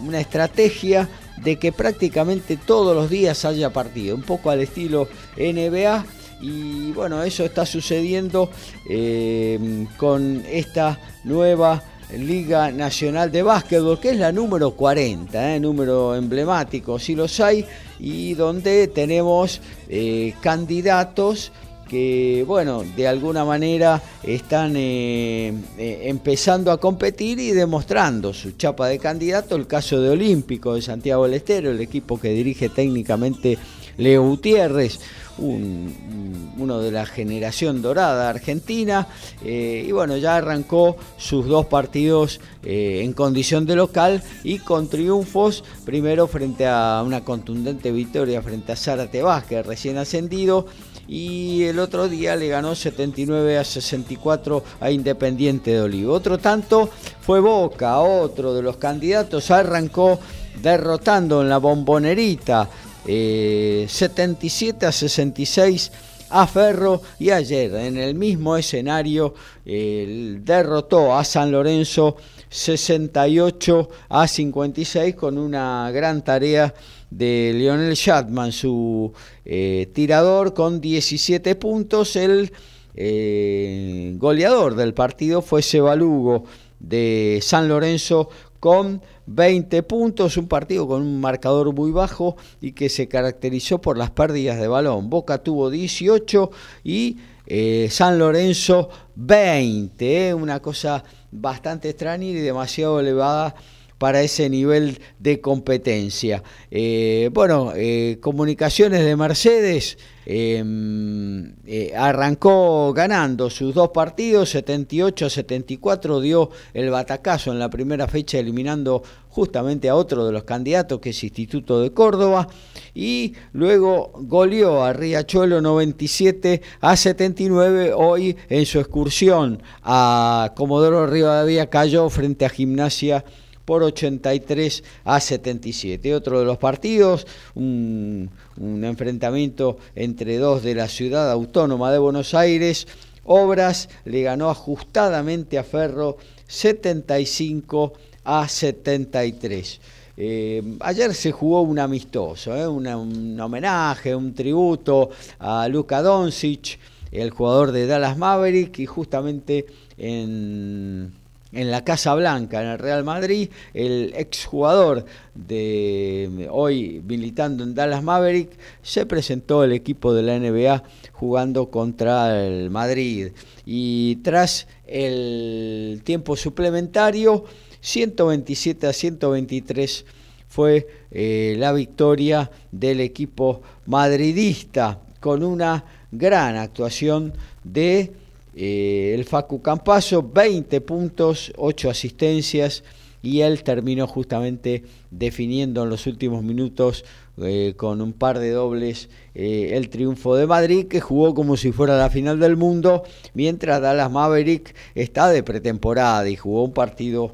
una 0.06 0.20
estrategia 0.20 1.10
de 1.38 1.58
que 1.58 1.72
prácticamente 1.72 2.58
todos 2.58 2.96
los 2.96 3.10
días 3.10 3.44
haya 3.46 3.72
partido, 3.72 4.16
un 4.16 4.24
poco 4.24 4.50
al 4.50 4.62
estilo 4.62 5.08
NBA 5.38 6.06
y 6.42 6.92
bueno, 6.92 7.24
eso 7.24 7.46
está 7.46 7.66
sucediendo 7.66 8.50
eh, 8.90 9.88
con 9.98 10.44
esta 10.50 11.00
nueva 11.24 11.82
Liga 12.16 12.72
Nacional 12.72 13.32
de 13.32 13.42
Básquetbol, 13.42 14.00
que 14.00 14.12
es 14.12 14.18
la 14.18 14.32
número 14.32 14.72
40, 14.72 15.56
eh, 15.56 15.60
número 15.60 16.16
emblemático, 16.16 17.00
si 17.00 17.16
los 17.16 17.40
hay, 17.40 17.66
y 18.00 18.34
donde 18.36 18.88
tenemos 18.88 19.62
eh, 19.90 20.34
candidatos 20.42 21.52
que, 21.90 22.44
bueno, 22.48 22.84
de 22.96 23.08
alguna 23.08 23.46
manera 23.46 24.02
están 24.24 24.76
empezando 24.76 26.72
a 26.72 26.80
competir 26.80 27.40
y 27.40 27.52
demostrando 27.52 28.34
su 28.34 28.54
chapa 28.54 28.88
de 28.88 28.98
candidato. 28.98 29.56
El 29.56 29.68
caso 29.68 30.02
de 30.02 30.10
Olímpico 30.10 30.74
de 30.74 30.82
Santiago 30.82 31.26
del 31.26 31.36
Estero, 31.36 31.70
el 31.70 31.80
equipo 31.80 32.20
que 32.20 32.30
dirige 32.30 32.70
técnicamente 32.70 33.60
Leo 33.98 34.24
Gutiérrez, 34.24 35.00
uno 35.38 36.80
de 36.80 36.92
la 36.92 37.06
generación 37.06 37.82
dorada 37.82 38.30
argentina. 38.30 39.08
Eh, 39.44 39.86
y 39.88 39.92
bueno, 39.92 40.18
ya 40.18 40.38
arrancó 40.38 40.96
sus 41.18 41.46
dos 41.48 41.66
partidos 41.66 42.40
en 42.64 43.14
condición 43.14 43.66
de 43.66 43.76
local 43.76 44.24
y 44.44 44.60
con 44.60 44.88
triunfos, 44.88 45.64
primero 45.86 46.28
frente 46.28 46.66
a 46.66 47.04
una 47.06 47.24
contundente 47.24 47.92
victoria 47.92 48.42
frente 48.42 48.72
a 48.72 48.76
Zárate 48.76 49.22
Vázquez, 49.22 49.66
recién 49.66 49.98
ascendido 49.98 50.66
y 51.08 51.64
el 51.64 51.80
otro 51.80 52.08
día 52.08 52.36
le 52.36 52.48
ganó 52.48 52.76
79 52.76 53.58
a 53.58 53.64
64 53.64 54.64
a 54.80 54.92
Independiente 54.92 55.72
de 55.72 55.82
Olivo. 55.82 56.14
Otro 56.14 56.38
tanto 56.38 56.90
fue 57.22 57.40
Boca, 57.40 58.00
otro 58.00 58.54
de 58.54 58.62
los 58.62 58.78
candidatos, 58.78 59.52
arrancó 59.52 60.20
derrotando 60.62 61.42
en 61.42 61.50
la 61.50 61.58
bombonerita 61.58 62.70
77 63.06 64.86
eh, 64.86 64.88
a 64.88 64.92
66 64.92 65.92
a 66.30 66.48
Ferro 66.48 67.02
y 67.20 67.30
ayer 67.30 67.74
en 67.76 67.98
el 67.98 68.16
mismo 68.16 68.58
escenario 68.58 69.36
derrotó 69.64 71.16
a 71.16 71.24
San 71.24 71.52
Lorenzo 71.52 72.18
68 72.50 73.90
a 74.10 74.28
56 74.28 75.16
con 75.16 75.38
una 75.38 75.92
gran 75.92 76.24
tarea 76.24 76.74
de 77.10 77.54
Lionel 77.54 77.94
Shatman, 77.96 78.52
su 78.52 79.12
eh, 79.44 79.90
tirador 79.94 80.54
con 80.54 80.82
17 80.82 81.56
puntos. 81.56 82.16
El 82.16 82.52
eh, 82.96 84.14
goleador 84.18 84.76
del 84.76 84.94
partido 84.94 85.42
fue 85.42 85.62
Sebalugo 85.62 86.46
de 86.80 87.40
San 87.42 87.68
Lorenzo 87.68 88.30
con 88.60 89.02
20 89.28 89.84
puntos, 89.84 90.38
un 90.38 90.48
partido 90.48 90.88
con 90.88 91.02
un 91.02 91.20
marcador 91.20 91.74
muy 91.74 91.92
bajo 91.92 92.36
y 92.62 92.74
que 92.74 92.90
se 92.90 93.08
caracterizó 93.08 93.82
por 93.82 93.98
las 93.98 94.12
pérdidas 94.12 94.60
de 94.60 94.68
balón. 94.68 95.10
Boca 95.10 95.40
tuvo 95.40 95.70
18 95.70 96.52
y 96.84 97.18
eh, 97.48 97.88
San 97.92 98.20
Lorenzo 98.20 98.90
20, 99.16 100.34
una 100.34 100.62
cosa 100.62 101.04
bastante 101.32 101.90
extraña 101.90 102.26
y 102.26 102.34
demasiado 102.34 103.00
elevada 103.00 103.56
para 103.98 104.22
ese 104.22 104.50
nivel 104.50 105.00
de 105.20 105.42
competencia. 105.42 106.44
Eh, 106.72 107.30
bueno, 107.34 107.72
eh, 107.76 108.18
comunicaciones 108.22 109.04
de 109.04 109.16
Mercedes 109.16 109.98
eh, 110.26 111.94
arrancó 111.96 112.94
ganando 112.94 113.50
sus 113.50 113.74
dos 113.74 113.90
partidos, 113.90 114.50
78 114.50 115.26
a 115.26 115.30
74, 115.30 116.20
dio 116.20 116.50
el 116.74 116.90
batacazo 116.90 117.52
en 117.52 117.60
la 117.60 117.70
primera 117.70 118.08
fecha 118.08 118.40
eliminando 118.40 119.04
justamente 119.30 119.90
a 119.90 119.96
otro 119.96 120.26
de 120.26 120.32
los 120.32 120.46
candidatos 120.46 121.00
que 121.02 121.10
es 121.10 121.24
Instituto 121.24 121.82
de 121.82 121.92
Córdoba 121.92 122.48
y 122.94 123.34
luego 123.52 124.14
goleó 124.16 124.82
a 124.84 124.94
Riachuelo 124.94 125.60
97 125.60 126.62
a 126.80 126.96
79 126.96 127.92
hoy 127.94 128.38
en 128.48 128.66
su 128.66 128.80
excursión 128.80 129.62
a 129.84 130.54
Comodoro 130.56 131.06
Rivadavia 131.06 131.70
cayó 131.70 132.10
frente 132.10 132.46
a 132.46 132.50
Gimnasia 132.50 133.26
por 133.66 133.84
83 133.84 134.84
a 135.04 135.20
77. 135.20 136.16
Otro 136.16 136.40
de 136.40 136.46
los 136.46 136.58
partidos, 136.58 137.28
un, 137.56 138.30
enfrentamiento 138.58 139.78
entre 139.96 140.38
dos 140.38 140.64
de 140.64 140.76
la 140.76 140.88
ciudad 140.88 141.30
autónoma 141.32 141.92
de 141.92 141.98
Buenos 141.98 142.34
Aires. 142.34 142.88
Obras 143.26 143.90
le 144.06 144.22
ganó 144.22 144.50
ajustadamente 144.50 145.58
a 145.58 145.64
Ferro 145.64 146.18
75 146.48 147.94
a 148.24 148.48
73. 148.48 149.82
Eh, 150.18 150.78
ayer 150.80 151.14
se 151.14 151.32
jugó 151.32 151.62
un 151.62 151.80
amistoso, 151.80 152.56
eh, 152.56 152.68
un 152.68 153.40
homenaje, 153.40 154.16
un 154.16 154.34
tributo 154.34 155.10
a 155.40 155.68
Luka 155.68 156.02
Doncic, 156.02 156.80
el 157.12 157.32
jugador 157.32 157.72
de 157.72 157.88
Dallas 157.88 158.18
Maverick, 158.18 158.80
y 158.80 158.86
justamente 158.86 159.66
en 159.98 161.12
en 161.56 161.72
la 161.72 161.84
Casa 161.84 162.14
Blanca, 162.14 162.62
en 162.62 162.68
el 162.68 162.80
Real 162.80 163.04
Madrid, 163.04 163.50
el 163.74 164.14
exjugador 164.16 165.06
de 165.34 166.48
hoy 166.52 167.02
militando 167.08 167.64
en 167.64 167.74
Dallas 167.74 168.04
Maverick, 168.04 168.52
se 168.84 169.06
presentó 169.06 169.64
el 169.64 169.72
equipo 169.72 170.14
de 170.14 170.24
la 170.24 170.38
NBA 170.38 170.84
jugando 171.14 171.72
contra 171.72 172.46
el 172.46 172.70
Madrid. 172.70 173.32
Y 173.66 174.18
tras 174.18 174.68
el 174.86 176.02
tiempo 176.04 176.36
suplementario, 176.36 177.46
127 177.80 178.88
a 178.88 178.94
123 178.94 180.06
fue 180.50 180.88
eh, 181.12 181.56
la 181.58 181.72
victoria 181.72 182.52
del 182.72 183.00
equipo 183.00 183.62
madridista 183.86 185.00
con 185.20 185.44
una 185.44 185.86
gran 186.12 186.56
actuación 186.56 187.34
de 187.64 188.12
eh, 188.56 189.14
el 189.14 189.26
Facu 189.26 189.62
Campaso, 189.62 190.24
20 190.24 190.80
puntos, 190.80 191.52
8 191.58 191.90
asistencias 191.90 192.84
y 193.22 193.42
él 193.42 193.64
terminó 193.64 194.08
justamente 194.08 194.84
definiendo 195.12 195.84
en 195.84 195.90
los 195.90 196.08
últimos 196.08 196.42
minutos 196.42 197.04
eh, 197.42 197.74
con 197.76 198.02
un 198.02 198.14
par 198.14 198.40
de 198.40 198.52
dobles 198.52 199.10
eh, 199.34 199.72
el 199.74 199.90
triunfo 199.90 200.38
de 200.38 200.48
Madrid 200.48 200.86
que 200.88 201.02
jugó 201.02 201.34
como 201.34 201.58
si 201.58 201.74
fuera 201.74 201.98
la 201.98 202.10
final 202.10 202.40
del 202.40 202.56
mundo 202.56 203.04
mientras 203.34 203.82
Dallas 203.82 204.10
Maverick 204.10 204.74
está 204.94 205.28
de 205.28 205.44
pretemporada 205.44 206.30
y 206.30 206.38
jugó 206.38 206.64
un 206.64 206.74
partido 206.74 207.34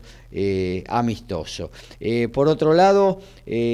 amistoso. 0.88 1.72
por 2.32 2.47
otro 2.47 2.74
lado, 2.74 3.19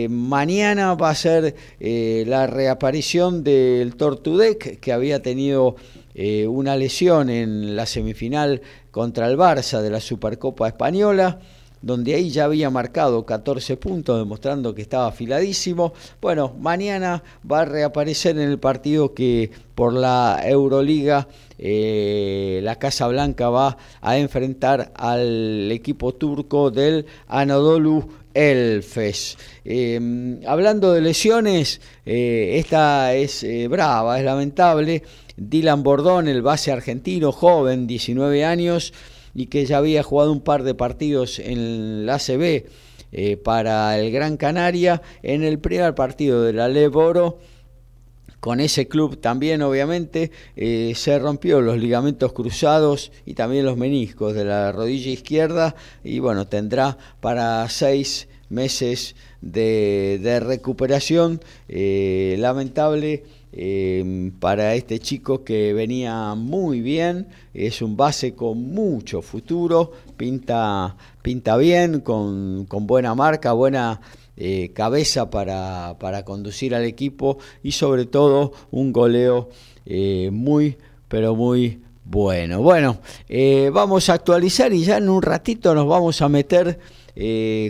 mañana 0.09 0.95
va 0.95 1.11
a 1.11 1.15
ser 1.15 1.53
la 1.79 2.47
reaparición 2.47 3.43
del 3.43 3.95
Tortudec 3.95 4.79
que 4.79 4.91
había 4.91 5.21
tenido 5.21 5.75
eh, 6.19 6.47
una 6.47 6.75
lesión 6.75 7.29
en 7.29 7.75
la 7.75 7.85
semifinal 7.85 8.63
contra 8.89 9.27
el 9.27 9.37
Barça 9.37 9.81
de 9.81 9.91
la 9.91 9.99
Supercopa 9.99 10.67
Española, 10.67 11.37
donde 11.79 12.15
ahí 12.15 12.31
ya 12.31 12.45
había 12.45 12.71
marcado 12.71 13.23
14 13.23 13.77
puntos, 13.77 14.17
demostrando 14.17 14.73
que 14.73 14.81
estaba 14.81 15.05
afiladísimo. 15.05 15.93
Bueno, 16.19 16.55
mañana 16.59 17.23
va 17.49 17.61
a 17.61 17.65
reaparecer 17.65 18.35
en 18.39 18.49
el 18.49 18.57
partido 18.57 19.13
que 19.13 19.51
por 19.75 19.93
la 19.93 20.41
Euroliga 20.43 21.27
eh, 21.59 22.61
la 22.63 22.77
Casa 22.79 23.07
Blanca 23.07 23.49
va 23.49 23.77
a 24.01 24.17
enfrentar 24.17 24.91
al 24.95 25.71
equipo 25.71 26.15
turco 26.15 26.71
del 26.71 27.05
Anadolu 27.27 28.09
Elfes. 28.33 29.37
Eh, 29.63 30.39
hablando 30.47 30.93
de 30.93 31.01
lesiones, 31.01 31.79
esta 32.03 33.13
es 33.13 33.45
brava, 33.69 34.17
es 34.17 34.25
lamentable. 34.25 35.03
Dylan 35.37 35.83
Bordón, 35.83 36.27
el 36.27 36.41
base 36.41 36.71
argentino, 36.71 37.31
joven, 37.31 37.87
19 37.87 38.43
años, 38.43 38.93
y 39.33 39.45
que 39.47 39.65
ya 39.65 39.77
había 39.77 40.03
jugado 40.03 40.31
un 40.31 40.41
par 40.41 40.63
de 40.63 40.73
partidos 40.73 41.39
en 41.39 42.05
la 42.05 42.15
ACB 42.15 42.65
eh, 43.11 43.37
para 43.37 43.97
el 43.99 44.11
Gran 44.11 44.35
Canaria, 44.35 45.01
en 45.23 45.43
el 45.43 45.59
primer 45.59 45.95
partido 45.95 46.43
de 46.43 46.53
la 46.53 46.67
Leboro 46.67 47.37
con 48.39 48.59
ese 48.59 48.87
club 48.87 49.19
también 49.19 49.61
obviamente 49.61 50.31
eh, 50.55 50.93
se 50.95 51.17
rompió 51.19 51.59
los 51.59 51.77
ligamentos 51.77 52.33
cruzados 52.33 53.11
y 53.25 53.33
también 53.33 53.65
los 53.65 53.77
meniscos 53.77 54.35
de 54.35 54.45
la 54.45 54.71
rodilla 54.71 55.11
izquierda 55.11 55.75
y 56.03 56.19
bueno 56.19 56.47
tendrá 56.47 56.97
para 57.19 57.67
seis 57.69 58.27
meses 58.49 59.15
de, 59.41 60.39
recuperación 60.41 61.41
eh, 61.67 62.35
lamentable 62.39 63.23
Em, 63.59 64.29
para 64.29 64.75
este 64.75 64.99
chico 64.99 65.43
que 65.43 65.73
venía 65.73 66.35
muy 66.35 66.79
bien, 66.79 67.27
es 67.55 67.81
un 67.81 67.97
base 67.97 68.35
con 68.35 68.61
mucho 68.71 69.23
futuro, 69.23 69.93
pinta, 70.15 70.95
pinta 71.23 71.57
bien, 71.57 72.01
con, 72.01 72.67
buena 72.67 73.15
marca, 73.15 73.53
buena 73.53 73.99
eh, 74.35 74.69
cabeza 74.75 75.31
para, 75.31 75.95
conducir 76.23 76.75
al 76.75 76.83
equipo 76.83 77.39
y 77.63 77.71
sobre 77.71 78.05
todo 78.05 78.53
un 78.69 78.93
goleo 78.93 79.49
eh, 79.87 80.29
muy, 80.31 80.77
pero 81.07 81.33
muy 81.33 81.81
bueno. 82.05 82.61
Bueno, 82.61 82.99
eh, 83.27 83.71
vamos 83.73 84.09
a 84.09 84.13
actualizar 84.13 84.71
y 84.71 84.83
ya 84.83 84.97
en 84.97 85.09
un 85.09 85.23
ratito 85.23 85.73
nos 85.73 85.87
vamos 85.87 86.21
a 86.21 86.29
meter 86.29 86.77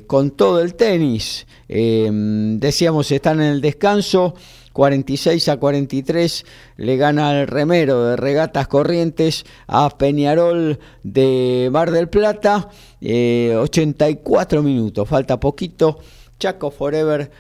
con 0.06 0.32
todo 0.32 0.60
el 0.60 0.76
tenis. 0.76 1.48
Em, 1.70 2.60
decíamos, 2.60 3.10
están 3.10 3.40
en 3.40 3.54
el 3.54 3.62
descanso. 3.62 4.34
46 4.78 5.50
a 5.50 5.58
43 5.58 6.46
le 6.76 6.98
gana 6.98 7.42
el 7.42 7.48
remero 7.48 8.06
de 8.06 8.16
Regatas 8.16 8.68
Corrientes 8.68 9.44
a 9.66 9.90
Peñarol 9.90 10.78
de 11.02 11.70
Mar 11.72 11.90
del 11.90 12.10
Plata, 12.10 12.70
84 13.02 14.60
eh, 14.60 14.64
minutos, 14.64 15.10
falta 15.10 15.40
poquito. 15.40 15.98
Chaco 16.38 16.70
Forever 16.70 17.32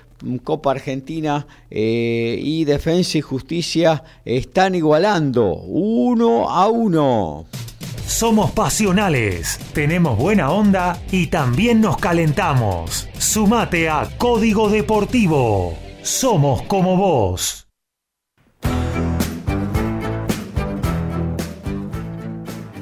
Copa 0.43 0.71
Argentina 0.71 1.45
eh, 1.69 2.39
y 2.41 2.65
Defensa 2.65 3.19
y 3.19 3.21
Justicia 3.21 4.03
están 4.25 4.73
igualando 4.73 5.53
uno 5.53 6.49
a 6.49 6.67
uno. 6.69 7.45
Somos 8.07 8.49
pasionales, 8.49 9.59
tenemos 9.73 10.17
buena 10.17 10.49
onda 10.49 10.99
y 11.11 11.27
también 11.27 11.81
nos 11.81 11.97
calentamos. 11.97 13.07
Sumate 13.19 13.89
a 13.89 14.09
Código 14.17 14.69
Deportivo. 14.69 15.86
Somos 16.07 16.61
como 16.67 16.95
vos. 16.95 17.66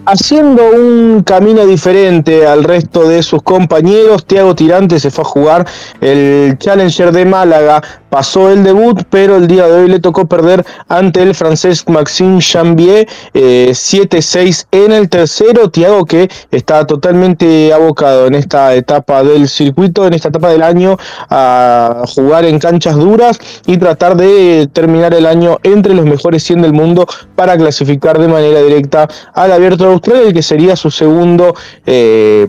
Haciendo 0.07 0.61
un 0.69 1.23
camino 1.23 1.65
diferente 1.65 2.45
al 2.45 2.63
resto 2.63 3.07
de 3.07 3.23
sus 3.23 3.41
compañeros, 3.41 4.23
Tiago 4.25 4.53
Tirante 4.53 4.99
se 4.99 5.09
fue 5.09 5.23
a 5.23 5.27
jugar 5.27 5.67
el 5.99 6.59
Challenger 6.59 7.11
de 7.11 7.25
Málaga 7.25 7.81
pasó 8.15 8.49
el 8.49 8.63
debut, 8.63 9.01
pero 9.09 9.35
el 9.35 9.45
día 9.45 9.67
de 9.67 9.73
hoy 9.73 9.89
le 9.89 9.99
tocó 9.99 10.25
perder 10.25 10.65
ante 10.87 11.21
el 11.21 11.35
francés 11.35 11.83
Maxime 11.89 12.39
Chambier 12.39 13.09
7-6 13.33 14.67
eh, 14.71 14.85
en 14.85 14.93
el 14.93 15.09
tercero. 15.09 15.69
Tiago 15.69 16.05
que 16.05 16.29
está 16.49 16.87
totalmente 16.87 17.73
abocado 17.73 18.27
en 18.27 18.35
esta 18.35 18.73
etapa 18.73 19.21
del 19.21 19.49
circuito, 19.49 20.07
en 20.07 20.13
esta 20.13 20.29
etapa 20.29 20.47
del 20.47 20.63
año, 20.63 20.95
a 21.29 22.03
jugar 22.07 22.45
en 22.45 22.57
canchas 22.57 22.95
duras 22.95 23.37
y 23.65 23.75
tratar 23.75 24.15
de 24.15 24.69
terminar 24.71 25.13
el 25.13 25.25
año 25.25 25.57
entre 25.63 25.93
los 25.93 26.05
mejores 26.05 26.41
100 26.43 26.61
del 26.61 26.71
mundo 26.71 27.05
para 27.35 27.57
clasificar 27.57 28.17
de 28.17 28.29
manera 28.29 28.61
directa 28.61 29.09
al 29.33 29.51
Abierto 29.51 29.94
Australia, 29.95 30.27
el 30.27 30.33
que 30.33 30.43
sería 30.43 30.75
su 30.75 30.91
segundo 30.91 31.55
eh, 31.85 32.47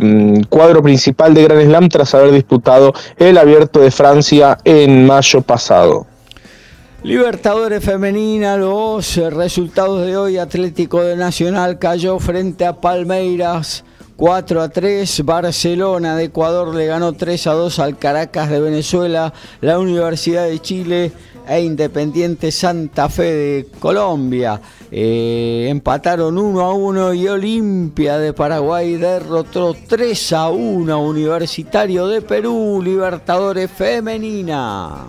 cuadro 0.48 0.82
principal 0.82 1.34
de 1.34 1.44
Grand 1.44 1.62
Slam 1.62 1.88
tras 1.88 2.14
haber 2.14 2.32
disputado 2.32 2.92
el 3.16 3.38
Abierto 3.38 3.80
de 3.80 3.90
Francia 3.90 4.58
en 4.64 5.06
mayo 5.06 5.40
pasado. 5.40 6.06
Libertadores 7.02 7.84
femenina, 7.84 8.56
los 8.56 9.16
resultados 9.16 10.04
de 10.04 10.16
hoy, 10.16 10.38
Atlético 10.38 11.02
de 11.02 11.16
Nacional 11.16 11.78
cayó 11.78 12.18
frente 12.18 12.66
a 12.66 12.80
Palmeiras 12.80 13.84
4 14.16 14.62
a 14.62 14.68
3, 14.70 15.24
Barcelona 15.24 16.16
de 16.16 16.24
Ecuador 16.24 16.74
le 16.74 16.86
ganó 16.86 17.12
3 17.12 17.46
a 17.48 17.52
2 17.52 17.78
al 17.80 17.98
Caracas 17.98 18.48
de 18.48 18.60
Venezuela, 18.60 19.34
la 19.60 19.78
Universidad 19.78 20.46
de 20.46 20.58
Chile 20.58 21.12
e 21.46 21.60
Independiente 21.60 22.50
Santa 22.50 23.10
Fe 23.10 23.22
de 23.22 23.66
Colombia. 23.78 24.60
Eh, 24.90 25.66
empataron 25.68 26.38
1 26.38 26.60
a 26.60 26.72
1 26.72 27.14
y 27.14 27.28
Olimpia 27.28 28.16
de 28.16 28.32
Paraguay 28.32 28.96
derrotó 28.96 29.76
3 29.86 30.32
a 30.32 30.48
1 30.48 30.98
Universitario 30.98 32.06
de 32.06 32.22
Perú, 32.22 32.80
Libertadores 32.82 33.70
Femenina. 33.70 35.06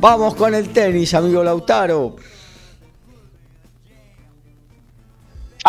Vamos 0.00 0.34
con 0.36 0.54
el 0.54 0.70
tenis, 0.70 1.12
amigo 1.12 1.44
Lautaro. 1.44 2.16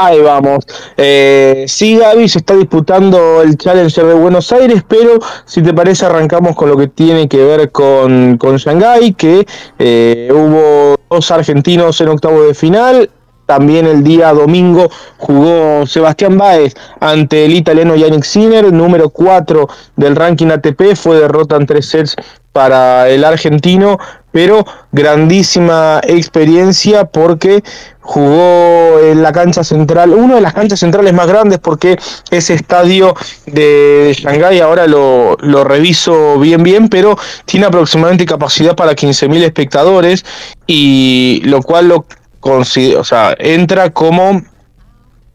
Ahí 0.02 0.22
vamos. 0.22 0.66
Eh, 0.96 1.66
sí, 1.68 1.98
Gaby, 1.98 2.30
se 2.30 2.40
está 2.40 2.56
disputando 2.56 3.42
el 3.42 3.58
Challenger 3.58 4.06
de 4.06 4.14
Buenos 4.14 4.50
Aires, 4.54 4.82
pero 4.88 5.20
si 5.44 5.62
te 5.62 5.74
parece 5.74 6.06
arrancamos 6.06 6.56
con 6.56 6.70
lo 6.70 6.78
que 6.78 6.88
tiene 6.88 7.28
que 7.28 7.44
ver 7.44 7.70
con, 7.74 8.38
con 8.38 8.56
Shanghái, 8.56 9.14
que 9.16 9.46
eh, 9.78 10.30
hubo 10.32 10.96
dos 11.10 11.32
argentinos 11.32 12.00
en 12.00 12.08
octavo 12.08 12.44
de 12.44 12.54
final. 12.54 13.10
También 13.46 13.88
el 13.88 14.02
día 14.04 14.32
domingo 14.32 14.90
jugó 15.18 15.86
Sebastián 15.86 16.38
Báez 16.38 16.76
ante 17.02 17.44
el 17.44 17.56
italiano 17.56 17.96
Yannick 17.96 18.24
Sinner, 18.24 18.72
número 18.72 19.10
4 19.10 19.68
del 19.98 20.16
ranking 20.16 20.48
ATP. 20.48 20.96
Fue 20.96 21.20
derrota 21.20 21.58
en 21.58 21.66
tres 21.66 21.88
sets 21.88 22.16
para 22.54 23.10
el 23.10 23.24
argentino, 23.24 23.98
pero 24.32 24.66
grandísima 24.92 26.00
experiencia 26.04 27.06
porque 27.06 27.64
jugó 28.10 29.00
en 29.00 29.22
la 29.22 29.32
cancha 29.32 29.64
central, 29.64 30.16
una 30.16 30.34
de 30.34 30.42
las 30.42 30.56
canchas 30.56 30.80
centrales 30.80 31.14
más 31.14 31.28
grandes 31.28 31.60
porque 31.60 31.96
ese 32.32 32.56
estadio 32.56 33.14
de 33.46 34.16
Shanghái 34.18 34.62
ahora 34.62 34.88
lo, 34.88 35.38
lo 35.40 35.64
reviso 35.64 36.40
bien 36.40 36.64
bien, 36.64 36.90
pero 36.90 37.16
tiene 37.46 37.68
aproximadamente 37.68 38.26
capacidad 38.26 38.76
para 38.76 38.94
15.000 38.94 39.44
espectadores 39.44 40.26
y 40.66 41.44
lo 41.46 41.62
cual 41.62 41.90
lo 41.90 42.08
o 42.42 43.04
sea, 43.04 43.36
entra 43.38 43.92
como 43.92 44.42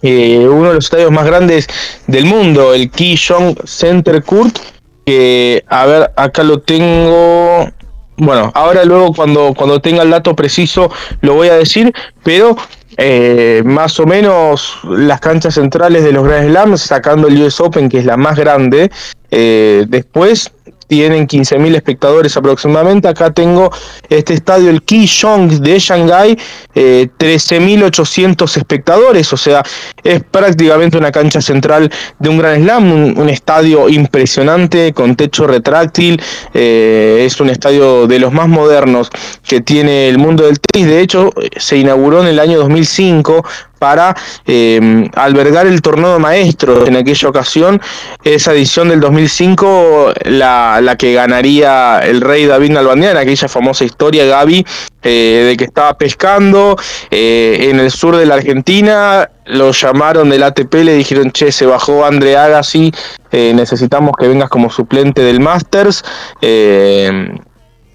eh, 0.03 0.49
uno 0.49 0.70
de 0.70 0.75
los 0.75 0.87
estadios 0.87 1.12
más 1.12 1.27
grandes 1.27 1.68
del 2.09 2.25
mundo, 2.25 2.75
el 2.75 2.91
Kijong 2.91 3.57
Center 3.66 4.25
Court, 4.25 4.59
que 5.07 5.62
a 5.68 5.87
ver, 5.87 6.11
acá 6.16 6.43
lo 6.43 6.59
tengo, 6.59 7.70
bueno, 8.16 8.50
ahora 8.54 8.84
luego 8.84 9.12
cuando, 9.12 9.54
cuando 9.54 9.80
tenga 9.80 10.02
el 10.02 10.10
dato 10.10 10.34
preciso 10.36 10.90
lo 11.20 11.34
voy 11.34 11.48
a 11.48 11.54
decir, 11.54 11.92
pero 12.22 12.56
eh, 12.96 13.62
más 13.64 13.98
o 13.98 14.06
menos 14.06 14.78
las 14.84 15.20
canchas 15.20 15.54
centrales 15.54 16.04
de 16.04 16.12
los 16.12 16.24
Grand 16.24 16.48
Slams, 16.48 16.80
sacando 16.80 17.28
el 17.28 17.42
US 17.42 17.60
Open, 17.60 17.88
que 17.88 17.98
es 17.98 18.04
la 18.04 18.16
más 18.16 18.38
grande, 18.38 18.90
eh, 19.30 19.84
después 19.88 20.52
tienen 20.87 21.26
15.000 21.26 21.74
espectadores 21.74 22.37
aproximadamente. 22.37 23.09
Acá 23.09 23.30
tengo 23.30 23.70
este 24.09 24.35
estadio, 24.35 24.70
el 24.70 24.82
Kijong 24.82 25.61
de 25.61 25.78
Shanghai, 25.78 26.39
eh, 26.74 27.09
13.800 27.18 28.57
espectadores, 28.57 29.32
o 29.32 29.37
sea, 29.37 29.62
es 30.03 30.22
prácticamente 30.22 30.99
una 30.99 31.12
cancha 31.12 31.41
central 31.41 31.91
de 32.18 32.28
un 32.28 32.39
gran 32.39 32.62
slam, 32.62 33.18
un, 33.18 33.28
estadio 33.28 33.89
impresionante 33.89 34.93
con 34.93 35.16
techo 35.16 35.47
retráctil, 35.47 36.20
eh, 36.53 37.24
es 37.26 37.41
un 37.41 37.51
estadio 37.51 38.07
de 38.07 38.18
los 38.18 38.32
más 38.32 38.49
modernos 38.49 39.11
que 39.43 39.61
tiene 39.61 40.09
el 40.09 40.18
mundo 40.18 40.45
del 40.45 40.61
tenis, 40.61 40.89
de 40.89 41.01
hecho 41.01 41.30
se 41.57 41.78
inauguró 41.78 42.22
en 42.22 42.28
el 42.28 42.39
año 42.39 42.59
2005 42.59 43.45
para 43.85 44.16
em, 44.47 45.11
albergar 45.14 45.66
el 45.66 45.82
torneo 45.82 46.14
de 46.14 46.18
maestros 46.18 46.89
en 46.89 46.97
aquella 46.97 47.28
ocasión. 47.28 47.82
Esa 48.24 48.55
edición 48.55 48.89
del 48.89 48.99
2005, 49.01 50.14
la, 50.24 50.80
la 50.80 50.97
que 50.97 51.12
ganaría 51.12 51.99
el 51.99 52.22
rey 52.22 52.47
David 52.47 52.70
Nalbandián, 52.70 53.18
aquella 53.18 53.47
famosa 53.47 53.85
historia, 53.85 54.24
Gaby, 54.24 54.64
eh, 55.03 55.45
de 55.49 55.57
que 55.59 55.64
estaba 55.64 55.99
pescando 55.99 56.78
eh, 57.11 57.68
en 57.68 57.78
el 57.78 57.91
sur 57.91 58.16
de 58.16 58.24
la 58.24 58.37
Argentina. 58.37 59.28
Lo 59.45 59.72
llamaron 59.72 60.30
del 60.30 60.45
ATP, 60.45 60.72
le 60.76 60.95
dijeron, 60.95 61.30
che, 61.30 61.53
se 61.53 61.66
bajó 61.66 62.07
André 62.07 62.39
Agassi, 62.39 62.91
eh, 63.32 63.53
necesitamos 63.55 64.12
que 64.18 64.28
vengas 64.28 64.49
como 64.49 64.70
suplente 64.70 65.20
del 65.20 65.41
Masters. 65.41 66.03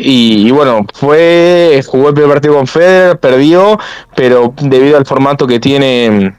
Y, 0.01 0.49
bueno, 0.51 0.85
fue, 0.93 1.83
jugó 1.85 2.07
el 2.07 2.13
primer 2.13 2.31
partido 2.31 2.55
con 2.55 2.67
Federer, 2.67 3.19
perdió, 3.19 3.77
pero 4.15 4.53
debido 4.61 4.97
al 4.97 5.05
formato 5.05 5.45
que 5.45 5.59
tiene 5.59 6.35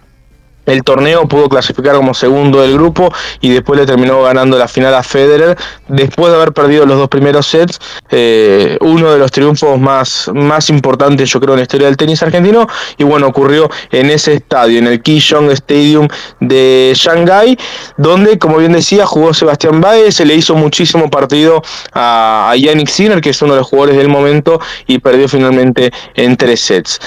el 0.70 0.82
torneo, 0.82 1.26
pudo 1.28 1.48
clasificar 1.48 1.96
como 1.96 2.14
segundo 2.14 2.62
del 2.62 2.74
grupo 2.74 3.12
y 3.40 3.50
después 3.50 3.78
le 3.78 3.86
terminó 3.86 4.22
ganando 4.22 4.58
la 4.58 4.68
final 4.68 4.94
a 4.94 5.02
Federer, 5.02 5.56
después 5.88 6.30
de 6.30 6.36
haber 6.36 6.52
perdido 6.52 6.86
los 6.86 6.98
dos 6.98 7.08
primeros 7.08 7.46
sets, 7.46 7.78
eh, 8.10 8.76
uno 8.80 9.12
de 9.12 9.18
los 9.18 9.30
triunfos 9.30 9.78
más, 9.78 10.30
más 10.34 10.70
importantes 10.70 11.28
yo 11.30 11.40
creo 11.40 11.54
en 11.54 11.58
la 11.58 11.62
historia 11.62 11.86
del 11.86 11.96
tenis 11.96 12.22
argentino, 12.22 12.66
y 12.96 13.04
bueno, 13.04 13.26
ocurrió 13.26 13.68
en 13.90 14.10
ese 14.10 14.34
estadio, 14.34 14.78
en 14.78 14.86
el 14.86 15.02
Kijong 15.02 15.50
Stadium 15.50 16.08
de 16.40 16.92
Shanghai, 16.94 17.58
donde 17.96 18.38
como 18.38 18.58
bien 18.58 18.72
decía, 18.72 19.06
jugó 19.06 19.34
Sebastián 19.34 19.80
Baez, 19.80 20.14
se 20.14 20.24
le 20.24 20.34
hizo 20.34 20.54
muchísimo 20.54 21.10
partido 21.10 21.62
a, 21.92 22.50
a 22.50 22.56
Yannick 22.56 22.88
Sinner, 22.88 23.20
que 23.20 23.30
es 23.30 23.42
uno 23.42 23.54
de 23.54 23.60
los 23.60 23.68
jugadores 23.68 23.96
del 23.96 24.08
momento, 24.08 24.60
y 24.86 24.98
perdió 24.98 25.28
finalmente 25.28 25.90
en 26.14 26.36
tres 26.36 26.60
sets. 26.60 27.00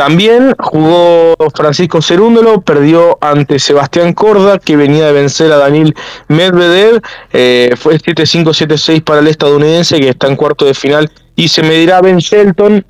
También 0.00 0.54
jugó 0.58 1.34
Francisco 1.54 2.00
Cerúndolo, 2.00 2.62
perdió 2.62 3.18
ante 3.20 3.58
Sebastián 3.58 4.14
Corda, 4.14 4.58
que 4.58 4.74
venía 4.74 5.04
de 5.04 5.12
vencer 5.12 5.52
a 5.52 5.58
Daniel 5.58 5.94
Medvedev. 6.26 7.02
Eh, 7.34 7.74
fue 7.76 7.98
7-5-7-6 7.98 9.04
para 9.04 9.20
el 9.20 9.28
estadounidense, 9.28 10.00
que 10.00 10.08
está 10.08 10.28
en 10.28 10.36
cuarto 10.36 10.64
de 10.64 10.72
final, 10.72 11.12
y 11.36 11.48
se 11.48 11.62
medirá 11.62 12.00
Ben 12.00 12.16
Shelton. 12.16 12.82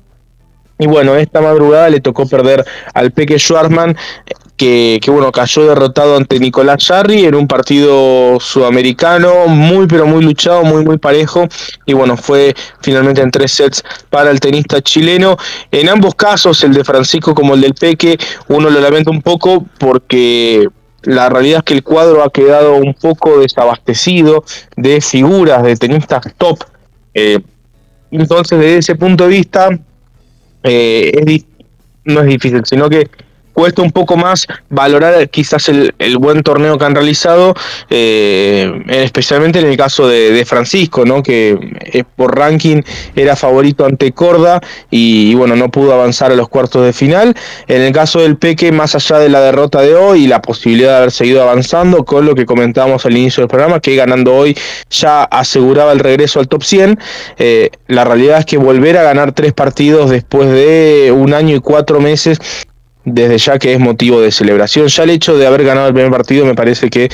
Y 0.79 0.87
bueno, 0.87 1.17
esta 1.17 1.41
madrugada 1.41 1.89
le 1.89 1.99
tocó 1.99 2.29
perder 2.29 2.63
al 2.93 3.11
Peque 3.11 3.37
Schwarzman, 3.37 3.97
que, 4.61 5.11
bueno, 5.11 5.31
cayó 5.31 5.65
derrotado 5.65 6.15
ante 6.17 6.39
Nicolás 6.39 6.85
Jarry 6.85 7.25
en 7.25 7.33
un 7.33 7.47
partido 7.47 8.39
sudamericano 8.39 9.47
muy 9.47 9.87
pero 9.87 10.05
muy 10.05 10.23
luchado, 10.23 10.63
muy 10.63 10.85
muy 10.85 10.99
parejo 10.99 11.47
y 11.87 11.93
bueno, 11.93 12.15
fue 12.15 12.53
finalmente 12.79 13.21
en 13.21 13.31
tres 13.31 13.53
sets 13.53 13.83
para 14.11 14.29
el 14.29 14.39
tenista 14.39 14.79
chileno. 14.79 15.35
En 15.71 15.89
ambos 15.89 16.13
casos, 16.13 16.63
el 16.63 16.73
de 16.73 16.83
Francisco 16.83 17.33
como 17.33 17.55
el 17.55 17.61
del 17.61 17.73
Peque, 17.73 18.19
uno 18.49 18.69
lo 18.69 18.79
lamenta 18.79 19.09
un 19.09 19.23
poco 19.23 19.65
porque 19.79 20.67
la 21.01 21.29
realidad 21.29 21.59
es 21.59 21.63
que 21.63 21.73
el 21.73 21.83
cuadro 21.83 22.23
ha 22.23 22.29
quedado 22.29 22.75
un 22.75 22.93
poco 22.93 23.39
desabastecido 23.39 24.43
de 24.75 25.01
figuras 25.01 25.63
de 25.63 25.75
tenistas 25.75 26.21
top. 26.37 26.63
Eh, 27.15 27.39
entonces, 28.11 28.59
desde 28.59 28.77
ese 28.77 28.95
punto 28.95 29.23
de 29.23 29.29
vista, 29.31 29.69
eh, 30.61 31.11
es, 31.25 31.45
no 32.03 32.21
es 32.21 32.27
difícil, 32.27 32.61
sino 32.63 32.89
que 32.89 33.09
cuesta 33.53 33.81
un 33.81 33.91
poco 33.91 34.17
más 34.17 34.47
valorar 34.69 35.29
quizás 35.29 35.69
el, 35.69 35.93
buen 36.17 36.43
torneo 36.43 36.77
que 36.77 36.85
han 36.85 36.95
realizado, 36.95 37.53
eh, 37.89 38.71
especialmente 38.87 39.59
en 39.59 39.65
el 39.65 39.77
caso 39.77 40.07
de, 40.07 40.41
Francisco, 40.45 41.05
¿no? 41.05 41.21
que 41.23 41.57
eh, 41.81 42.03
por 42.15 42.37
ranking 42.37 42.81
era 43.15 43.35
favorito 43.35 43.85
ante 43.85 44.11
Corda 44.11 44.59
y, 44.89 45.33
bueno, 45.35 45.55
no 45.55 45.69
pudo 45.69 45.93
avanzar 45.93 46.31
a 46.31 46.35
los 46.35 46.49
cuartos 46.49 46.83
de 46.83 46.93
final. 46.93 47.35
En 47.67 47.81
el 47.81 47.93
caso 47.93 48.19
del 48.19 48.37
Peque, 48.37 48.71
más 48.71 48.95
allá 48.95 49.19
de 49.19 49.29
la 49.29 49.41
derrota 49.41 49.81
de 49.81 49.95
hoy 49.95 50.23
y 50.23 50.27
la 50.27 50.41
posibilidad 50.41 50.91
de 50.91 50.97
haber 50.97 51.11
seguido 51.11 51.41
avanzando, 51.41 52.03
con 52.05 52.25
lo 52.25 52.35
que 52.35 52.45
comentábamos 52.45 53.05
al 53.05 53.15
inicio 53.15 53.41
del 53.41 53.49
programa, 53.49 53.79
que 53.79 53.95
ganando 53.95 54.35
hoy 54.35 54.57
ya 54.89 55.23
aseguraba 55.23 55.91
el 55.91 55.99
regreso 55.99 56.39
al 56.39 56.47
top 56.47 56.63
100, 56.63 56.99
eh, 57.37 57.69
la 57.87 58.03
realidad 58.03 58.39
es 58.39 58.45
que 58.45 58.57
volver 58.57 58.97
a 58.97 59.03
ganar 59.03 59.31
tres 59.31 59.53
partidos 59.53 60.09
después 60.09 60.49
de 60.49 61.13
un 61.15 61.33
año 61.33 61.55
y 61.55 61.59
cuatro 61.59 61.99
meses 61.99 62.39
desde 63.05 63.37
ya 63.37 63.59
que 63.59 63.73
es 63.73 63.79
motivo 63.79 64.21
de 64.21 64.31
celebración. 64.31 64.87
Ya 64.87 65.03
el 65.03 65.11
hecho 65.11 65.37
de 65.37 65.47
haber 65.47 65.63
ganado 65.63 65.87
el 65.87 65.93
primer 65.93 66.11
partido 66.11 66.45
me 66.45 66.55
parece 66.55 66.89
que 66.89 67.09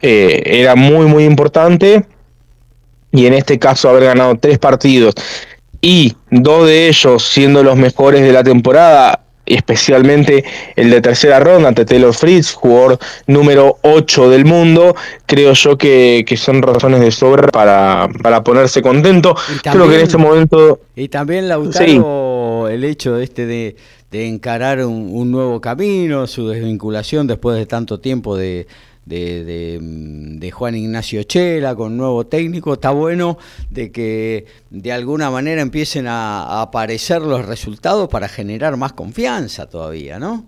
eh, 0.00 0.42
era 0.44 0.74
muy, 0.74 1.06
muy 1.06 1.24
importante. 1.24 2.04
Y 3.10 3.26
en 3.26 3.34
este 3.34 3.58
caso 3.58 3.88
haber 3.88 4.04
ganado 4.04 4.36
tres 4.36 4.58
partidos 4.58 5.14
y 5.80 6.14
dos 6.30 6.66
de 6.66 6.88
ellos 6.88 7.22
siendo 7.24 7.62
los 7.62 7.76
mejores 7.76 8.22
de 8.22 8.32
la 8.32 8.42
temporada, 8.42 9.20
especialmente 9.46 10.44
el 10.76 10.90
de 10.90 11.00
tercera 11.00 11.40
ronda 11.40 11.68
ante 11.68 11.84
Taylor 11.84 12.12
Fritz, 12.12 12.52
jugador 12.52 12.98
número 13.26 13.78
8 13.82 14.30
del 14.30 14.44
mundo, 14.44 14.94
creo 15.26 15.54
yo 15.54 15.78
que, 15.78 16.24
son 16.36 16.62
razones 16.62 17.00
de 17.00 17.10
sobra 17.10 17.48
para, 17.48 18.08
para 18.22 18.42
ponerse 18.42 18.82
contento. 18.82 19.34
creo 19.62 19.88
que 19.88 19.94
en 19.94 20.00
este 20.02 20.18
momento... 20.18 20.80
Y 20.96 21.08
también 21.08 21.48
Lautaro, 21.48 22.68
el 22.68 22.84
hecho 22.84 23.18
este 23.18 23.46
de 23.46 23.76
de 24.10 24.26
encarar 24.26 24.84
un, 24.84 25.30
nuevo 25.30 25.60
camino, 25.60 26.26
su 26.26 26.48
desvinculación 26.48 27.26
después 27.26 27.58
de 27.58 27.66
tanto 27.66 28.00
tiempo 28.00 28.36
de, 28.36 28.66
de, 29.04 30.50
Juan 30.52 30.74
Ignacio 30.74 31.22
Chela 31.24 31.74
con 31.74 31.96
nuevo 31.96 32.26
técnico, 32.26 32.74
está 32.74 32.90
bueno 32.90 33.38
de 33.70 33.92
que 33.92 34.46
de 34.70 34.92
alguna 34.92 35.30
manera 35.30 35.60
empiecen 35.60 36.06
a, 36.06 36.62
aparecer 36.62 37.22
los 37.22 37.44
resultados 37.46 38.08
para 38.08 38.28
generar 38.28 38.76
más 38.76 38.92
confianza 38.92 39.66
todavía, 39.66 40.18
¿no? 40.18 40.44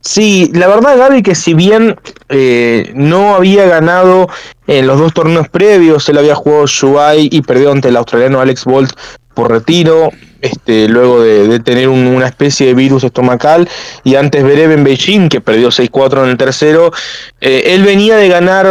Sí, 0.00 0.50
la 0.54 0.68
verdad 0.68 0.96
Gaby 0.96 1.22
que 1.22 1.34
si 1.34 1.52
bien 1.52 1.96
eh, 2.28 2.92
no 2.94 3.34
había 3.34 3.66
ganado 3.66 4.28
en 4.68 4.86
los 4.86 5.00
dos 5.00 5.12
torneos 5.12 5.48
previos, 5.48 6.08
él 6.08 6.18
había 6.18 6.36
jugado 6.36 6.66
Shubai 6.66 7.28
y 7.30 7.40
perdió 7.42 7.72
ante 7.72 7.88
el 7.88 7.96
australiano 7.96 8.40
Alex 8.40 8.64
Bolt 8.64 8.92
por 9.34 9.50
retiro, 9.50 10.10
este, 10.40 10.88
luego 10.88 11.22
de, 11.22 11.60
tener 11.60 11.88
una 11.88 12.26
especie 12.26 12.68
de 12.68 12.74
virus 12.74 13.04
estomacal, 13.04 13.68
y 14.04 14.14
antes 14.16 14.42
Berev 14.42 14.72
en 14.72 14.84
Beijing, 14.84 15.28
que 15.28 15.40
perdió 15.40 15.68
6-4 15.68 16.24
en 16.24 16.30
el 16.30 16.36
tercero, 16.36 16.92
eh, 17.40 17.74
él 17.74 17.82
venía 17.82 18.16
de 18.16 18.28
ganar 18.28 18.66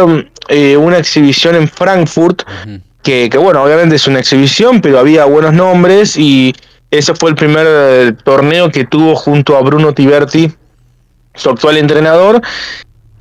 eh, 0.48 0.76
una 0.76 0.98
exhibición 0.98 1.54
en 1.56 1.68
Frankfurt, 1.68 2.42
que, 3.02 3.30
bueno, 3.38 3.62
obviamente 3.62 3.96
es 3.96 4.06
una 4.08 4.18
exhibición, 4.18 4.80
pero 4.80 4.98
había 4.98 5.24
buenos 5.26 5.52
nombres, 5.52 6.16
y 6.16 6.54
ese 6.90 7.14
fue 7.14 7.30
el 7.30 7.36
primer 7.36 7.66
eh, 7.68 8.12
torneo 8.24 8.70
que 8.70 8.84
tuvo 8.84 9.14
junto 9.14 9.56
a 9.56 9.62
Bruno 9.62 9.92
Tiberti, 9.92 10.52
su 11.34 11.50
actual 11.50 11.76
entrenador, 11.76 12.40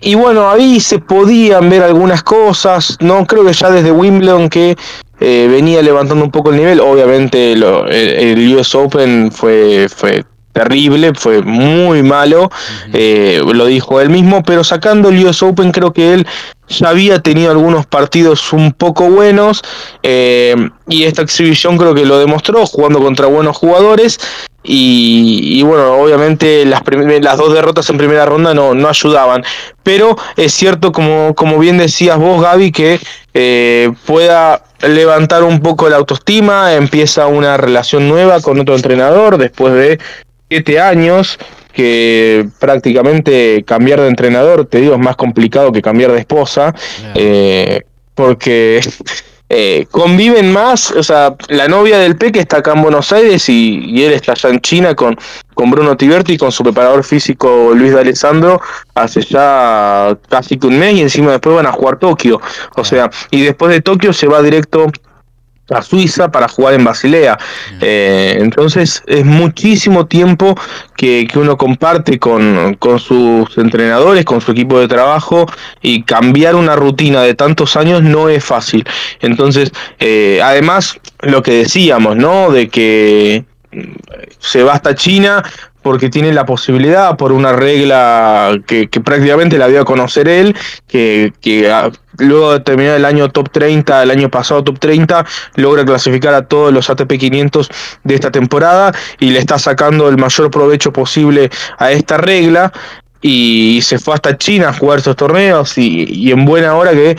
y 0.02 0.14
bueno, 0.14 0.50
ahí 0.50 0.80
se 0.80 1.00
podían 1.00 1.70
ver 1.70 1.82
algunas 1.82 2.22
cosas, 2.22 2.98
no 3.00 3.26
creo 3.26 3.46
que 3.46 3.54
ya 3.54 3.72
desde 3.72 3.92
Wimbledon 3.92 4.50
que 4.50 4.76
eh, 5.20 5.48
venía 5.50 5.82
levantando 5.82 6.24
un 6.24 6.32
poco 6.32 6.52
el 6.52 6.58
nivel. 6.58 6.80
Obviamente 6.80 7.54
el, 7.54 8.56
US 8.56 8.76
Open 8.76 9.32
fue, 9.32 9.88
fue 9.90 10.26
terrible, 10.56 11.14
fue 11.14 11.42
muy 11.42 12.02
malo, 12.02 12.50
eh, 12.94 13.42
lo 13.46 13.66
dijo 13.66 14.00
él 14.00 14.10
mismo, 14.10 14.42
pero 14.42 14.64
sacando 14.64 15.10
el 15.10 15.26
US 15.26 15.44
Open 15.44 15.74
creo 15.74 15.92
que 15.92 16.14
él 16.14 16.28
ya 16.68 16.90
había 16.90 17.20
tenido 17.20 17.52
algunos 17.52 17.86
partidos 17.86 18.54
un 18.54 18.74
poco 18.74 19.10
buenos 19.10 19.62
eh, 20.04 20.56
y 20.88 21.04
esta 21.04 21.22
exhibición 21.22 21.78
creo 21.78 21.94
que 21.94 22.06
lo 22.06 22.20
demostró 22.20 22.66
jugando 22.66 23.00
contra 23.00 23.28
buenos 23.28 23.58
jugadores 23.58 24.20
y, 24.68 25.62
bueno, 25.62 25.94
obviamente 25.94 26.66
las, 26.66 26.82
las 27.22 27.38
dos 27.38 27.54
derrotas 27.54 27.88
en 27.92 28.00
primera 28.00 28.26
ronda 28.26 28.56
no, 28.56 28.74
no 28.74 28.90
ayudaban, 28.90 29.44
pero 29.84 30.18
es 30.38 30.54
cierto 30.54 30.92
como, 30.92 31.36
como 31.36 31.60
bien 31.60 31.78
decías 31.78 32.18
vos 32.18 32.42
Gaby 32.42 32.72
que 32.72 33.00
pueda 34.08 34.64
levantar 34.82 35.44
un 35.44 35.60
poco 35.62 35.90
la 35.90 35.98
autoestima, 35.98 36.74
empieza 36.74 37.28
una 37.28 37.58
relación 37.58 38.08
nueva 38.08 38.42
con 38.42 38.60
otro 38.60 38.76
entrenador 38.76 39.38
después 39.38 39.74
de 39.74 40.00
siete 40.50 40.80
años 40.80 41.38
que 41.76 42.48
prácticamente 42.58 43.64
cambiar 43.68 44.00
de 44.00 44.08
entrenador, 44.08 44.66
te 44.66 44.80
digo, 44.80 44.94
es 44.94 45.00
más 45.00 45.18
complicado 45.18 45.74
que 45.74 45.82
cambiar 45.82 46.14
de 46.14 46.20
esposa, 46.20 46.74
eh, 47.14 47.82
porque 48.16 48.80
eh, 49.50 49.86
conviven 49.92 50.54
más, 50.54 50.92
o 50.92 51.04
sea, 51.04 51.36
la 51.50 51.68
novia 51.68 52.00
del 52.00 52.16
Peque 52.16 52.40
está 52.40 52.58
acá 52.58 52.72
en 52.72 52.82
Buenos 52.82 53.12
Aires 53.12 53.50
y, 53.50 54.02
él 54.06 54.14
está 54.14 54.32
allá 54.32 54.50
en 54.52 54.62
China 54.62 54.96
con, 54.96 55.18
con 55.54 55.70
Bruno 55.70 55.98
Tiberti 55.98 56.34
y 56.34 56.38
con 56.38 56.54
su 56.54 56.64
preparador 56.64 57.04
físico 57.04 57.74
Luis 57.76 57.94
de 57.94 58.00
Alessandro 58.00 58.62
hace 58.94 59.22
ya 59.22 60.18
casi 60.30 60.58
que 60.58 60.68
un 60.68 60.80
mes 60.80 60.96
y 60.96 61.02
encima 61.02 61.32
después 61.32 61.58
van 61.58 61.66
a 61.66 61.74
jugar 61.74 62.00
Tokio, 62.00 62.40
o 62.78 62.86
sea, 62.86 63.10
y 63.32 63.42
después 63.42 63.74
de 63.74 63.82
Tokio 63.82 64.14
se 64.14 64.28
va 64.28 64.42
directo 64.42 64.88
a 65.70 65.82
Suiza 65.82 66.32
para 66.32 66.48
jugar 66.48 66.76
en 66.76 66.84
Basilea. 66.84 67.38
Eh, 67.82 68.38
entonces 68.40 69.04
es 69.08 69.26
muchísimo 69.26 70.06
tiempo 70.06 70.56
que, 70.96 71.28
uno 71.36 71.58
comparte 71.58 72.20
con, 72.20 72.78
sus 73.00 73.58
entrenadores, 73.58 74.26
con 74.26 74.42
su 74.42 74.52
equipo 74.52 74.80
de 74.80 74.88
trabajo 74.88 75.46
y 75.82 76.04
cambiar 76.04 76.56
una 76.56 76.76
rutina 76.76 77.22
de 77.22 77.34
tantos 77.34 77.76
años 77.76 78.04
no 78.04 78.30
es 78.30 78.44
fácil. 78.44 78.86
Entonces, 79.22 79.72
eh, 80.00 80.40
además, 80.44 81.00
lo 81.22 81.42
que 81.42 81.54
decíamos, 81.54 82.16
¿no? 82.16 82.52
De 82.52 82.70
que 82.70 83.44
se 84.40 84.64
va 84.64 84.74
hasta 84.74 84.96
China 84.96 85.44
porque 85.86 86.10
tiene 86.10 86.34
la 86.34 86.48
posibilidad 86.48 87.16
por 87.16 87.32
una 87.32 87.54
regla 87.54 88.60
que, 88.66 88.88
prácticamente 88.88 89.60
la 89.60 89.68
dio 89.68 89.82
a 89.82 89.86
conocer 89.86 90.28
él, 90.28 90.56
que, 90.88 91.32
ah, 91.72 91.92
luego 92.18 92.54
de 92.54 92.62
terminar 92.62 92.96
el 92.96 93.06
año 93.06 93.30
top 93.30 93.52
30, 93.52 94.02
el 94.02 94.10
año 94.10 94.32
pasado 94.32 94.64
top 94.64 94.80
30, 94.80 95.24
logra 95.58 95.86
clasificar 95.86 96.34
a 96.34 96.48
todos 96.48 96.74
los 96.74 96.90
ATP 96.90 97.20
500 97.20 97.70
de 98.04 98.16
esta 98.16 98.32
temporada 98.32 98.94
y 99.20 99.30
le 99.30 99.38
está 99.38 99.60
sacando 99.60 100.10
el 100.10 100.18
mayor 100.18 100.50
provecho 100.50 100.92
posible 100.92 101.52
a 101.78 101.92
esta 101.92 102.18
regla. 102.18 102.74
Y 103.22 103.80
se 103.84 104.00
fue 104.00 104.16
hasta 104.16 104.40
China 104.40 104.70
a 104.70 104.74
jugar 104.74 104.98
estos 104.98 105.16
torneos 105.16 105.78
y, 105.78 106.08
y 106.10 106.32
en 106.32 106.46
buena 106.46 106.74
hora 106.74 106.94
que 106.94 107.16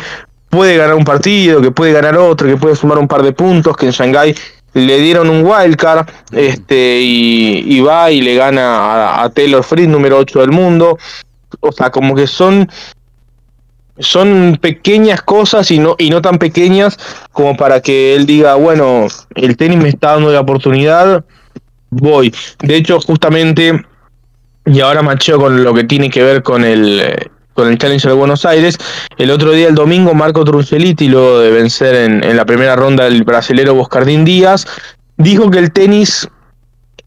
puede 0.49 0.77
ganar 0.77 0.97
un 0.97 1.05
partido, 1.05 1.63
que 1.63 1.71
puede 1.71 1.93
ganar 1.93 2.17
otro, 2.17 2.49
que 2.49 2.57
puede 2.57 2.75
sumar 2.75 2.99
un 2.99 3.07
par 3.07 3.23
de 3.23 3.33
puntos, 3.33 3.77
que 3.77 3.87
en 3.87 3.93
Shanghái 3.93 4.35
le 4.77 5.01
dieron 5.01 5.31
un 5.31 5.43
wildcard 5.43 6.07
este, 6.33 7.01
y, 7.01 7.81
va 7.81 8.11
y 8.11 8.21
le 8.21 8.35
gana 8.35 9.23
a, 9.23 9.31
Taylor 9.31 9.65
Fritz, 9.65 9.89
número 9.89 10.19
8 10.19 10.41
del 10.41 10.53
mundo. 10.53 10.99
O 11.61 11.73
sea, 11.73 11.91
como 11.91 12.15
que 12.15 12.27
son, 12.27 12.69
son 13.99 14.59
pequeñas 14.61 15.23
cosas 15.23 15.71
y 15.71 15.79
no, 15.79 15.97
y 15.99 16.11
no 16.11 16.21
tan 16.21 16.39
pequeñas 16.39 16.99
como 17.33 17.57
para 17.57 17.81
que 17.81 18.15
él 18.15 18.27
diga, 18.27 18.57
bueno, 18.57 19.07
el 19.35 19.57
tenis 19.57 19.79
me 19.79 19.89
está 19.89 20.13
dando 20.13 20.31
la 20.31 20.41
oportunidad, 20.41 21.25
voy. 21.89 22.35
De 22.59 22.77
hecho, 22.77 23.01
justamente, 23.01 23.83
y 24.67 24.81
ahora 24.81 25.01
macheo 25.01 25.39
con 25.39 25.65
lo 25.65 25.73
que 25.73 25.85
tiene 25.85 26.11
que 26.11 26.23
ver 26.23 26.43
con 26.43 26.65
el 26.65 27.31
con 27.57 27.69
el 27.69 27.79
Challenger 27.79 28.11
de 28.13 28.17
Buenos 28.17 28.45
Aires. 28.45 28.79
El 29.19 29.33
otro 29.33 29.51
día, 29.51 29.67
el 29.69 29.75
domingo, 29.75 30.15
Marco 30.15 30.45
Trunceliti, 30.45 31.09
luego 31.09 31.41
de 31.41 31.51
vencer 31.51 31.95
en, 31.97 32.37
la 32.37 32.45
primera 32.45 32.77
ronda 32.77 33.07
el 33.07 33.25
brasilero 33.25 33.75
Boscardín 33.75 34.25
Díaz, 34.25 34.67
dijo 35.17 35.51
que 35.51 35.59
el 35.59 35.73
tenis 35.73 36.29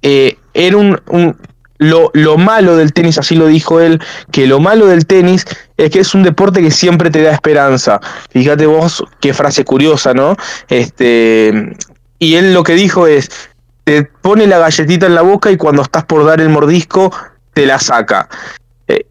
eh, 0.01 0.37
era 0.53 0.75
un, 0.75 0.99
lo, 1.77 2.09
lo, 2.13 2.37
malo 2.37 2.75
del 2.75 2.91
tenis, 2.91 3.17
así 3.17 3.35
lo 3.35 3.47
dijo 3.47 3.79
él, 3.79 4.01
que 4.31 4.47
lo 4.47 4.59
malo 4.59 4.87
del 4.87 5.05
tenis 5.05 5.45
es 5.77 5.91
que 5.91 5.99
es 5.99 6.13
un 6.13 6.23
deporte 6.23 6.61
que 6.61 6.71
siempre 6.71 7.11
te 7.11 7.21
da 7.21 7.31
esperanza. 7.31 8.01
Fíjate 8.31 8.65
vos, 8.65 9.03
qué 9.21 9.33
frase 9.33 9.63
curiosa, 9.63 10.13
¿no? 10.13 10.35
Este, 10.67 11.75
y 12.17 12.35
él 12.35 12.53
lo 12.53 12.63
que 12.63 12.73
dijo 12.73 13.07
es, 13.07 13.29
te 13.83 14.03
pone 14.03 14.47
la 14.47 14.57
galletita 14.57 15.05
en 15.05 15.15
la 15.15 15.21
boca 15.21 15.51
y 15.51 15.57
cuando 15.57 15.83
estás 15.83 16.05
por 16.05 16.25
dar 16.25 16.41
el 16.41 16.49
mordisco, 16.49 17.11
te 17.53 17.65
la 17.65 17.79
saca. 17.79 18.27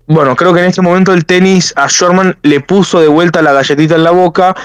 Bueno, 0.09 0.35
creo 0.37 0.55
que 0.55 0.61
en 0.61 0.67
este 0.67 0.81
momento 0.81 1.13
el 1.13 1.27
tenis 1.27 1.75
a 1.77 1.87
Shorman 1.87 2.39
le 2.43 2.61
puso 2.61 2.99
de 2.99 3.09
vuelta 3.09 3.43
la 3.43 3.53
galletita 3.53 3.95
en 3.95 4.05
la 4.05 4.11
boca. 4.11 4.57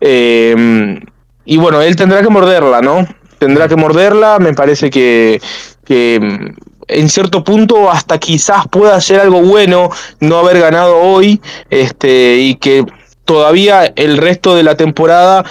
Eh, 0.00 1.00
y 1.44 1.56
bueno, 1.56 1.82
él 1.82 1.96
tendrá 1.96 2.22
que 2.22 2.28
morderla, 2.28 2.80
¿no? 2.80 3.06
Tendrá 3.38 3.66
que 3.66 3.74
morderla. 3.74 4.38
Me 4.38 4.54
parece 4.54 4.90
que, 4.90 5.42
que 5.84 6.54
en 6.86 7.08
cierto 7.08 7.42
punto 7.42 7.90
hasta 7.90 8.18
quizás 8.18 8.68
pueda 8.68 9.00
ser 9.00 9.18
algo 9.18 9.42
bueno 9.42 9.90
no 10.20 10.38
haber 10.38 10.60
ganado 10.60 10.96
hoy 10.96 11.40
este 11.68 12.36
y 12.36 12.54
que 12.56 12.84
todavía 13.24 13.92
el 13.96 14.18
resto 14.18 14.54
de 14.54 14.62
la 14.62 14.76
temporada 14.76 15.44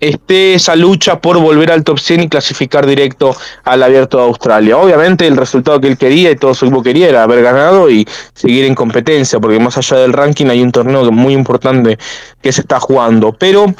esté 0.00 0.54
esa 0.54 0.76
lucha 0.76 1.20
por 1.20 1.38
volver 1.38 1.72
al 1.72 1.84
top 1.84 1.98
100 1.98 2.22
y 2.22 2.28
clasificar 2.28 2.86
directo 2.86 3.36
al 3.64 3.82
abierto 3.82 4.18
de 4.18 4.24
Australia. 4.24 4.76
Obviamente 4.78 5.26
el 5.26 5.36
resultado 5.36 5.80
que 5.80 5.88
él 5.88 5.98
quería 5.98 6.30
y 6.30 6.36
todo 6.36 6.54
su 6.54 6.66
equipo 6.66 6.82
quería 6.82 7.08
era 7.08 7.22
haber 7.22 7.42
ganado 7.42 7.90
y 7.90 8.06
seguir 8.34 8.64
en 8.64 8.74
competencia, 8.74 9.40
porque 9.40 9.58
más 9.58 9.76
allá 9.76 9.98
del 9.98 10.12
ranking 10.12 10.46
hay 10.46 10.62
un 10.62 10.72
torneo 10.72 11.10
muy 11.10 11.32
importante 11.32 11.98
que 12.40 12.52
se 12.52 12.60
está 12.60 12.80
jugando. 12.80 13.32
Pero 13.32 13.74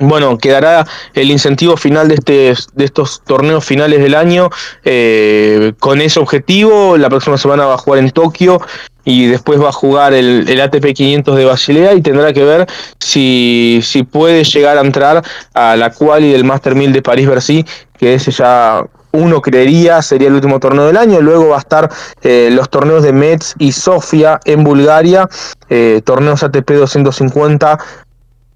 bueno, 0.00 0.38
quedará 0.38 0.86
el 1.14 1.30
incentivo 1.30 1.76
final 1.76 2.08
de, 2.08 2.14
este, 2.14 2.54
de 2.74 2.84
estos 2.84 3.22
torneos 3.24 3.64
finales 3.64 4.00
del 4.00 4.14
año 4.14 4.48
eh, 4.84 5.72
con 5.80 6.00
ese 6.00 6.20
objetivo. 6.20 6.96
La 6.96 7.08
próxima 7.08 7.36
semana 7.36 7.66
va 7.66 7.74
a 7.74 7.78
jugar 7.78 7.98
en 7.98 8.10
Tokio 8.10 8.60
y 9.08 9.26
después 9.26 9.58
va 9.58 9.70
a 9.70 9.72
jugar 9.72 10.12
el, 10.12 10.60
ATP 10.60 10.92
500 10.92 11.34
de 11.34 11.46
Basilea 11.46 11.94
y 11.94 12.02
tendrá 12.02 12.30
que 12.34 12.44
ver 12.44 12.66
si, 13.00 13.80
si 13.82 14.02
puede 14.02 14.44
llegar 14.44 14.76
a 14.76 14.82
entrar 14.82 15.24
a 15.54 15.76
la 15.76 15.90
quali 15.90 16.30
del 16.30 16.44
Master 16.44 16.74
1000 16.74 16.92
de 16.92 17.00
París-Bercy, 17.00 17.64
que 17.98 18.12
ese 18.12 18.30
ya 18.30 18.84
uno 19.12 19.40
creería 19.40 20.02
sería 20.02 20.28
el 20.28 20.34
último 20.34 20.60
torneo 20.60 20.84
del 20.84 20.98
año. 20.98 21.22
Luego 21.22 21.48
va 21.48 21.56
a 21.56 21.60
estar 21.60 21.88
eh, 22.22 22.50
los 22.52 22.68
torneos 22.68 23.02
de 23.02 23.14
Metz 23.14 23.54
y 23.58 23.72
Sofia 23.72 24.40
en 24.44 24.62
Bulgaria, 24.62 25.26
eh, 25.70 26.02
torneos 26.04 26.42
ATP 26.42 26.72
250 26.72 27.78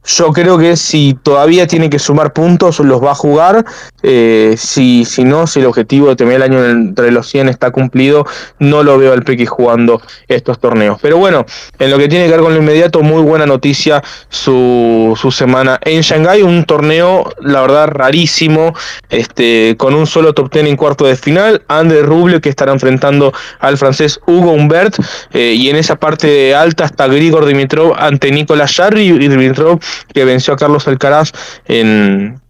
yo 0.05 0.33
creo 0.33 0.59
que 0.59 0.77
si 0.77 1.17
todavía 1.23 1.67
tiene 1.67 1.89
que 1.89 1.99
sumar 1.99 2.33
puntos, 2.33 2.81
los 2.81 3.03
va 3.03 3.13
a 3.13 3.15
jugar. 3.15 3.65
Eh, 4.03 4.57
si, 4.59 5.05
si 5.05 5.23
no, 5.23 5.47
si 5.47 5.61
el 5.61 5.67
objetivo 5.67 6.09
de 6.09 6.17
terminar 6.17 6.43
el 6.43 6.53
año 6.53 6.65
entre 6.65 7.13
los 7.13 7.29
100 7.29 7.49
está 7.49 7.71
cumplido, 7.71 8.27
no 8.59 8.83
lo 8.83 8.99
veo 8.99 9.13
al 9.13 9.23
Pequi 9.23 9.47
jugando 9.47 10.03
estos 10.27 10.59
torneos. 10.59 10.99
Pero 11.01 11.19
bueno, 11.19 11.47
en 11.79 11.91
lo 11.91 11.99
que 11.99 12.09
tiene 12.09 12.27
que 12.27 12.33
ver 12.33 12.41
con 12.41 12.53
lo 12.53 12.61
inmediato, 12.61 13.03
muy 13.03 13.23
buena 13.23 13.47
noticia 13.47 14.03
su, 14.29 15.17
su 15.21 15.31
semana 15.31 15.79
en 15.83 16.01
Shanghái. 16.01 16.43
Un 16.43 16.65
torneo, 16.65 17.31
la 17.41 17.61
verdad, 17.61 17.87
rarísimo, 17.89 18.75
este, 19.09 19.77
con 19.79 19.95
un 19.95 20.09
solo 20.09 20.33
top 20.33 20.53
10 20.53 20.67
en 20.67 20.77
cuarto 20.77 21.07
de 21.07 21.15
final. 21.15 21.63
André 21.69 22.03
Rubio, 22.03 22.41
que 22.41 22.49
estará 22.49 22.73
enfrentando 22.73 23.33
al 23.61 23.79
francés 23.79 24.19
Hugo 24.27 24.53
Humbert. 24.53 24.97
Eh, 25.33 25.55
y 25.57 25.71
en 25.71 25.77
esa 25.77 25.95
parte 25.95 26.57
alta 26.57 26.87
está 26.87 27.07
Grigor 27.07 27.47
Dimitrov 27.47 27.95
ante 27.97 28.33
Nicolás 28.33 28.75
Jarry 28.75 29.03
y 29.03 29.29
Dimitrov 29.29 29.79
que 30.13 30.25
venció 30.25 30.55
a 30.55 30.57
Carlos 30.57 30.87
Alcaraz 30.89 31.33
en, 31.67 32.41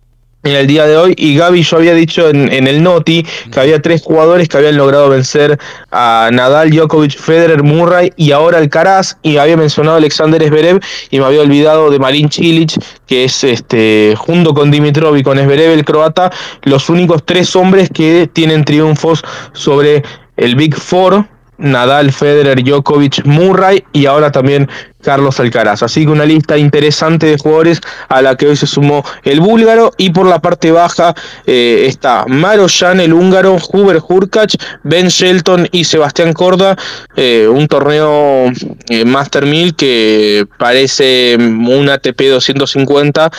en 0.45 0.53
el 0.53 0.66
día 0.66 0.86
de 0.86 0.97
hoy. 0.97 1.14
Y 1.16 1.36
Gaby, 1.36 1.62
yo 1.62 1.76
había 1.76 1.95
dicho 1.95 2.28
en, 2.28 2.51
el 2.66 2.82
Noti 2.82 3.24
que 3.51 3.61
había 3.61 3.80
tres 3.80 4.03
jugadores 4.03 4.49
que 4.49 4.57
habían 4.57 4.76
logrado 4.76 5.09
vencer 5.09 5.59
a 5.90 6.30
Nadal, 6.32 6.70
Djokovic, 6.70 7.16
Federer, 7.18 7.62
Murray 7.62 8.12
y 8.16 8.32
ahora 8.32 8.59
Alcaraz. 8.59 9.16
Y 9.22 9.36
había 9.36 9.57
mencionado 9.57 9.97
a 9.97 9.99
Alexander 9.99 10.43
Zverev 10.43 10.80
y 11.11 11.18
me 11.18 11.26
había 11.26 11.43
olvidado 11.43 11.90
de 11.90 11.99
Marin 11.99 12.30
Cilic, 12.30 12.72
que 13.07 13.24
es 13.24 13.45
este 13.45 14.14
junto 14.16 14.55
con 14.55 14.70
Dimitrov 14.70 15.16
y 15.16 15.22
con 15.22 15.38
Zverev, 15.38 15.72
el 15.72 15.84
croata, 15.84 16.32
los 16.62 16.88
únicos 16.88 17.24
tres 17.24 17.55
hombres 17.55 17.88
que 17.93 18.28
tienen 18.32 18.64
triunfos 18.64 19.22
sobre 19.53 20.03
el 20.36 20.57
Big 20.57 20.74
Four. 20.74 21.26
Nadal, 21.59 22.11
Federer, 22.11 22.64
Djokovic, 22.64 23.24
Murray 23.24 23.84
y 23.93 24.07
ahora 24.07 24.32
también 24.32 24.68
Carlos 25.03 25.39
Alcaraz. 25.41 25.83
Así 25.83 26.05
que 26.05 26.11
una 26.11 26.25
lista 26.25 26.57
interesante 26.57 27.27
de 27.27 27.39
jugadores 27.39 27.81
a 28.09 28.23
la 28.23 28.37
que 28.37 28.47
hoy 28.47 28.57
se 28.57 28.67
sumó 28.67 29.05
el 29.25 29.41
búlgaro. 29.41 29.93
Y 29.97 30.11
por 30.11 30.27
la 30.27 30.41
parte 30.41 30.73
baja 30.73 31.15
eh, 31.47 31.85
está 31.87 32.25
Maroyan, 32.27 33.01
el 33.01 33.13
húngaro, 33.13 33.59
Huber 33.73 34.01
Hurkacz, 34.07 34.57
Ben 34.83 35.09
Shelton 35.09 35.69
y 35.73 35.85
Sebastián 35.85 36.33
Corda. 36.33 36.77
Eh, 37.17 37.49
un 37.49 37.69
torneo 37.69 38.51
eh, 38.89 39.05
Master 39.05 39.47
1000 39.47 39.75
que 39.75 40.47
parece 40.59 41.37
un 41.39 41.89
ATP 41.89 42.21
250. 42.31 43.31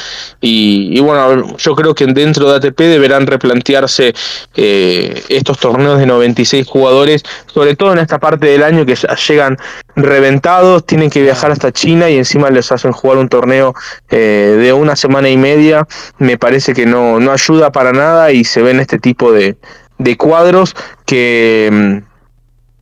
Y, 0.41 0.97
y, 0.97 0.99
bueno, 0.99 1.57
yo 1.57 1.76
creo 1.76 1.95
que 1.95 2.05
dentro 2.05 2.49
de 2.49 2.57
ATP 2.57 2.80
deberán 2.80 3.26
replantearse 3.28 4.14
estos 4.53 5.59
torneos 5.59 5.99
de 5.99 6.05
96 6.05 6.68
jugadores, 6.68 7.24
sobre 7.53 7.76
todo 7.76 7.93
en 7.93 7.99
esta 7.99 8.20
parte 8.20 8.47
del 8.47 8.64
año 8.64 8.86
que 8.86 8.95
llegan 9.28 9.57
reventados, 9.95 10.86
tienen 10.86 11.09
que 11.09 11.22
viajar 11.22 11.52
hasta 11.53 11.71
China 11.71 12.09
y 12.09 12.17
encima 12.17 12.49
les 12.49 12.71
hacen 12.71 12.91
jugar 12.91 13.17
un 13.17 13.29
torneo 13.29 13.73
eh, 14.09 14.57
de 14.59 14.73
una 14.73 14.95
semana 14.95 15.29
y 15.29 15.37
media, 15.37 15.87
me 16.17 16.37
parece 16.37 16.73
que 16.73 16.85
no, 16.85 17.19
no 17.19 17.31
ayuda 17.31 17.71
para 17.71 17.91
nada 17.91 18.31
y 18.31 18.43
se 18.43 18.61
ven 18.61 18.79
este 18.79 18.99
tipo 18.99 19.31
de, 19.31 19.55
de 19.97 20.17
cuadros 20.17 20.75
que 21.05 21.69
mm, 21.71 22.13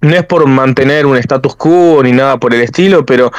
no 0.01 0.15
es 0.15 0.25
por 0.25 0.47
mantener 0.47 1.05
un 1.05 1.17
status 1.17 1.55
quo 1.55 2.01
ni 2.03 2.11
nada 2.11 2.37
por 2.37 2.53
el 2.53 2.61
estilo, 2.61 3.05
pero 3.05 3.31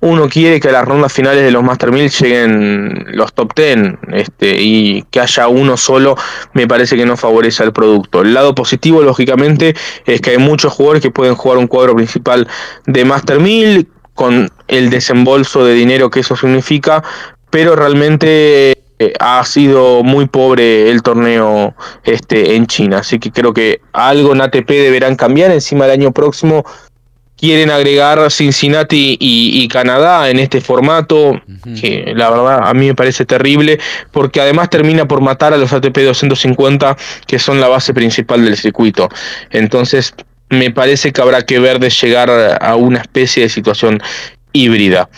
uno 0.00 0.28
quiere 0.28 0.60
que 0.60 0.68
a 0.68 0.72
las 0.72 0.84
rondas 0.84 1.12
finales 1.12 1.42
de 1.42 1.50
los 1.50 1.62
Master 1.62 1.90
1000 1.90 2.10
lleguen 2.10 3.04
los 3.08 3.32
top 3.32 3.52
10 3.54 3.78
este, 4.12 4.56
y 4.60 5.02
que 5.10 5.20
haya 5.20 5.48
uno 5.48 5.76
solo 5.76 6.16
me 6.52 6.68
parece 6.68 6.96
que 6.96 7.06
no 7.06 7.16
favorece 7.16 7.62
al 7.62 7.72
producto. 7.72 8.22
El 8.22 8.34
lado 8.34 8.54
positivo, 8.54 9.02
lógicamente, 9.02 9.74
es 10.06 10.20
que 10.20 10.30
hay 10.30 10.38
muchos 10.38 10.72
jugadores 10.72 11.02
que 11.02 11.10
pueden 11.10 11.34
jugar 11.34 11.58
un 11.58 11.66
cuadro 11.66 11.96
principal 11.96 12.46
de 12.86 13.04
Master 13.04 13.40
1000 13.40 13.88
con 14.18 14.50
el 14.66 14.90
desembolso 14.90 15.64
de 15.64 15.74
dinero 15.74 16.10
que 16.10 16.18
eso 16.18 16.34
significa, 16.34 17.04
pero 17.50 17.76
realmente 17.76 18.72
eh, 18.98 19.12
ha 19.20 19.44
sido 19.44 20.02
muy 20.02 20.26
pobre 20.26 20.90
el 20.90 21.02
torneo 21.02 21.76
este 22.02 22.56
en 22.56 22.66
China, 22.66 22.98
así 22.98 23.20
que 23.20 23.30
creo 23.30 23.54
que 23.54 23.80
algo 23.92 24.32
en 24.32 24.40
ATP 24.40 24.68
deberán 24.68 25.14
cambiar. 25.14 25.52
Encima 25.52 25.84
el 25.84 25.92
año 25.92 26.10
próximo 26.10 26.64
quieren 27.36 27.70
agregar 27.70 28.28
Cincinnati 28.32 29.16
y, 29.20 29.68
Canadá 29.68 30.28
en 30.30 30.40
este 30.40 30.60
formato, 30.60 31.40
que 31.80 32.12
la 32.16 32.30
verdad 32.30 32.68
a 32.68 32.74
mí 32.74 32.88
me 32.88 32.96
parece 32.96 33.24
terrible, 33.24 33.78
porque 34.10 34.40
además 34.40 34.68
termina 34.68 35.06
por 35.06 35.20
matar 35.20 35.54
a 35.54 35.58
los 35.58 35.72
ATP 35.72 35.96
250, 35.96 36.96
que 37.24 37.38
son 37.38 37.60
la 37.60 37.68
base 37.68 37.94
principal 37.94 38.44
del 38.44 38.56
circuito. 38.56 39.08
Entonces, 39.50 40.12
me 40.50 40.70
parece 40.70 41.12
que 41.12 41.20
habrá 41.20 41.42
que 41.42 41.58
ver 41.58 41.78
de 41.78 41.90
llegar 41.90 42.30
a 42.60 42.76
una 42.76 43.00
especie 43.00 43.42
de 43.42 43.48
situación 43.48 44.00
híbrida. 44.52 45.08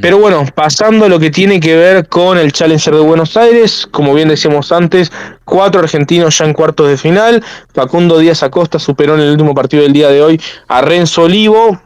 Pero 0.00 0.18
bueno, 0.18 0.44
pasando 0.54 1.06
a 1.06 1.08
lo 1.08 1.18
que 1.18 1.30
tiene 1.30 1.60
que 1.60 1.76
ver 1.76 2.08
con 2.08 2.38
el 2.38 2.52
Challenger 2.52 2.94
de 2.94 3.00
Buenos 3.00 3.36
Aires, 3.36 3.86
como 3.90 4.14
bien 4.14 4.28
decíamos 4.28 4.72
antes, 4.72 5.10
cuatro 5.44 5.80
argentinos 5.80 6.38
ya 6.38 6.44
en 6.44 6.52
cuartos 6.52 6.88
de 6.88 6.96
final. 6.96 7.44
Facundo 7.74 8.18
Díaz 8.18 8.42
Acosta 8.42 8.78
superó 8.78 9.14
en 9.14 9.20
el 9.20 9.30
último 9.32 9.54
partido 9.54 9.82
del 9.82 9.92
día 9.92 10.08
de 10.08 10.22
hoy 10.22 10.40
a 10.68 10.80
Renzo 10.80 11.22
Olivo. 11.22 11.80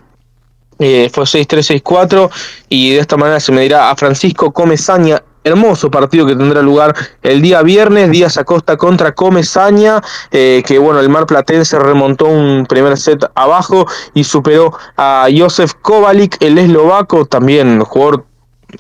Eh, 0.79 1.11
fue 1.13 1.25
6-3-6-4 1.25 2.31
y 2.71 2.95
de 2.95 3.01
esta 3.01 3.19
manera 3.19 3.39
se 3.39 3.53
medirá 3.53 3.91
a 3.91 3.97
Francisco 3.97 4.51
Comesaña 4.51 5.23
hermoso 5.45 5.91
partido 5.91 6.27
que 6.27 6.37
tendrá 6.37 6.63
lugar 6.63 6.95
el 7.23 7.43
día 7.43 7.63
viernes, 7.63 8.11
Díaz 8.11 8.37
Acosta 8.37 8.77
contra 8.77 9.15
Comesaña, 9.15 10.01
eh, 10.31 10.63
que 10.67 10.79
bueno, 10.79 11.01
el 11.01 11.09
Mar 11.09 11.27
Platense 11.27 11.79
remontó 11.79 12.27
un 12.27 12.67
primer 12.67 12.97
set 12.97 13.25
abajo 13.35 13.87
y 14.15 14.25
superó 14.25 14.73
a 14.97 15.29
Josef 15.35 15.75
Kovalik, 15.83 16.37
el 16.41 16.59
eslovaco, 16.59 17.25
también 17.25 17.81
jugador 17.81 18.25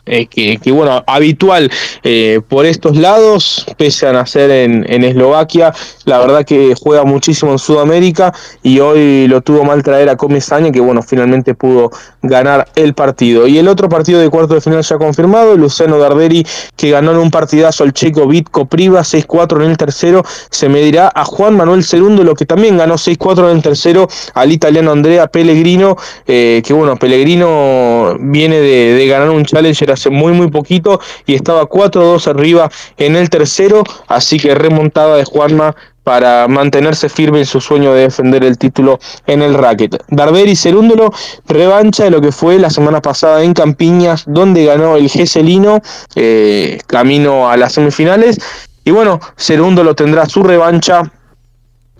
eh, 0.06 0.26
que, 0.26 0.72
bueno, 0.72 1.02
habitual 1.06 1.70
eh, 2.02 2.40
por 2.48 2.66
estos 2.66 2.96
lados, 2.96 3.66
pese 3.76 4.06
a 4.06 4.12
nacer 4.12 4.50
en, 4.50 5.04
Eslovaquia, 5.04 5.72
la 6.04 6.18
verdad 6.18 6.44
que 6.44 6.74
juega 6.80 7.04
muchísimo 7.04 7.52
en 7.52 7.58
Sudamérica 7.58 8.32
y 8.62 8.80
hoy 8.80 9.26
lo 9.28 9.40
tuvo 9.40 9.64
mal 9.64 9.82
traer 9.82 10.08
a 10.08 10.16
Comesaña, 10.16 10.70
que 10.70 10.80
bueno, 10.80 11.02
finalmente 11.02 11.54
pudo 11.54 11.90
ganar 12.22 12.68
el 12.74 12.94
partido. 12.94 13.46
Y 13.46 13.58
el 13.58 13.68
otro 13.68 13.88
partido 13.88 14.20
de 14.20 14.28
cuarto 14.28 14.54
de 14.54 14.60
final 14.60 14.82
ya 14.82 14.98
confirmado, 14.98 15.56
Luciano 15.56 15.98
Darderi, 15.98 16.46
que 16.76 16.90
ganó 16.90 17.12
en 17.12 17.18
un 17.18 17.30
partidazo 17.30 17.84
al 17.84 17.92
checo 17.92 18.26
Vitko 18.26 18.66
Priva, 18.66 19.00
6-4 19.00 19.64
en 19.64 19.70
el 19.70 19.76
tercero, 19.76 20.22
se 20.50 20.68
medirá 20.68 21.10
a 21.14 21.24
Juan 21.24 21.56
Manuel 21.56 21.84
Segundo, 21.84 22.24
lo 22.24 22.34
que 22.34 22.46
también 22.46 22.76
ganó 22.76 22.94
6-4 22.94 23.50
en 23.50 23.56
el 23.56 23.62
tercero 23.62 24.08
al 24.34 24.52
italiano 24.52 24.92
Andrea 24.92 25.26
Pellegrino, 25.26 25.96
eh, 26.26 26.62
que 26.64 26.72
bueno, 26.72 26.96
Pellegrino 26.96 28.16
viene 28.20 28.60
de 28.60 29.06
ganar 29.06 29.30
un 29.30 29.44
challenge 29.44 29.79
hace 29.88 30.10
muy 30.10 30.32
muy 30.32 30.50
poquito 30.50 31.00
y 31.26 31.34
estaba 31.34 31.62
4-2 31.62 32.26
arriba 32.26 32.70
en 32.96 33.16
el 33.16 33.30
tercero, 33.30 33.84
así 34.08 34.38
que 34.38 34.54
remontada 34.54 35.16
de 35.16 35.24
Juanma 35.24 35.74
para 36.04 36.48
mantenerse 36.48 37.08
firme 37.08 37.38
en 37.38 37.46
su 37.46 37.60
sueño 37.60 37.92
de 37.92 38.02
defender 38.02 38.42
el 38.42 38.58
título 38.58 38.98
en 39.26 39.42
el 39.42 39.54
racket. 39.54 40.02
Darberi 40.08 40.56
Cerúndolo, 40.56 41.12
revancha 41.46 42.04
de 42.04 42.10
lo 42.10 42.20
que 42.20 42.32
fue 42.32 42.58
la 42.58 42.70
semana 42.70 43.00
pasada 43.00 43.44
en 43.44 43.54
Campiñas, 43.54 44.24
donde 44.26 44.64
ganó 44.64 44.96
el 44.96 45.08
Geselino, 45.08 45.80
eh, 46.14 46.80
camino 46.86 47.48
a 47.48 47.56
las 47.56 47.74
semifinales. 47.74 48.40
Y 48.84 48.90
bueno, 48.90 49.20
Cerúndolo 49.36 49.94
tendrá 49.94 50.26
su 50.26 50.42
revancha 50.42 51.12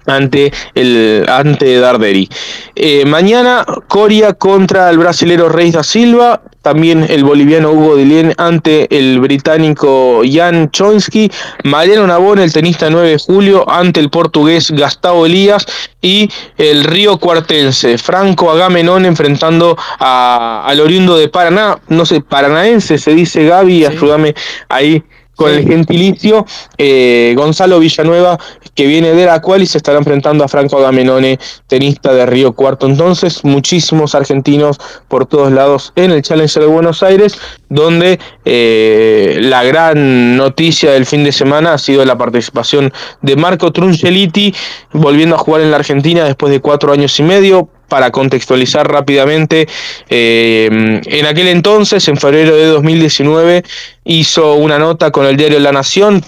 ante 0.07 0.53
el 0.75 1.25
ante 1.29 1.79
Darderi. 1.79 2.29
Eh, 2.75 3.05
mañana 3.07 3.65
Coria 3.89 4.35
contra 4.35 4.91
el 4.91 4.99
brasilero 4.99 5.49
Reis 5.49 5.75
da 5.75 5.83
Silva, 5.83 6.43
también 6.63 7.07
el 7.09 7.25
boliviano 7.25 7.73
Hugo 7.73 7.97
Dilien 7.97 8.35
ante 8.37 8.87
el 8.97 9.21
británico 9.21 10.23
Jan 10.31 10.71
Chonsky, 10.71 11.31
Mariano 11.65 12.07
Nabón, 12.07 12.39
el 12.39 12.53
tenista 12.53 12.91
9 12.91 13.11
de 13.11 13.19
julio, 13.19 13.69
ante 13.71 14.01
el 14.01 14.11
portugués 14.11 14.71
Gastavo 14.71 15.27
Elías 15.27 15.67
y 16.03 16.29
el 16.59 16.85
río 16.85 17.19
cuartense, 17.19 17.99
Franco 17.99 18.51
Agamenón 18.51 19.07
enfrentando 19.07 19.77
a, 19.99 20.65
al 20.67 20.81
oriundo 20.81 21.17
de 21.17 21.29
Paraná, 21.29 21.79
no 21.89 22.05
sé, 22.05 22.21
paranaense 22.21 22.99
se 22.99 23.15
dice 23.15 23.45
Gaby, 23.45 23.87
ayúdame 23.87 24.35
ahí 24.69 25.03
con 25.41 25.51
el 25.51 25.67
gentilicio 25.67 26.45
eh, 26.77 27.33
Gonzalo 27.35 27.79
Villanueva, 27.79 28.39
que 28.75 28.87
viene 28.87 29.15
de 29.15 29.25
la 29.25 29.41
cual 29.41 29.63
y 29.63 29.67
se 29.67 29.79
estará 29.79 29.97
enfrentando 29.97 30.45
a 30.45 30.49
Franco 30.49 30.77
Agamenone, 30.77 31.39
tenista 31.67 32.13
de 32.13 32.27
Río 32.27 32.53
Cuarto. 32.53 32.85
Entonces, 32.85 33.43
muchísimos 33.43 34.15
argentinos 34.15 34.79
por 35.09 35.25
todos 35.25 35.51
lados 35.51 35.95
en 35.97 36.11
el 36.11 36.21
Challenger 36.21 36.65
de 36.65 36.69
Buenos 36.69 37.03
Aires, 37.03 37.39
donde 37.71 38.19
eh, 38.45 39.39
la 39.41 39.65
gran 39.65 40.37
noticia 40.37 40.93
del 40.93 41.07
fin 41.07 41.25
de 41.25 41.33
semana 41.33 41.73
ha 41.73 41.79
sido 41.79 42.05
la 42.05 42.19
participación 42.19 42.93
de 43.23 43.37
Marco 43.37 43.73
Trungeliti, 43.73 44.55
volviendo 44.93 45.37
a 45.37 45.39
jugar 45.39 45.63
en 45.63 45.71
la 45.71 45.79
Argentina 45.79 46.23
después 46.25 46.53
de 46.53 46.61
cuatro 46.61 46.93
años 46.93 47.19
y 47.19 47.23
medio 47.23 47.71
para 47.91 48.11
contextualizar 48.11 48.91
rápidamente, 48.91 49.69
eh, 50.09 51.01
en 51.05 51.27
aquel 51.27 51.49
entonces, 51.49 52.09
en 52.09 52.17
febrero 52.17 52.57
de 52.57 52.67
2019, 52.67 53.63
hizo 54.05 54.55
una 54.55 54.79
nota 54.79 55.11
con 55.11 55.27
el 55.27 55.37
diario 55.37 55.61
La 55.61 55.73
Nación, 55.73 56.25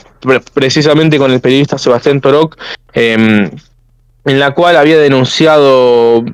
precisamente 0.53 1.17
con 1.17 1.33
el 1.33 1.41
periodista 1.41 1.79
Sebastián 1.79 2.21
Toroc, 2.21 2.59
em, 2.93 3.51
en 4.25 4.39
la 4.39 4.51
cual 4.53 4.77
había 4.77 4.99
denunciado 4.99 6.25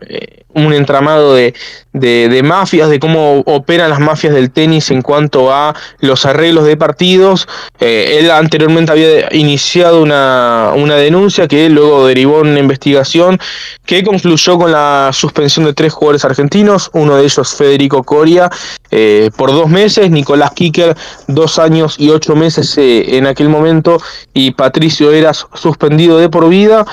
eh, 0.00 0.37
un 0.66 0.72
entramado 0.72 1.34
de, 1.34 1.54
de, 1.92 2.42
mafias, 2.42 2.88
de 2.88 3.00
cómo 3.00 3.40
operan 3.46 3.90
las 3.90 4.00
mafias 4.00 4.34
del 4.34 4.50
tenis 4.50 4.90
en 4.90 5.02
cuanto 5.02 5.52
a 5.52 5.74
los 6.00 6.24
arreglos 6.26 6.64
de 6.64 6.76
partidos. 6.76 7.48
Eh, 7.80 8.18
él 8.20 8.30
anteriormente 8.30 8.92
había 8.92 9.34
iniciado 9.34 10.02
una, 10.02 10.72
una 10.76 10.96
denuncia 10.96 11.48
que 11.48 11.68
luego 11.68 12.06
derivó 12.06 12.40
en 12.40 12.48
una 12.48 12.60
investigación 12.60 13.38
que 13.84 14.02
concluyó 14.02 14.58
con 14.58 14.72
la 14.72 15.10
suspensión 15.12 15.64
de 15.66 15.72
tres 15.72 15.92
jugadores 15.92 16.24
argentinos, 16.24 16.90
uno 16.92 17.16
de 17.16 17.24
ellos 17.24 17.54
Federico 17.54 18.02
Coria, 18.02 18.50
eh, 18.90 19.30
por 19.36 19.50
dos 19.52 19.68
meses, 19.68 20.10
Nicolás 20.10 20.52
Kicker, 20.52 20.96
dos 21.26 21.58
años 21.58 21.96
y 21.98 22.10
ocho 22.10 22.34
meses 22.36 22.76
eh, 22.78 23.16
en 23.16 23.26
aquel 23.26 23.48
momento, 23.48 24.00
y 24.32 24.52
Patricio 24.52 25.12
Eras 25.12 25.46
suspendido 25.54 26.18
de 26.18 26.28
por 26.28 26.48
vida. 26.48 26.84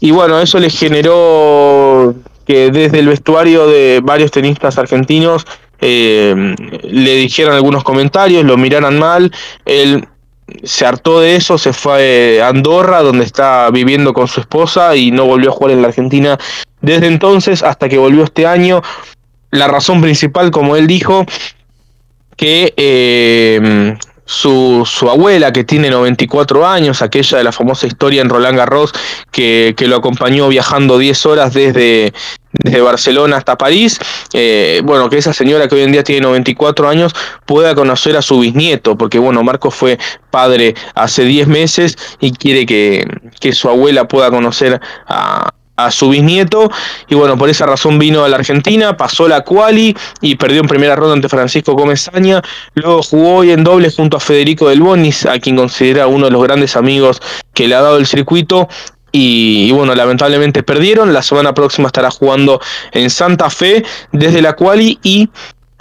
Y 0.00 0.12
bueno, 0.12 0.40
eso 0.40 0.58
le 0.58 0.70
generó 0.70 2.14
que 2.50 2.72
desde 2.72 2.98
el 2.98 3.06
vestuario 3.06 3.68
de 3.68 4.00
varios 4.02 4.32
tenistas 4.32 4.76
argentinos 4.76 5.46
eh, 5.80 6.34
le 6.82 7.14
dijeron 7.14 7.54
algunos 7.54 7.84
comentarios, 7.84 8.44
lo 8.44 8.56
miraran 8.56 8.98
mal, 8.98 9.30
él 9.64 10.08
se 10.64 10.84
hartó 10.84 11.20
de 11.20 11.36
eso, 11.36 11.58
se 11.58 11.72
fue 11.72 12.40
a 12.42 12.48
Andorra, 12.48 13.02
donde 13.02 13.24
está 13.24 13.70
viviendo 13.70 14.12
con 14.12 14.26
su 14.26 14.40
esposa 14.40 14.96
y 14.96 15.12
no 15.12 15.26
volvió 15.26 15.50
a 15.50 15.52
jugar 15.52 15.70
en 15.74 15.82
la 15.82 15.88
Argentina 15.88 16.38
desde 16.80 17.06
entonces 17.06 17.62
hasta 17.62 17.88
que 17.88 17.98
volvió 17.98 18.24
este 18.24 18.48
año. 18.48 18.82
La 19.52 19.68
razón 19.68 20.00
principal, 20.00 20.50
como 20.50 20.74
él 20.74 20.88
dijo, 20.88 21.24
que 22.36 22.74
eh, 22.76 23.96
su, 24.24 24.84
su, 24.86 25.10
abuela, 25.10 25.52
que 25.52 25.64
tiene 25.64 25.90
94 25.90 26.64
años, 26.64 27.02
aquella 27.02 27.38
de 27.38 27.42
la 27.42 27.50
famosa 27.50 27.88
historia 27.88 28.22
en 28.22 28.28
Roland 28.28 28.56
Garros, 28.56 28.92
que, 29.32 29.74
que 29.76 29.88
lo 29.88 29.96
acompañó 29.96 30.46
viajando 30.46 30.98
10 30.98 31.26
horas 31.26 31.52
desde, 31.52 32.12
desde 32.62 32.80
Barcelona 32.80 33.36
hasta 33.36 33.56
París, 33.56 33.98
eh, 34.32 34.80
bueno, 34.84 35.08
que 35.08 35.18
esa 35.18 35.32
señora 35.32 35.68
que 35.68 35.74
hoy 35.74 35.82
en 35.82 35.92
día 35.92 36.04
tiene 36.04 36.22
94 36.22 36.88
años 36.88 37.14
pueda 37.46 37.74
conocer 37.74 38.16
a 38.16 38.22
su 38.22 38.40
bisnieto, 38.40 38.96
porque 38.96 39.18
bueno, 39.18 39.42
Marco 39.42 39.70
fue 39.70 39.98
padre 40.30 40.74
hace 40.94 41.24
10 41.24 41.48
meses 41.48 41.96
y 42.20 42.32
quiere 42.32 42.66
que, 42.66 43.06
que 43.40 43.52
su 43.52 43.68
abuela 43.68 44.06
pueda 44.06 44.30
conocer 44.30 44.80
a, 45.06 45.50
a 45.84 45.90
su 45.90 46.10
bisnieto. 46.10 46.70
Y 47.08 47.14
bueno, 47.14 47.36
por 47.36 47.48
esa 47.48 47.66
razón 47.66 47.98
vino 47.98 48.24
a 48.24 48.28
la 48.28 48.36
Argentina, 48.36 48.96
pasó 48.96 49.28
la 49.28 49.42
quali 49.42 49.96
y 50.20 50.36
perdió 50.36 50.60
en 50.60 50.68
primera 50.68 50.96
ronda 50.96 51.14
ante 51.14 51.28
Francisco 51.28 51.72
Gómez 51.72 52.10
luego 52.74 53.02
jugó 53.02 53.36
hoy 53.36 53.50
en 53.50 53.64
doble 53.64 53.90
junto 53.90 54.16
a 54.16 54.20
Federico 54.20 54.68
Del 54.68 54.80
Bonis, 54.80 55.26
a 55.26 55.38
quien 55.38 55.56
considera 55.56 56.06
uno 56.06 56.26
de 56.26 56.32
los 56.32 56.42
grandes 56.42 56.76
amigos 56.76 57.20
que 57.54 57.68
le 57.68 57.74
ha 57.74 57.80
dado 57.80 57.96
el 57.96 58.06
circuito 58.06 58.68
y, 59.12 59.70
bueno, 59.72 59.94
lamentablemente 59.94 60.62
perdieron. 60.62 61.12
La 61.12 61.22
semana 61.22 61.54
próxima 61.54 61.88
estará 61.88 62.10
jugando 62.10 62.60
en 62.92 63.10
Santa 63.10 63.50
Fe 63.50 63.84
desde 64.12 64.42
la 64.42 64.54
quali 64.54 64.98
y 65.02 65.28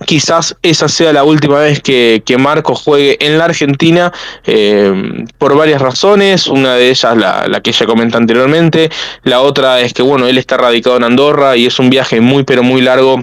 quizás 0.06 0.56
esa 0.62 0.88
sea 0.88 1.12
la 1.12 1.24
última 1.24 1.60
vez 1.60 1.82
que, 1.82 2.24
que 2.26 2.38
Marco 2.38 2.74
juegue 2.74 3.18
en 3.20 3.38
la 3.38 3.46
Argentina 3.46 4.12
eh, 4.46 5.26
por 5.38 5.56
varias 5.56 5.82
razones. 5.82 6.48
Una 6.48 6.76
de 6.76 6.90
ellas, 6.90 7.18
la, 7.18 7.48
la, 7.48 7.62
que 7.62 7.72
ya 7.72 7.86
comenté 7.86 8.18
anteriormente. 8.18 8.90
La 9.24 9.42
otra 9.42 9.82
es 9.82 9.94
que, 9.94 10.02
bueno, 10.02 10.28
él 10.28 10.38
está 10.38 10.58
radicado 10.58 10.98
en 10.98 11.04
Andorra 11.04 11.56
y 11.58 11.66
es 11.66 11.80
un 11.80 11.90
viaje 11.90 12.22
muy, 12.22 12.44
pero 12.44 12.64
muy 12.64 12.82
largo 12.82 13.22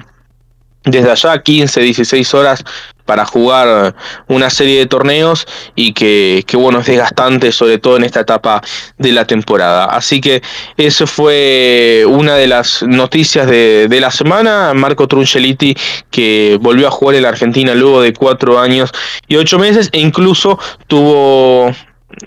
desde 0.84 1.10
allá, 1.10 1.42
15, 1.42 1.80
16 1.80 2.34
horas 2.34 2.64
para 3.06 3.24
jugar 3.24 3.94
una 4.28 4.50
serie 4.50 4.78
de 4.78 4.86
torneos 4.86 5.46
y 5.74 5.92
que, 5.92 6.44
que, 6.46 6.56
bueno, 6.56 6.80
es 6.80 6.86
desgastante, 6.86 7.52
sobre 7.52 7.78
todo 7.78 7.96
en 7.96 8.04
esta 8.04 8.20
etapa 8.20 8.60
de 8.98 9.12
la 9.12 9.26
temporada. 9.26 9.86
Así 9.86 10.20
que 10.20 10.42
eso 10.76 11.06
fue 11.06 12.04
una 12.06 12.36
de 12.36 12.48
las 12.48 12.82
noticias 12.82 13.46
de, 13.46 13.88
de 13.88 14.00
la 14.00 14.10
semana. 14.10 14.74
Marco 14.74 15.08
Truncheliti, 15.08 15.74
que 16.10 16.58
volvió 16.60 16.88
a 16.88 16.90
jugar 16.90 17.16
en 17.16 17.22
la 17.22 17.30
Argentina 17.30 17.74
luego 17.74 18.02
de 18.02 18.12
cuatro 18.12 18.58
años 18.58 18.90
y 19.28 19.36
ocho 19.36 19.58
meses, 19.58 19.88
e 19.92 20.00
incluso 20.00 20.58
tuvo 20.88 21.72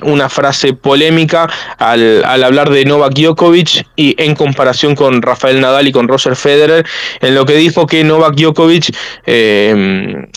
una 0.02 0.30
frase 0.30 0.74
polémica 0.74 1.50
al, 1.78 2.24
al, 2.26 2.44
hablar 2.44 2.70
de 2.70 2.86
Novak 2.86 3.14
Djokovic 3.14 3.88
y 3.96 4.16
en 4.22 4.36
comparación 4.36 4.96
con 4.96 5.22
Rafael 5.22 5.62
Nadal 5.62 5.88
y 5.88 5.92
con 5.92 6.08
Roger 6.08 6.36
Federer, 6.36 6.86
en 7.22 7.36
lo 7.36 7.46
que 7.46 7.56
dijo 7.56 7.88
que 7.88 8.04
Novak 8.04 8.36
Djokovic 8.36 8.96
eh, 9.26 10.28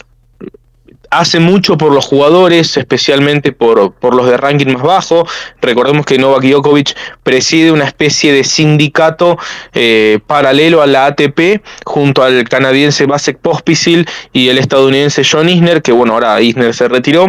hace 1.12 1.38
mucho 1.40 1.76
por 1.76 1.92
los 1.92 2.06
jugadores, 2.06 2.76
especialmente 2.76 3.52
por, 3.52 3.92
por, 3.92 4.14
los 4.14 4.26
de 4.26 4.36
ranking 4.36 4.72
más 4.72 4.82
bajo. 4.82 5.26
Recordemos 5.60 6.06
que 6.06 6.18
Novak 6.18 6.42
Djokovic 6.42 6.96
preside 7.22 7.70
una 7.70 7.84
especie 7.84 8.32
de 8.32 8.44
sindicato 8.44 9.38
eh, 9.74 10.20
paralelo 10.26 10.82
a 10.82 10.86
la 10.86 11.06
ATP 11.06 11.62
junto 11.84 12.22
al 12.22 12.48
canadiense 12.48 13.06
Vasek 13.06 13.38
Pospisil 13.38 14.08
y 14.32 14.48
el 14.48 14.58
estadounidense 14.58 15.22
John 15.30 15.48
Isner, 15.48 15.82
que 15.82 15.92
bueno, 15.92 16.14
ahora 16.14 16.40
Isner 16.40 16.74
se 16.74 16.88
retiró. 16.88 17.28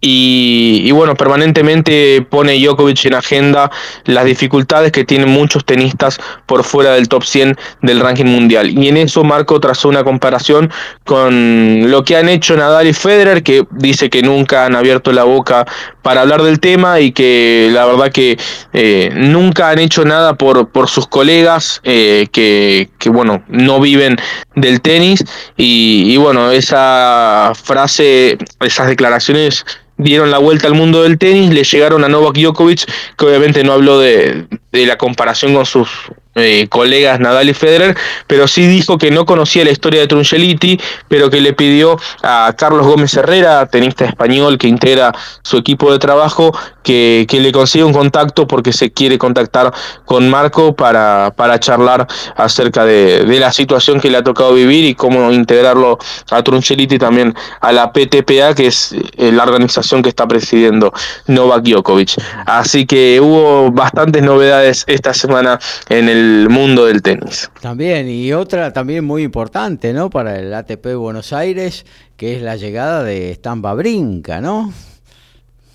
Y, 0.00 0.82
y, 0.84 0.92
bueno, 0.92 1.16
permanentemente 1.16 2.24
pone 2.28 2.58
Djokovic 2.58 3.04
en 3.06 3.14
agenda 3.14 3.70
las 4.04 4.24
dificultades 4.24 4.92
que 4.92 5.04
tienen 5.04 5.28
muchos 5.28 5.64
tenistas 5.64 6.20
por 6.46 6.62
fuera 6.62 6.92
del 6.92 7.08
top 7.08 7.24
100 7.24 7.56
del 7.82 8.00
ranking 8.00 8.26
mundial. 8.26 8.70
Y 8.70 8.88
en 8.88 8.96
eso 8.96 9.24
Marco 9.24 9.58
trazó 9.60 9.88
una 9.88 10.04
comparación 10.04 10.70
con 11.04 11.90
lo 11.90 12.04
que 12.04 12.16
han 12.16 12.28
hecho 12.28 12.56
Nadal 12.56 12.86
y 12.86 12.92
Federer, 12.92 13.42
que 13.42 13.66
dice 13.70 14.08
que 14.08 14.22
nunca 14.22 14.64
han 14.64 14.76
abierto 14.76 15.12
la 15.12 15.24
boca 15.24 15.66
para 16.02 16.22
hablar 16.22 16.42
del 16.42 16.60
tema 16.60 17.00
y 17.00 17.12
que 17.12 17.68
la 17.72 17.84
verdad 17.84 18.10
que 18.10 18.38
eh, 18.72 19.10
nunca 19.14 19.70
han 19.70 19.78
hecho 19.78 20.04
nada 20.04 20.34
por, 20.34 20.68
por 20.68 20.88
sus 20.88 21.06
colegas 21.06 21.80
eh, 21.84 22.28
que, 22.32 22.88
que, 22.98 23.10
bueno, 23.10 23.42
no 23.48 23.80
viven 23.80 24.16
del 24.54 24.80
tenis. 24.80 25.24
Y, 25.56 26.12
y 26.12 26.16
bueno, 26.16 26.50
esa 26.50 27.52
frase, 27.54 28.38
esas 28.60 28.88
declaraciones 28.88 29.64
dieron 29.98 30.30
la 30.30 30.38
vuelta 30.38 30.68
al 30.68 30.74
mundo 30.74 31.02
del 31.02 31.18
tenis, 31.18 31.50
le 31.50 31.64
llegaron 31.64 32.04
a 32.04 32.08
Novak 32.08 32.36
Djokovic, 32.36 32.88
que 33.16 33.26
obviamente 33.26 33.64
no 33.64 33.72
habló 33.72 33.98
de, 33.98 34.46
de 34.72 34.86
la 34.86 34.96
comparación 34.96 35.54
con 35.54 35.66
sus 35.66 35.88
eh, 36.36 36.68
colegas 36.68 37.18
Nadal 37.18 37.48
y 37.48 37.54
Federer, 37.54 37.96
pero 38.28 38.46
sí 38.46 38.66
dijo 38.66 38.96
que 38.96 39.10
no 39.10 39.26
conocía 39.26 39.64
la 39.64 39.72
historia 39.72 40.00
de 40.00 40.06
Truncheliti, 40.06 40.80
pero 41.08 41.30
que 41.30 41.40
le 41.40 41.52
pidió 41.52 41.98
a 42.22 42.54
Carlos 42.56 42.86
Gómez 42.86 43.14
Herrera, 43.14 43.66
tenista 43.66 44.04
español 44.04 44.56
que 44.56 44.68
integra 44.68 45.12
su 45.42 45.56
equipo 45.56 45.90
de 45.90 45.98
trabajo, 45.98 46.56
que, 46.88 47.40
le 47.40 47.52
consiga 47.52 47.84
un 47.84 47.92
contacto 47.92 48.46
porque 48.46 48.72
se 48.72 48.90
quiere 48.90 49.18
contactar 49.18 49.72
con 50.04 50.28
Marco 50.30 50.74
para, 50.74 51.32
para 51.36 51.60
charlar 51.60 52.06
acerca 52.36 52.84
de, 52.84 53.24
de, 53.24 53.40
la 53.40 53.52
situación 53.52 54.00
que 54.00 54.10
le 54.10 54.16
ha 54.16 54.24
tocado 54.24 54.54
vivir 54.54 54.84
y 54.84 54.94
cómo 54.94 55.30
integrarlo 55.30 55.98
a 56.30 56.42
Truncheliti 56.42 56.98
también 56.98 57.34
a 57.60 57.72
la 57.72 57.92
PTPA, 57.92 58.54
que 58.54 58.68
es 58.68 58.94
eh, 59.16 59.30
la 59.30 59.42
organización 59.42 60.02
que 60.02 60.08
está 60.08 60.26
presidiendo 60.26 60.92
Novak 61.26 61.62
Djokovic. 61.62 62.16
Así 62.46 62.86
que 62.86 63.20
hubo 63.20 63.70
bastantes 63.70 64.22
novedades 64.22 64.84
esta 64.86 65.12
semana 65.12 65.60
en 65.90 66.08
el 66.08 66.48
mundo 66.48 66.86
del 66.86 67.02
tenis. 67.02 67.50
También, 67.60 68.08
y 68.08 68.32
otra 68.32 68.72
también 68.72 69.04
muy 69.04 69.22
importante, 69.22 69.92
¿no? 69.92 70.08
Para 70.08 70.38
el 70.38 70.52
ATP 70.54 70.94
Buenos 70.96 71.32
Aires, 71.32 71.84
que 72.16 72.36
es 72.36 72.42
la 72.42 72.56
llegada 72.56 73.02
de 73.02 73.34
Stampa 73.34 73.74
Brinca, 73.74 74.40
¿no? 74.40 74.72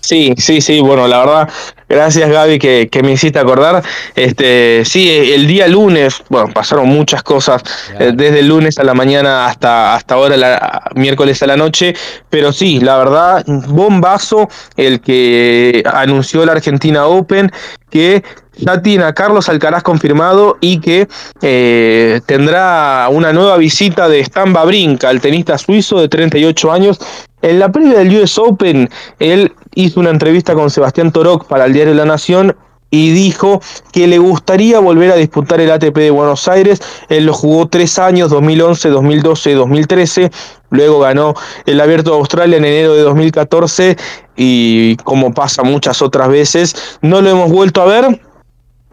Sí, 0.04 0.34
sí, 0.36 0.60
sí, 0.60 0.80
bueno, 0.80 1.08
la 1.08 1.20
verdad, 1.20 1.48
gracias 1.88 2.28
Gaby 2.28 2.58
que, 2.58 2.90
que, 2.92 3.02
me 3.02 3.12
hiciste 3.12 3.38
acordar. 3.38 3.82
Este, 4.14 4.84
sí, 4.84 5.08
el 5.32 5.46
día 5.46 5.66
lunes, 5.66 6.22
bueno, 6.28 6.52
pasaron 6.52 6.88
muchas 6.88 7.22
cosas, 7.22 7.62
eh, 7.98 8.12
desde 8.14 8.40
el 8.40 8.48
lunes 8.48 8.78
a 8.78 8.84
la 8.84 8.92
mañana 8.92 9.46
hasta, 9.46 9.94
hasta 9.94 10.16
ahora, 10.16 10.36
la, 10.36 10.90
miércoles 10.94 11.42
a 11.42 11.46
la 11.46 11.56
noche, 11.56 11.94
pero 12.28 12.52
sí, 12.52 12.80
la 12.80 12.98
verdad, 12.98 13.44
bombazo 13.46 14.46
el 14.76 15.00
que 15.00 15.82
anunció 15.90 16.44
la 16.44 16.52
Argentina 16.52 17.06
Open, 17.06 17.50
que 17.88 18.22
ya 18.56 18.80
tiene 18.82 19.04
a 19.04 19.12
Carlos 19.12 19.48
Alcaraz 19.48 19.82
confirmado 19.82 20.58
y 20.60 20.80
que 20.80 21.08
eh, 21.42 22.20
tendrá 22.26 23.08
una 23.10 23.32
nueva 23.32 23.56
visita 23.56 24.08
de 24.08 24.20
Stan 24.20 24.52
Babrinka, 24.52 25.10
el 25.10 25.20
tenista 25.20 25.58
suizo 25.58 26.00
de 26.00 26.08
38 26.08 26.72
años, 26.72 26.98
En 27.42 27.58
la 27.58 27.70
previa 27.70 27.98
del 27.98 28.22
US 28.22 28.38
Open, 28.38 28.88
él 29.18 29.52
hizo 29.74 30.00
una 30.00 30.10
entrevista 30.10 30.54
con 30.54 30.70
Sebastián 30.70 31.12
Toroc 31.12 31.46
para 31.46 31.64
el 31.66 31.72
diario 31.72 31.94
La 31.94 32.04
Nación 32.04 32.56
y 32.90 33.10
dijo 33.10 33.60
que 33.92 34.06
le 34.06 34.18
gustaría 34.18 34.78
volver 34.78 35.10
a 35.10 35.16
disputar 35.16 35.60
el 35.60 35.72
ATP 35.72 35.96
de 35.96 36.10
Buenos 36.10 36.46
Aires. 36.46 36.80
Él 37.08 37.26
lo 37.26 37.34
jugó 37.34 37.66
tres 37.66 37.98
años, 37.98 38.30
2011, 38.30 38.88
2012, 38.88 39.54
2013. 39.54 40.30
Luego 40.70 41.00
ganó 41.00 41.34
el 41.66 41.80
Abierto 41.80 42.12
de 42.12 42.18
Australia 42.18 42.56
en 42.56 42.64
enero 42.64 42.94
de 42.94 43.02
2014 43.02 43.96
y 44.36 44.94
como 44.98 45.34
pasa 45.34 45.64
muchas 45.64 46.02
otras 46.02 46.28
veces, 46.28 46.98
no 47.00 47.20
lo 47.20 47.30
hemos 47.30 47.50
vuelto 47.50 47.82
a 47.82 47.86
ver 47.86 48.20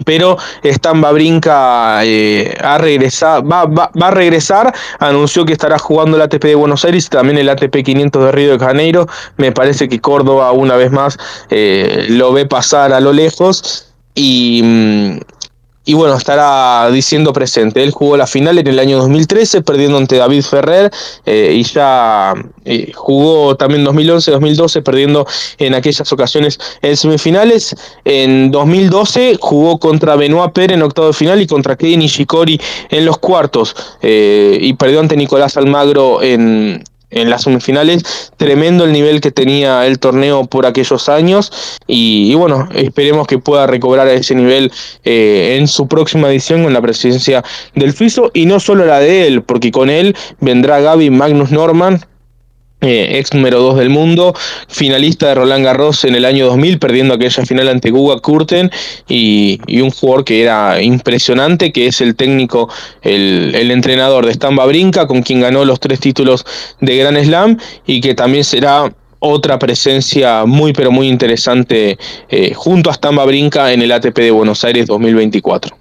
pero 0.06 0.38
Stan 0.64 1.00
Babrinka 1.00 2.02
eh, 2.04 2.56
ha 2.62 2.78
regresado, 2.78 3.44
va, 3.48 3.66
va, 3.66 3.92
va, 4.02 4.08
a 4.08 4.12
regresar, 4.12 4.74
anunció 5.00 5.46
que 5.46 5.54
estará 5.54 5.78
jugando 5.78 6.18
el 6.18 6.24
ATP 6.24 6.44
de 6.44 6.56
Buenos 6.56 6.84
Aires, 6.86 7.10
también 7.10 7.38
el 7.38 7.50
ATP 7.50 7.84
500 7.84 8.26
de 8.26 8.32
Río 8.32 8.58
de 8.58 8.66
Janeiro, 8.66 9.08
me 9.38 9.52
parece 9.52 9.88
que 9.88 10.00
Córdoba 10.00 10.52
una 10.52 10.76
vez 10.76 10.92
más 10.92 11.18
eh, 11.50 12.08
lo 12.10 12.34
ve 12.34 12.46
pasar 12.46 12.94
a 12.94 13.00
lo 13.00 13.14
lejos. 13.14 13.88
Y, 14.14 14.62
mm, 14.64 15.20
y 15.84 15.94
bueno, 15.96 16.16
estará 16.16 16.92
diciendo 16.92 17.34
presente. 17.34 17.82
Él 17.84 17.92
jugó 17.92 18.16
la 18.16 18.28
final 18.28 18.58
en 18.60 18.68
el 18.68 18.78
año 18.78 18.98
2013, 19.00 19.62
perdiendo 19.62 19.98
ante 19.98 20.18
David 20.18 20.44
Ferrer, 20.44 20.92
eh, 21.26 21.54
y 21.56 21.64
ya 21.64 22.34
eh, 22.66 22.92
jugó 22.94 23.56
también 23.56 23.84
2011, 23.84 24.30
2012, 24.32 24.82
perdiendo 24.84 25.26
en 25.58 25.74
aquellas 25.74 26.12
ocasiones 26.12 26.60
en 26.84 26.96
semifinales. 26.96 27.76
En 28.06 28.52
2012 28.52 29.38
jugó 29.40 29.80
contra 29.80 30.16
Benoit 30.16 30.52
Pérez 30.52 30.76
en 30.76 30.84
octavo 30.84 31.08
de 31.08 31.14
final 31.14 31.42
y 31.42 31.48
contra 31.48 31.76
Kei 31.76 31.98
Nishikori 31.98 32.62
en 32.90 33.06
los 33.06 33.18
cuartos, 33.18 33.76
eh, 34.02 34.60
y 34.62 34.74
perdió 34.74 35.00
ante 35.00 35.18
Nicolás 35.18 35.58
Almagro 35.58 36.22
en, 36.22 36.84
en 37.12 37.30
las 37.30 37.44
semifinales. 37.44 38.32
Tremendo 38.38 38.86
el 38.86 38.92
nivel 38.92 39.22
que 39.22 39.32
tenía 39.32 39.86
el 39.86 40.00
torneo 40.00 40.46
por 40.46 40.66
aquellos 40.66 41.10
años 41.10 41.80
y, 41.88 42.34
bueno, 42.36 42.68
esperemos 42.74 43.28
que 43.28 43.38
pueda 43.38 43.68
recobrar 43.68 44.08
ese 44.08 44.36
nivel 44.36 44.72
eh, 45.04 45.58
en 45.60 45.68
su 45.68 45.88
próxima 45.88 46.30
edición 46.30 46.64
con 46.64 46.74
la 46.74 46.82
presidencia 46.82 47.44
del 47.76 47.94
suizo 47.94 48.32
y 48.34 48.46
no 48.46 48.60
solo 48.60 48.86
la 48.86 49.00
de 49.00 49.28
él, 49.28 49.44
porque 49.44 49.72
con 49.72 49.90
él 49.90 50.16
vendrá 50.40 50.80
Gaby 50.80 51.10
Magnus 51.10 51.52
Norman, 51.52 52.06
eh, 52.82 53.20
ex 53.20 53.34
número 53.34 53.60
2 53.62 53.78
del 53.78 53.90
mundo, 53.90 54.34
finalista 54.68 55.28
de 55.28 55.36
Roland 55.36 55.64
Garros 55.64 56.04
en 56.04 56.16
el 56.16 56.26
año 56.26 56.48
2000, 56.48 56.80
perdiendo 56.80 57.14
aquella 57.14 57.46
final 57.46 57.70
ante 57.70 57.92
Guga 57.92 58.20
Kurten, 58.20 58.72
y, 59.08 59.60
y, 59.68 59.82
un 59.82 59.92
jugador 59.92 60.26
que 60.26 60.42
era 60.42 60.82
impresionante, 60.82 61.72
que 61.72 61.88
es 61.88 62.02
el 62.02 62.16
técnico, 62.16 62.70
el, 63.02 63.54
el 63.56 63.72
entrenador 63.72 64.26
de 64.26 64.34
Stamba 64.34 64.66
Brinca, 64.66 65.08
con 65.08 65.22
quien 65.22 65.42
ganó 65.42 65.64
los 65.66 65.80
tres 65.80 66.00
títulos 66.00 66.46
de 66.80 66.98
Grand 66.98 67.24
Slam, 67.24 67.58
y 67.86 68.02
que 68.02 68.16
también 68.16 68.44
será 68.44 68.92
otra 69.24 69.60
presencia 69.60 70.46
muy 70.46 70.74
pero 70.74 70.92
muy 70.92 71.08
interesante 71.08 71.98
eh, 72.30 72.54
junto 72.56 72.90
a 72.90 72.94
Stamba 72.94 73.24
Brinca 73.26 73.72
en 73.72 73.84
el 73.84 73.92
ATP 73.92 74.18
de 74.18 74.32
Buenos 74.32 74.64
Aires 74.64 74.88
2024. 74.88 75.81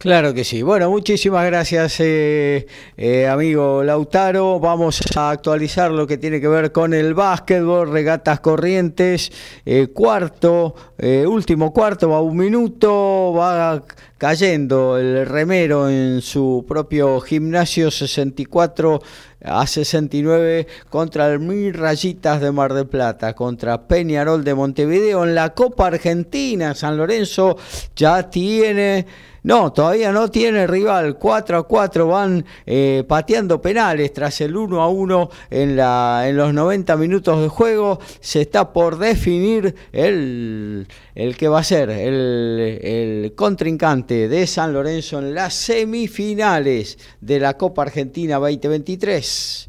Claro 0.00 0.32
que 0.32 0.44
sí. 0.44 0.62
Bueno, 0.62 0.88
muchísimas 0.88 1.44
gracias, 1.44 2.00
eh, 2.00 2.66
eh, 2.96 3.26
amigo 3.28 3.84
Lautaro. 3.84 4.58
Vamos 4.58 5.02
a 5.14 5.28
actualizar 5.28 5.90
lo 5.90 6.06
que 6.06 6.16
tiene 6.16 6.40
que 6.40 6.48
ver 6.48 6.72
con 6.72 6.94
el 6.94 7.12
básquetbol, 7.12 7.92
regatas 7.92 8.40
corrientes, 8.40 9.30
eh, 9.66 9.88
cuarto, 9.92 10.74
eh, 10.96 11.26
último 11.26 11.74
cuarto, 11.74 12.08
va 12.08 12.22
un 12.22 12.34
minuto, 12.34 13.34
va 13.36 13.84
cayendo 14.16 14.96
el 14.96 15.26
remero 15.26 15.90
en 15.90 16.22
su 16.22 16.64
propio 16.66 17.20
gimnasio 17.20 17.90
64 17.90 19.02
a 19.44 19.66
69 19.66 20.66
contra 20.88 21.30
el 21.30 21.40
Mil 21.40 21.74
Rayitas 21.74 22.40
de 22.40 22.50
Mar 22.52 22.72
del 22.72 22.86
Plata, 22.86 23.34
contra 23.34 23.86
Peñarol 23.86 24.44
de 24.44 24.54
Montevideo 24.54 25.24
en 25.24 25.34
la 25.34 25.50
Copa 25.50 25.88
Argentina. 25.88 26.74
San 26.74 26.96
Lorenzo 26.96 27.58
ya 27.94 28.30
tiene... 28.30 29.28
No, 29.42 29.72
todavía 29.72 30.12
no 30.12 30.30
tiene 30.30 30.66
rival. 30.66 31.16
4 31.18 31.58
a 31.58 31.62
4 31.62 32.06
van 32.06 32.44
eh, 32.66 33.04
pateando 33.08 33.60
penales 33.60 34.12
tras 34.12 34.40
el 34.40 34.56
1 34.56 34.82
a 34.82 34.88
1 34.88 35.30
en, 35.50 35.76
la, 35.76 36.24
en 36.26 36.36
los 36.36 36.52
90 36.52 36.96
minutos 36.96 37.40
de 37.40 37.48
juego. 37.48 38.00
Se 38.20 38.42
está 38.42 38.72
por 38.72 38.98
definir 38.98 39.74
el, 39.92 40.86
el 41.14 41.36
que 41.36 41.48
va 41.48 41.60
a 41.60 41.64
ser 41.64 41.90
el, 41.90 42.78
el 42.82 43.32
contrincante 43.34 44.28
de 44.28 44.46
San 44.46 44.72
Lorenzo 44.72 45.18
en 45.18 45.34
las 45.34 45.54
semifinales 45.54 46.98
de 47.20 47.40
la 47.40 47.56
Copa 47.56 47.82
Argentina 47.82 48.36
2023. 48.36 49.68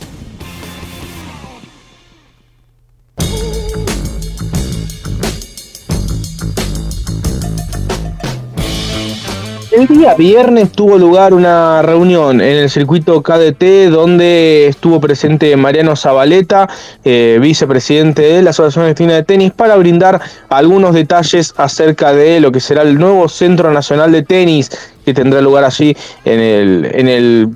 El 9.71 9.87
día 9.87 10.15
viernes 10.15 10.73
tuvo 10.73 10.97
lugar 10.97 11.33
una 11.33 11.81
reunión 11.81 12.41
en 12.41 12.57
el 12.57 12.69
circuito 12.69 13.23
KDT 13.23 13.89
donde 13.89 14.67
estuvo 14.67 14.99
presente 14.99 15.55
Mariano 15.55 15.95
Zabaleta, 15.95 16.67
eh, 17.05 17.39
vicepresidente 17.41 18.21
de 18.21 18.41
la 18.41 18.49
Asociación 18.49 18.83
Argentina 18.83 19.13
de 19.13 19.23
Tenis, 19.23 19.53
para 19.53 19.77
brindar 19.77 20.19
algunos 20.49 20.93
detalles 20.93 21.53
acerca 21.55 22.11
de 22.11 22.41
lo 22.41 22.51
que 22.51 22.59
será 22.59 22.81
el 22.81 22.99
nuevo 22.99 23.29
Centro 23.29 23.71
Nacional 23.71 24.11
de 24.11 24.23
Tenis 24.23 24.69
que 25.05 25.13
tendrá 25.13 25.39
lugar 25.39 25.63
allí 25.63 25.95
en 26.25 26.39
el, 26.41 26.91
en 26.93 27.07
el 27.07 27.49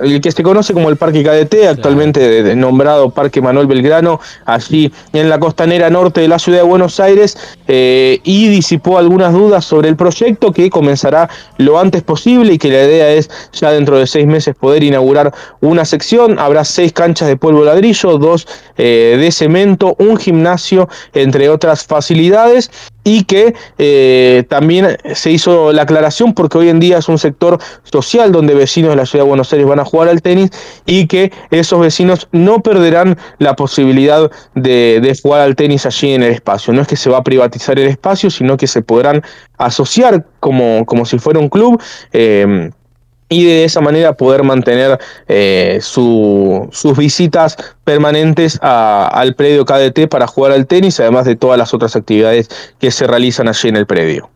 el 0.00 0.20
que 0.20 0.32
se 0.32 0.42
conoce 0.42 0.72
como 0.72 0.90
el 0.90 0.96
Parque 0.96 1.22
KDT, 1.22 1.68
actualmente 1.68 2.42
claro. 2.42 2.56
nombrado 2.56 3.10
Parque 3.10 3.40
Manuel 3.40 3.66
Belgrano, 3.66 4.20
allí 4.44 4.92
en 5.12 5.28
la 5.28 5.38
costanera 5.38 5.88
norte 5.90 6.20
de 6.20 6.28
la 6.28 6.38
ciudad 6.38 6.58
de 6.58 6.64
Buenos 6.64 6.98
Aires, 6.98 7.36
eh, 7.68 8.20
y 8.24 8.48
disipó 8.48 8.98
algunas 8.98 9.32
dudas 9.32 9.64
sobre 9.64 9.88
el 9.88 9.96
proyecto 9.96 10.52
que 10.52 10.68
comenzará 10.68 11.28
lo 11.58 11.78
antes 11.78 12.02
posible 12.02 12.54
y 12.54 12.58
que 12.58 12.68
la 12.68 12.84
idea 12.84 13.10
es 13.10 13.30
ya 13.52 13.70
dentro 13.70 13.98
de 13.98 14.06
seis 14.06 14.26
meses 14.26 14.54
poder 14.54 14.82
inaugurar 14.82 15.32
una 15.60 15.84
sección. 15.84 16.38
Habrá 16.38 16.64
seis 16.64 16.92
canchas 16.92 17.28
de 17.28 17.36
polvo 17.36 17.64
ladrillo, 17.64 18.18
dos 18.18 18.46
eh, 18.76 19.16
de 19.18 19.30
cemento, 19.30 19.94
un 19.98 20.16
gimnasio, 20.16 20.88
entre 21.12 21.48
otras 21.48 21.84
facilidades 21.84 22.70
y 23.04 23.24
que 23.24 23.54
eh, 23.78 24.44
también 24.48 24.96
se 25.14 25.30
hizo 25.30 25.72
la 25.72 25.82
aclaración 25.82 26.34
porque 26.34 26.58
hoy 26.58 26.70
en 26.70 26.80
día 26.80 26.98
es 26.98 27.08
un 27.08 27.18
sector 27.18 27.58
social 27.84 28.32
donde 28.32 28.54
vecinos 28.54 28.90
de 28.90 28.96
la 28.96 29.06
ciudad 29.06 29.24
de 29.24 29.28
Buenos 29.28 29.52
Aires 29.52 29.68
van 29.68 29.80
a 29.80 29.84
jugar 29.84 30.08
al 30.08 30.22
tenis 30.22 30.50
y 30.86 31.06
que 31.06 31.30
esos 31.50 31.78
vecinos 31.80 32.28
no 32.32 32.62
perderán 32.62 33.18
la 33.38 33.54
posibilidad 33.54 34.30
de, 34.54 35.00
de, 35.02 35.18
jugar 35.22 35.42
al 35.42 35.54
tenis 35.54 35.86
allí 35.86 36.12
en 36.12 36.22
el 36.22 36.32
espacio. 36.32 36.72
No 36.72 36.80
es 36.80 36.88
que 36.88 36.96
se 36.96 37.10
va 37.10 37.18
a 37.18 37.24
privatizar 37.24 37.78
el 37.78 37.88
espacio, 37.88 38.30
sino 38.30 38.56
que 38.56 38.66
se 38.66 38.82
podrán 38.82 39.22
asociar 39.58 40.26
como, 40.40 40.84
como 40.86 41.04
si 41.04 41.18
fuera 41.18 41.38
un 41.38 41.48
club. 41.48 41.80
Eh, 42.12 42.70
y 43.28 43.44
de 43.44 43.64
esa 43.64 43.80
manera 43.80 44.14
poder 44.14 44.42
mantener 44.42 44.98
eh, 45.28 45.78
su, 45.80 46.68
sus 46.72 46.96
visitas 46.96 47.56
permanentes 47.84 48.58
a, 48.62 49.06
al 49.08 49.34
predio 49.34 49.64
KDT 49.64 50.08
para 50.08 50.26
jugar 50.26 50.52
al 50.52 50.66
tenis, 50.66 51.00
además 51.00 51.24
de 51.24 51.36
todas 51.36 51.58
las 51.58 51.74
otras 51.74 51.96
actividades 51.96 52.48
que 52.78 52.90
se 52.90 53.06
realizan 53.06 53.48
allí 53.48 53.68
en 53.68 53.76
el 53.76 53.86
predio. 53.86 54.30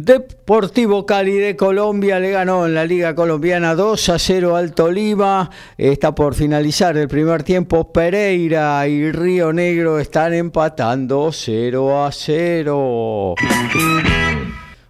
Deportivo 0.00 1.06
Cali 1.06 1.38
de 1.38 1.56
Colombia 1.56 2.20
le 2.20 2.30
ganó 2.30 2.66
en 2.66 2.74
la 2.74 2.84
Liga 2.84 3.16
Colombiana 3.16 3.74
2 3.74 4.10
a 4.10 4.18
0 4.20 4.54
al 4.54 4.72
Tolima. 4.72 5.50
Está 5.76 6.14
por 6.14 6.36
finalizar 6.36 6.96
el 6.96 7.08
primer 7.08 7.42
tiempo. 7.42 7.92
Pereira 7.92 8.86
y 8.86 9.10
Río 9.10 9.52
Negro 9.52 9.98
están 9.98 10.34
empatando 10.34 11.32
0 11.32 12.04
a 12.04 12.12
0. 12.12 13.34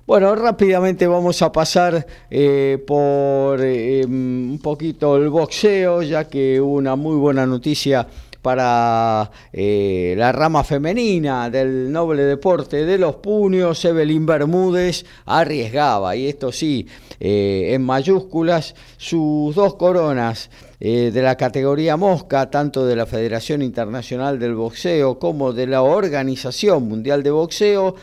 Bueno, 0.09 0.35
rápidamente 0.35 1.07
vamos 1.07 1.43
a 1.43 1.53
pasar 1.53 2.07
eh, 2.31 2.83
por 2.87 3.61
eh, 3.61 4.07
un 4.07 4.59
poquito 4.63 5.19
el 5.19 5.29
boxeo, 5.29 6.01
ya 6.01 6.25
que 6.25 6.59
una 6.59 6.97
muy 6.97 7.17
buena 7.17 7.45
noticia 7.45 8.09
para 8.41 9.31
eh, 9.53 10.15
la 10.17 10.33
rama 10.33 10.65
femenina 10.65 11.51
del 11.51 11.93
noble 11.93 12.23
deporte 12.23 12.87
de 12.87 12.97
los 12.97 13.17
puños. 13.17 13.85
Evelyn 13.85 14.25
Bermúdez 14.25 15.05
arriesgaba, 15.27 16.17
y 16.17 16.29
esto 16.29 16.53
sí, 16.53 16.87
en 17.21 17.83
mayúsculas, 17.83 18.75
sus 18.97 19.55
dos 19.55 19.75
coronas. 19.75 20.49
De 20.81 21.11
la 21.23 21.37
categoría 21.37 21.97
mosca, 21.97 22.49
tanto 22.51 22.87
de 22.87 22.95
la 22.95 23.05
Federación 23.05 23.63
Internacional 23.63 24.39
del 24.39 24.55
Boxeo 24.55 25.19
como 25.19 25.53
de 25.53 25.67
la 25.67 25.83
Organización 25.83 26.89
Mundial 26.89 27.25
de 27.25 27.33
Boxeo, 27.33 27.97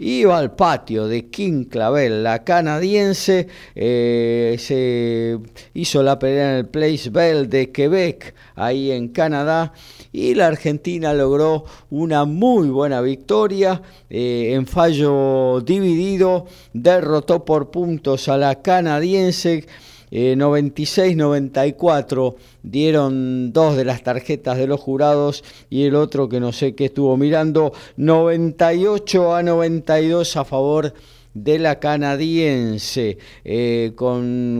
iba 0.00 0.38
al 0.38 0.56
patio 0.56 1.06
de 1.06 1.28
King 1.28 1.66
Clavel, 1.66 2.22
la 2.22 2.42
canadiense, 2.42 3.46
eh, 3.74 4.56
se 4.58 5.38
hizo 5.74 6.02
la 6.02 6.18
pelea 6.18 6.52
en 6.52 6.56
el 6.56 6.66
Place 6.66 7.10
Bell 7.10 7.48
de 7.48 7.70
Quebec, 7.70 8.34
ahí 8.56 8.90
en 8.90 9.08
Canadá, 9.08 9.72
y 10.10 10.34
la 10.34 10.48
Argentina 10.48 11.12
logró 11.12 11.64
una 11.90 12.24
muy 12.24 12.68
buena 12.68 13.00
victoria 13.02 13.82
eh, 14.08 14.52
en 14.54 14.66
fallo 14.66 15.60
dividido, 15.60 16.46
derrotó 16.72 17.44
por 17.44 17.70
puntos 17.70 18.28
a 18.28 18.36
la 18.36 18.62
canadiense. 18.62 19.66
96-94 20.10 22.32
eh, 22.32 22.36
dieron 22.62 23.52
dos 23.52 23.76
de 23.76 23.84
las 23.84 24.02
tarjetas 24.02 24.58
de 24.58 24.66
los 24.66 24.80
jurados 24.80 25.44
y 25.68 25.84
el 25.84 25.94
otro 25.94 26.28
que 26.28 26.40
no 26.40 26.52
sé 26.52 26.74
qué 26.74 26.86
estuvo 26.86 27.16
mirando, 27.16 27.72
98 27.96 29.34
a 29.34 29.42
92 29.42 30.36
a 30.36 30.44
favor 30.44 30.94
de 31.34 31.58
la 31.58 31.78
canadiense. 31.78 33.18
Eh, 33.44 33.92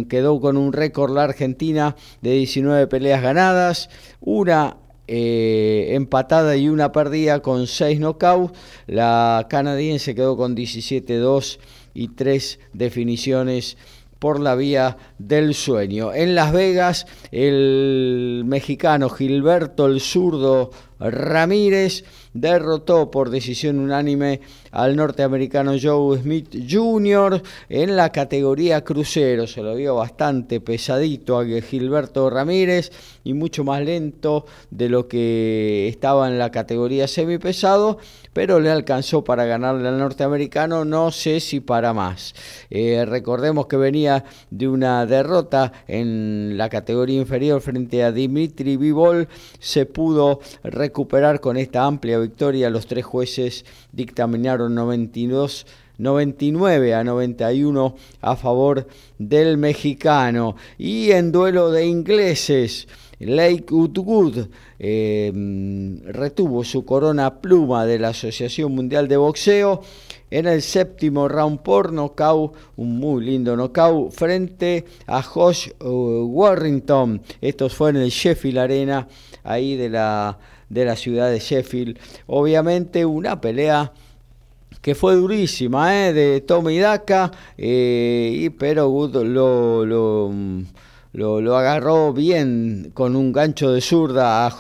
quedó 0.09 0.41
con 0.41 0.57
un 0.57 0.73
récord 0.73 1.15
la 1.15 1.25
Argentina 1.25 1.97
de 2.23 2.33
19 2.33 2.87
peleas 2.87 3.23
ganadas, 3.23 3.91
una 4.21 4.77
eh, 5.13 5.95
empatada 5.95 6.57
y 6.57 6.69
una 6.69 6.93
perdida 6.93 7.41
con 7.41 7.67
6 7.67 7.99
knockouts. 7.99 8.57
La 8.87 9.49
canadiense 9.51 10.15
quedó 10.15 10.37
con 10.37 10.55
17-2 10.55 11.59
y 11.95 12.09
3 12.09 12.61
definiciones 12.73 13.77
por 14.21 14.39
la 14.39 14.55
vía 14.55 14.97
del 15.19 15.55
sueño. 15.55 16.15
En 16.15 16.37
Las 16.37 16.53
Vegas, 16.53 17.07
el 17.33 18.45
mexicano 18.47 19.09
Gilberto 19.09 19.87
el 19.87 20.01
zurdo 20.01 20.71
Ramírez 21.01 22.05
derrotó 22.35 23.11
por 23.11 23.31
decisión 23.31 23.81
unánime 23.81 24.41
al 24.73 24.97
norteamericano 24.97 25.73
Joe 25.81 26.19
Smith 26.19 26.49
Jr. 26.69 27.43
en 27.69 27.97
la 27.97 28.11
categoría 28.11 28.83
crucero. 28.83 29.47
Se 29.47 29.63
lo 29.63 29.75
vio 29.75 29.97
bastante 29.97 30.61
pesadito 30.61 31.39
a 31.39 31.45
Gilberto 31.45 32.31
Ramírez 32.31 32.91
y 33.25 33.35
mucho 33.35 33.65
más 33.65 33.83
lento 33.83 34.47
de 34.71 34.89
lo 34.89 35.09
que 35.09 35.89
estaba 35.89 36.29
en 36.29 36.39
la 36.39 36.51
categoría 36.51 37.09
semipesado, 37.09 37.99
pero 38.33 38.61
le 38.61 38.71
alcanzó 38.71 39.25
para 39.25 39.45
ganarle 39.45 39.89
al 39.89 39.99
norteamericano, 39.99 40.85
no 40.85 41.11
sé 41.11 41.41
si 41.41 41.61
para 41.61 41.93
más. 41.93 42.35
Eh, 42.71 43.05
recordemos 43.07 43.67
que 43.67 43.77
venía 43.77 44.25
de 44.51 44.69
una 44.69 45.05
derrota 45.07 45.73
en 45.89 46.57
la 46.57 46.69
categoría 46.69 47.21
inferior 47.21 47.61
frente 47.61 48.05
a 48.05 48.13
Dimitri 48.13 48.77
Vivol, 48.77 49.29
se 49.59 49.87
pudo 49.87 50.41
recuperar 50.63 51.41
con 51.41 51.57
esta 51.57 51.85
amplia 51.85 52.19
victoria. 52.19 52.71
Los 52.71 52.87
tres 52.87 53.05
jueces 53.05 53.65
dictaminaron 53.93 54.60
92 54.69 55.67
99 56.01 56.95
a 56.95 57.05
91 57.05 57.95
a 58.23 58.37
favor 58.37 58.87
del 59.19 59.59
mexicano. 59.59 60.57
Y 60.79 61.11
en 61.13 61.31
duelo 61.31 61.71
de 61.71 61.87
ingleses, 61.87 62.89
Lake 63.21 63.67
Woodwood 63.71 64.49
eh, 64.79 65.31
retuvo 66.07 66.65
su 66.65 66.85
corona 66.85 67.41
pluma 67.41 67.85
de 67.85 67.99
la 67.99 68.09
Asociación 68.09 68.75
Mundial 68.75 69.09
de 69.09 69.19
Boxeo 69.19 69.83
en 70.31 70.47
el 70.47 70.63
séptimo 70.63 71.29
round 71.29 71.61
por 71.61 71.93
nocaut, 71.93 72.55
un 72.77 72.99
muy 72.99 73.25
lindo 73.25 73.57
nocaut, 73.57 74.11
frente 74.11 74.87
a 75.07 75.23
Josh 75.23 75.69
eh, 75.69 75.85
Warrington. 75.85 77.21
Estos 77.41 77.75
fue 77.75 77.91
en 77.91 77.97
el 77.97 78.11
Sheffield 78.11 78.59
Arena, 78.59 79.09
ahí 79.43 79.77
de 79.77 79.91
la, 79.91 80.39
de 80.69 80.85
la 80.85 80.97
ciudad 80.97 81.31
de 81.31 81.41
Sheffield. 81.41 81.99
Obviamente 82.27 83.05
una 83.05 83.41
pelea 83.41 83.93
que 84.81 84.95
fue 84.95 85.15
durísima, 85.15 86.09
¿eh? 86.09 86.13
de 86.13 86.41
Tommy 86.41 86.79
Daca, 86.79 87.31
eh, 87.57 88.51
pero 88.59 89.09
lo, 89.13 89.85
lo 89.85 90.31
lo, 91.13 91.57
agarró 91.57 92.13
bien 92.13 92.93
con 92.95 93.17
un 93.17 93.33
gancho 93.33 93.73
de 93.73 93.81
zurda 93.81 94.47
a, 94.47 94.51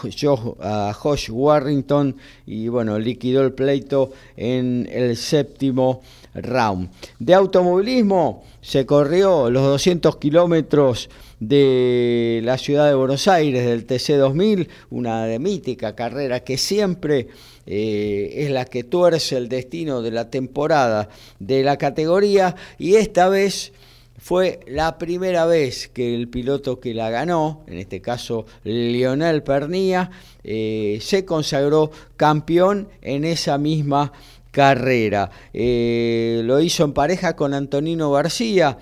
Josh, 0.92 1.30
Warrington 1.30 2.16
y 2.46 2.68
bueno, 2.68 2.98
liquidó 2.98 3.42
el 3.42 3.52
pleito 3.52 4.12
en 4.36 4.88
el 4.90 5.16
séptimo 5.16 6.02
round. 6.34 6.90
De 7.18 7.34
automovilismo 7.34 8.44
se 8.60 8.84
corrió 8.84 9.50
los 9.50 9.62
200 9.62 10.16
kilómetros 10.16 11.08
de 11.38 12.40
la 12.44 12.58
ciudad 12.58 12.88
de 12.88 12.94
Buenos 12.94 13.28
Aires 13.28 13.64
del 13.64 13.86
TC2000, 13.86 14.68
una 14.90 15.24
de 15.24 15.38
mítica 15.38 15.94
carrera 15.94 16.40
que 16.40 16.58
siempre 16.58 17.28
eh, 17.72 18.44
es 18.44 18.50
la 18.50 18.64
que 18.64 18.82
tuerce 18.82 19.36
el 19.36 19.48
destino 19.48 20.02
de 20.02 20.10
la 20.10 20.28
temporada 20.28 21.08
de 21.38 21.62
la 21.62 21.78
categoría 21.78 22.56
y 22.78 22.96
esta 22.96 23.28
vez 23.28 23.72
fue 24.18 24.58
la 24.66 24.98
primera 24.98 25.46
vez 25.46 25.86
que 25.86 26.16
el 26.16 26.28
piloto 26.28 26.80
que 26.80 26.94
la 26.94 27.10
ganó, 27.10 27.62
en 27.68 27.78
este 27.78 28.00
caso 28.00 28.44
Lionel 28.64 29.44
Pernía, 29.44 30.10
eh, 30.42 30.98
se 31.00 31.24
consagró 31.24 31.92
campeón 32.16 32.88
en 33.02 33.24
esa 33.24 33.56
misma 33.56 34.12
carrera. 34.50 35.30
Eh, 35.54 36.42
lo 36.44 36.60
hizo 36.60 36.84
en 36.84 36.92
pareja 36.92 37.36
con 37.36 37.54
Antonino 37.54 38.10
García. 38.10 38.78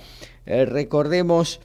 Eh, 0.46 0.64
recordemos 0.64 1.60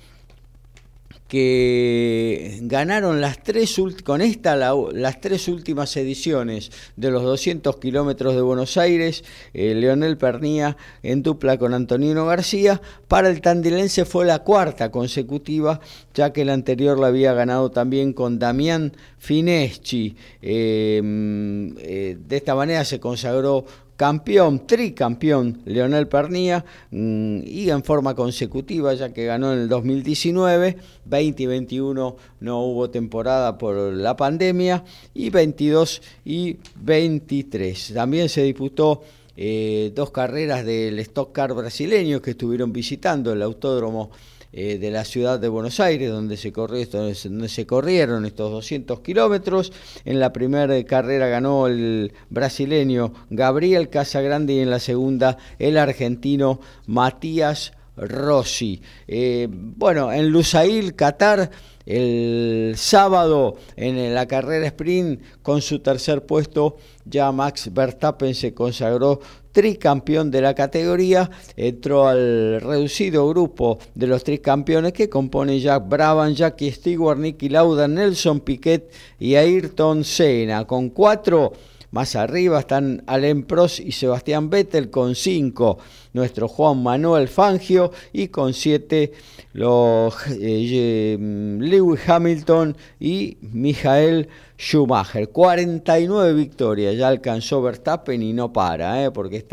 que 1.34 2.60
ganaron 2.62 3.20
las 3.20 3.42
tres 3.42 3.82
con 4.04 4.22
esta 4.22 4.56
las 4.56 5.20
tres 5.20 5.48
últimas 5.48 5.98
ediciones 5.98 6.70
de 6.96 7.10
los 7.10 7.24
200 7.24 7.78
kilómetros 7.78 8.36
de 8.36 8.42
Buenos 8.42 8.78
Aires, 8.78 9.24
eh, 9.56 9.74
Leonel 9.74 10.16
Pernía 10.16 10.78
en 11.02 11.24
dupla 11.24 11.58
con 11.58 11.74
Antonino 11.74 12.28
García. 12.28 12.80
Para 13.08 13.30
el 13.30 13.42
tandilense 13.42 14.06
fue 14.06 14.28
la 14.28 14.44
cuarta 14.44 14.92
consecutiva, 14.92 15.80
ya 16.14 16.32
que 16.32 16.46
la 16.46 16.54
anterior 16.54 17.00
la 17.00 17.08
había 17.08 17.34
ganado 17.34 17.72
también 17.72 18.14
con 18.14 18.38
Damián 18.38 18.96
Fineschi. 19.18 20.16
Eh, 20.40 21.02
mm, 21.04 21.78
eh, 21.80 22.18
de 22.28 22.38
esta 22.38 22.54
manera 22.54 22.86
se 22.86 23.00
consagró 23.00 23.66
campeón, 23.96 24.66
tricampeón 24.66 25.62
Leonel 25.66 26.08
Pernía 26.08 26.66
mm, 26.92 27.42
y 27.46 27.70
en 27.70 27.84
forma 27.84 28.16
consecutiva 28.16 28.94
ya 28.94 29.14
que 29.14 29.26
ganó 29.26 29.54
en 29.54 29.60
el 29.60 29.70
2019, 29.70 30.78
20 31.06 31.44
y 31.44 31.46
21 31.46 32.16
no 32.40 32.62
hubo 32.64 32.90
temporada 32.90 33.58
por 33.58 33.76
la 33.76 34.16
pandemia 34.16 34.84
y 35.14 35.30
22 35.30 36.02
y 36.26 36.58
23. 36.82 37.94
También 37.94 38.30
se 38.30 38.44
disputó 38.44 39.04
eh, 39.36 39.92
dos 39.96 40.12
carreras 40.12 40.66
del 40.66 41.00
Stock 41.00 41.32
Car 41.32 41.54
brasileño 41.54 42.22
que 42.22 42.32
estuvieron 42.32 42.72
visitando 42.72 43.34
el 43.34 43.42
autódromo 43.42 44.12
eh, 44.56 44.78
de 44.78 44.92
la 44.92 45.04
ciudad 45.04 45.40
de 45.40 45.50
Buenos 45.50 45.80
Aires, 45.80 46.12
donde 46.12 46.38
se, 46.38 46.52
donde 46.52 47.50
se 47.50 47.66
corrieron 47.66 48.26
estos 48.26 48.52
200 48.52 49.00
kilómetros. 49.00 49.74
En 50.06 50.20
la 50.20 50.32
primera 50.32 50.82
carrera 50.84 51.28
ganó 51.28 51.66
el 51.66 52.14
brasileño 52.30 53.14
Gabriel 53.32 53.90
Casagrande 53.90 54.54
y 54.54 54.60
en 54.60 54.70
la 54.70 54.80
segunda 54.80 55.38
el 55.58 55.78
argentino 55.78 56.60
Matías 56.86 57.74
Rossi. 57.98 58.82
Eh, 59.08 59.48
bueno, 59.50 60.12
en 60.12 60.30
Lusail, 60.30 60.96
Qatar, 60.96 61.50
el 61.86 62.76
sábado 62.78 63.58
en 63.76 64.14
la 64.14 64.28
carrera 64.28 64.68
sprint 64.68 65.22
con 65.42 65.62
su 65.62 65.80
tercer 65.80 66.26
puesto, 66.26 66.78
ya 67.06 67.32
Max 67.32 67.74
Verstappen 67.74 68.34
se 68.36 68.54
consagró 68.54 69.20
tricampeón 69.54 70.32
de 70.32 70.42
la 70.42 70.54
categoría, 70.54 71.30
entró 71.56 72.08
al 72.08 72.60
reducido 72.60 73.30
grupo 73.30 73.80
de 73.96 74.08
los 74.08 74.24
tricampeones 74.26 74.92
que 74.92 75.08
compone 75.08 75.62
Jack 75.62 75.88
Brabham, 75.88 76.34
Jackie 76.34 76.72
Stewart, 76.72 77.18
Nicky 77.18 77.48
Lauda, 77.48 77.88
Nelson 77.88 78.42
Piquet 78.42 78.92
y 79.20 79.36
Ayrton 79.36 80.04
Senna. 80.04 80.66
Con 80.66 80.90
cuatro 80.90 81.54
más 81.94 82.16
arriba 82.16 82.60
están 82.60 83.04
Alain 83.06 83.44
Prost 83.44 83.80
y 83.80 83.92
Sebastián 83.92 84.50
Vettel 84.50 84.90
con 84.90 85.14
cinco, 85.14 85.78
nuestro 86.14 86.48
Juan 86.48 86.82
Manuel 86.82 87.28
Fangio 87.28 87.92
y 88.12 88.30
con 88.30 88.56
siete 88.56 89.14
los 89.54 90.16
eh, 90.28 91.16
Lewis 91.20 92.10
Hamilton 92.10 92.76
y 93.00 93.38
Michael 93.42 94.28
Schumacher. 94.58 95.30
49 95.30 96.34
victorias 96.34 96.98
ya 96.98 97.10
alcanzó 97.10 97.62
Verstappen 97.62 98.24
y 98.24 98.34
no 98.34 98.52
para, 98.52 99.04
eh, 99.06 99.12
porque 99.12 99.46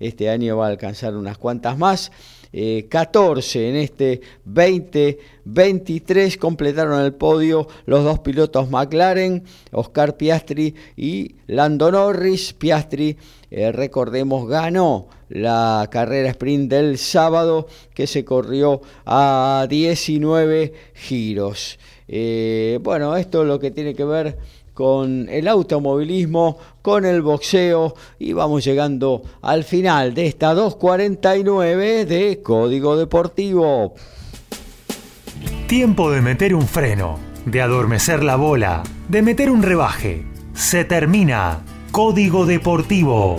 este 0.00 0.30
año 0.30 0.56
va 0.56 0.68
a 0.68 0.70
alcanzar 0.70 1.14
unas 1.14 1.36
cuantas 1.36 1.76
más. 1.76 2.10
14 2.52 3.60
eh, 3.60 3.68
en 3.70 3.76
este 3.76 4.20
2023 4.44 6.36
completaron 6.36 7.00
el 7.00 7.14
podio 7.14 7.66
los 7.86 8.04
dos 8.04 8.18
pilotos 8.18 8.70
McLaren, 8.70 9.44
Oscar 9.70 10.16
Piastri 10.16 10.74
y 10.96 11.36
Lando 11.46 11.90
Norris. 11.90 12.52
Piastri, 12.52 13.16
eh, 13.50 13.72
recordemos, 13.72 14.46
ganó 14.48 15.08
la 15.30 15.88
carrera 15.90 16.28
sprint 16.28 16.70
del 16.70 16.98
sábado 16.98 17.66
que 17.94 18.06
se 18.06 18.24
corrió 18.24 18.82
a 19.06 19.66
19 19.68 20.74
giros. 20.94 21.78
Eh, 22.06 22.78
bueno, 22.82 23.16
esto 23.16 23.42
es 23.42 23.48
lo 23.48 23.58
que 23.58 23.70
tiene 23.70 23.94
que 23.94 24.04
ver 24.04 24.36
con 24.74 25.28
el 25.28 25.48
automovilismo, 25.48 26.58
con 26.80 27.04
el 27.04 27.22
boxeo 27.22 27.94
y 28.18 28.32
vamos 28.32 28.64
llegando 28.64 29.22
al 29.42 29.64
final 29.64 30.14
de 30.14 30.26
esta 30.26 30.54
249 30.54 32.06
de 32.06 32.42
Código 32.42 32.96
Deportivo. 32.96 33.94
Tiempo 35.66 36.10
de 36.10 36.20
meter 36.20 36.54
un 36.54 36.66
freno, 36.66 37.18
de 37.46 37.62
adormecer 37.62 38.22
la 38.22 38.36
bola, 38.36 38.82
de 39.08 39.22
meter 39.22 39.50
un 39.50 39.62
rebaje. 39.62 40.24
Se 40.54 40.84
termina. 40.84 41.60
Código 41.90 42.46
Deportivo. 42.46 43.36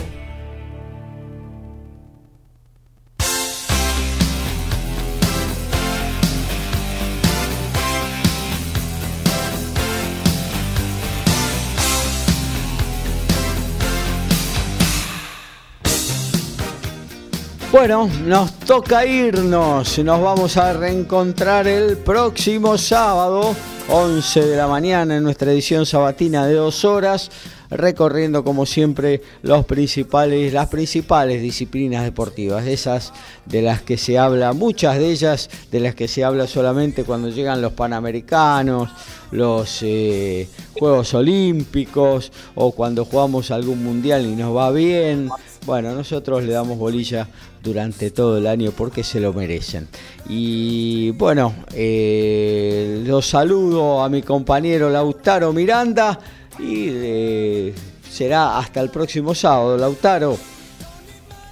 Bueno, 17.73 18.07
nos 18.27 18.53
toca 18.59 19.03
irnos. 19.03 19.97
Nos 19.97 20.21
vamos 20.21 20.57
a 20.57 20.73
reencontrar 20.73 21.67
el 21.67 21.97
próximo 21.97 22.77
sábado, 22.77 23.55
11 23.89 24.45
de 24.45 24.55
la 24.55 24.67
mañana, 24.67 25.17
en 25.17 25.23
nuestra 25.23 25.51
edición 25.51 25.87
sabatina 25.87 26.45
de 26.45 26.53
dos 26.53 26.85
horas, 26.85 27.31
recorriendo 27.71 28.43
como 28.43 28.67
siempre 28.67 29.23
los 29.41 29.65
principales, 29.65 30.53
las 30.53 30.67
principales 30.67 31.41
disciplinas 31.41 32.03
deportivas, 32.03 32.67
esas 32.67 33.11
de 33.47 33.63
las 33.63 33.81
que 33.81 33.97
se 33.97 34.19
habla, 34.19 34.53
muchas 34.53 34.99
de 34.99 35.09
ellas 35.09 35.49
de 35.71 35.79
las 35.79 35.95
que 35.95 36.07
se 36.07 36.23
habla 36.23 36.45
solamente 36.45 37.03
cuando 37.03 37.29
llegan 37.29 37.59
los 37.59 37.73
Panamericanos, 37.73 38.91
los 39.31 39.79
eh, 39.81 40.47
Juegos 40.73 41.15
Olímpicos 41.15 42.31
o 42.53 42.71
cuando 42.71 43.03
jugamos 43.03 43.49
algún 43.49 43.83
mundial 43.83 44.27
y 44.27 44.35
nos 44.35 44.55
va 44.55 44.69
bien. 44.69 45.31
Bueno, 45.65 45.95
nosotros 45.95 46.43
le 46.43 46.51
damos 46.51 46.77
bolilla 46.77 47.27
durante 47.63 48.11
todo 48.11 48.37
el 48.37 48.47
año 48.47 48.71
porque 48.75 49.03
se 49.03 49.21
lo 49.21 49.31
merecen. 49.31 49.87
Y 50.27 51.11
bueno, 51.11 51.53
eh, 51.73 53.01
los 53.05 53.27
saludo 53.27 54.03
a 54.03 54.09
mi 54.09 54.21
compañero 54.21 54.89
Lautaro 54.89 55.53
Miranda 55.53 56.19
y 56.59 56.87
eh, 56.89 57.73
será 58.09 58.57
hasta 58.57 58.81
el 58.81 58.89
próximo 58.89 59.33
sábado, 59.33 59.77
Lautaro. 59.77 60.37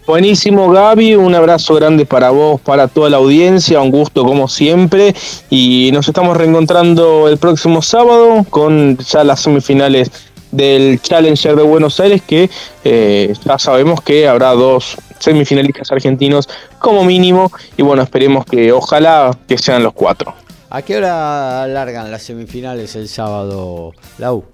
Buenísimo 0.06 0.70
Gaby, 0.70 1.16
un 1.16 1.34
abrazo 1.34 1.76
grande 1.76 2.06
para 2.06 2.32
vos, 2.32 2.60
para 2.60 2.88
toda 2.90 3.10
la 3.10 3.18
audiencia, 3.18 3.80
un 3.80 3.92
gusto 3.92 4.26
como 4.26 4.50
siempre 4.50 5.16
y 5.50 5.92
nos 5.94 6.08
estamos 6.08 6.36
reencontrando 6.36 7.30
el 7.30 7.38
próximo 7.38 7.82
sábado 7.82 8.44
con 8.50 8.98
ya 8.98 9.24
las 9.24 9.42
semifinales 9.42 10.12
del 10.52 11.02
Challenger 11.02 11.56
de 11.56 11.64
Buenos 11.64 12.00
Aires 12.00 12.22
que 12.22 12.50
eh, 12.84 13.34
ya 13.46 13.58
sabemos 13.58 14.02
que 14.02 14.28
habrá 14.28 14.52
dos 14.52 14.98
semifinalistas 15.20 15.92
argentinos 15.92 16.50
como 16.80 17.04
mínimo 17.04 17.52
y 17.78 17.84
bueno, 17.84 18.04
esperemos 18.04 18.46
que 18.46 18.72
ojalá 18.72 19.38
que 19.48 19.58
sean 19.58 19.84
los 19.84 19.94
cuatro. 19.94 20.34
¿A 20.70 20.82
qué 20.82 20.98
hora 20.98 21.68
largan 21.68 22.12
las 22.12 22.24
semifinales 22.24 22.96
el 22.96 23.10
sábado, 23.10 23.94
Lau? 24.18 24.46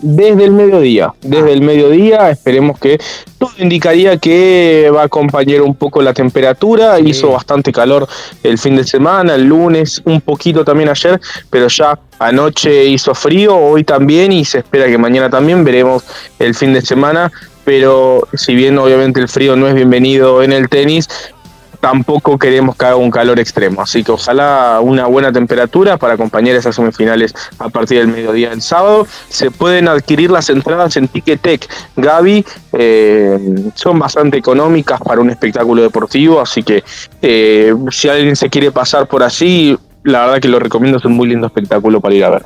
Desde 0.00 0.44
el 0.44 0.52
mediodía, 0.52 1.12
desde 1.20 1.52
el 1.52 1.60
mediodía 1.60 2.30
esperemos 2.30 2.78
que 2.78 2.98
todo 3.38 3.50
indicaría 3.58 4.16
que 4.16 4.90
va 4.94 5.02
a 5.02 5.04
acompañar 5.04 5.62
un 5.62 5.74
poco 5.74 6.00
la 6.00 6.14
temperatura, 6.14 6.98
hizo 6.98 7.32
bastante 7.32 7.70
calor 7.70 8.08
el 8.42 8.56
fin 8.58 8.76
de 8.76 8.84
semana, 8.84 9.34
el 9.34 9.44
lunes, 9.44 10.00
un 10.06 10.20
poquito 10.22 10.64
también 10.64 10.88
ayer, 10.88 11.20
pero 11.50 11.68
ya 11.68 11.98
anoche 12.18 12.86
hizo 12.86 13.14
frío, 13.14 13.56
hoy 13.56 13.84
también 13.84 14.32
y 14.32 14.44
se 14.44 14.58
espera 14.58 14.86
que 14.86 14.98
mañana 14.98 15.28
también, 15.28 15.64
veremos 15.64 16.02
el 16.38 16.54
fin 16.54 16.72
de 16.72 16.80
semana, 16.80 17.30
pero 17.64 18.26
si 18.32 18.54
bien 18.54 18.78
obviamente 18.78 19.20
el 19.20 19.28
frío 19.28 19.54
no 19.54 19.68
es 19.68 19.74
bienvenido 19.74 20.42
en 20.42 20.52
el 20.52 20.68
tenis, 20.68 21.08
tampoco 21.80 22.38
queremos 22.38 22.76
que 22.76 22.84
haga 22.84 22.96
un 22.96 23.10
calor 23.10 23.40
extremo. 23.40 23.82
Así 23.82 24.04
que 24.04 24.12
ojalá 24.12 24.80
una 24.82 25.06
buena 25.06 25.32
temperatura 25.32 25.96
para 25.96 26.14
acompañar 26.14 26.54
esas 26.56 26.76
semifinales 26.76 27.34
a 27.58 27.68
partir 27.68 27.98
del 27.98 28.08
mediodía 28.08 28.50
del 28.50 28.62
sábado. 28.62 29.06
Se 29.28 29.50
pueden 29.50 29.88
adquirir 29.88 30.30
las 30.30 30.50
entradas 30.50 30.96
en 30.96 31.08
Ticketek. 31.08 31.68
Gaby, 31.96 32.44
eh, 32.72 33.38
son 33.74 33.98
bastante 33.98 34.36
económicas 34.36 35.00
para 35.00 35.20
un 35.20 35.30
espectáculo 35.30 35.82
deportivo, 35.82 36.40
así 36.40 36.62
que 36.62 36.84
eh, 37.22 37.74
si 37.90 38.08
alguien 38.08 38.36
se 38.36 38.48
quiere 38.50 38.70
pasar 38.70 39.06
por 39.06 39.22
allí, 39.22 39.76
la 40.04 40.26
verdad 40.26 40.40
que 40.40 40.48
lo 40.48 40.58
recomiendo, 40.58 40.98
es 40.98 41.04
un 41.04 41.12
muy 41.12 41.28
lindo 41.28 41.46
espectáculo 41.46 42.00
para 42.00 42.14
ir 42.14 42.24
a 42.24 42.30
ver. 42.30 42.42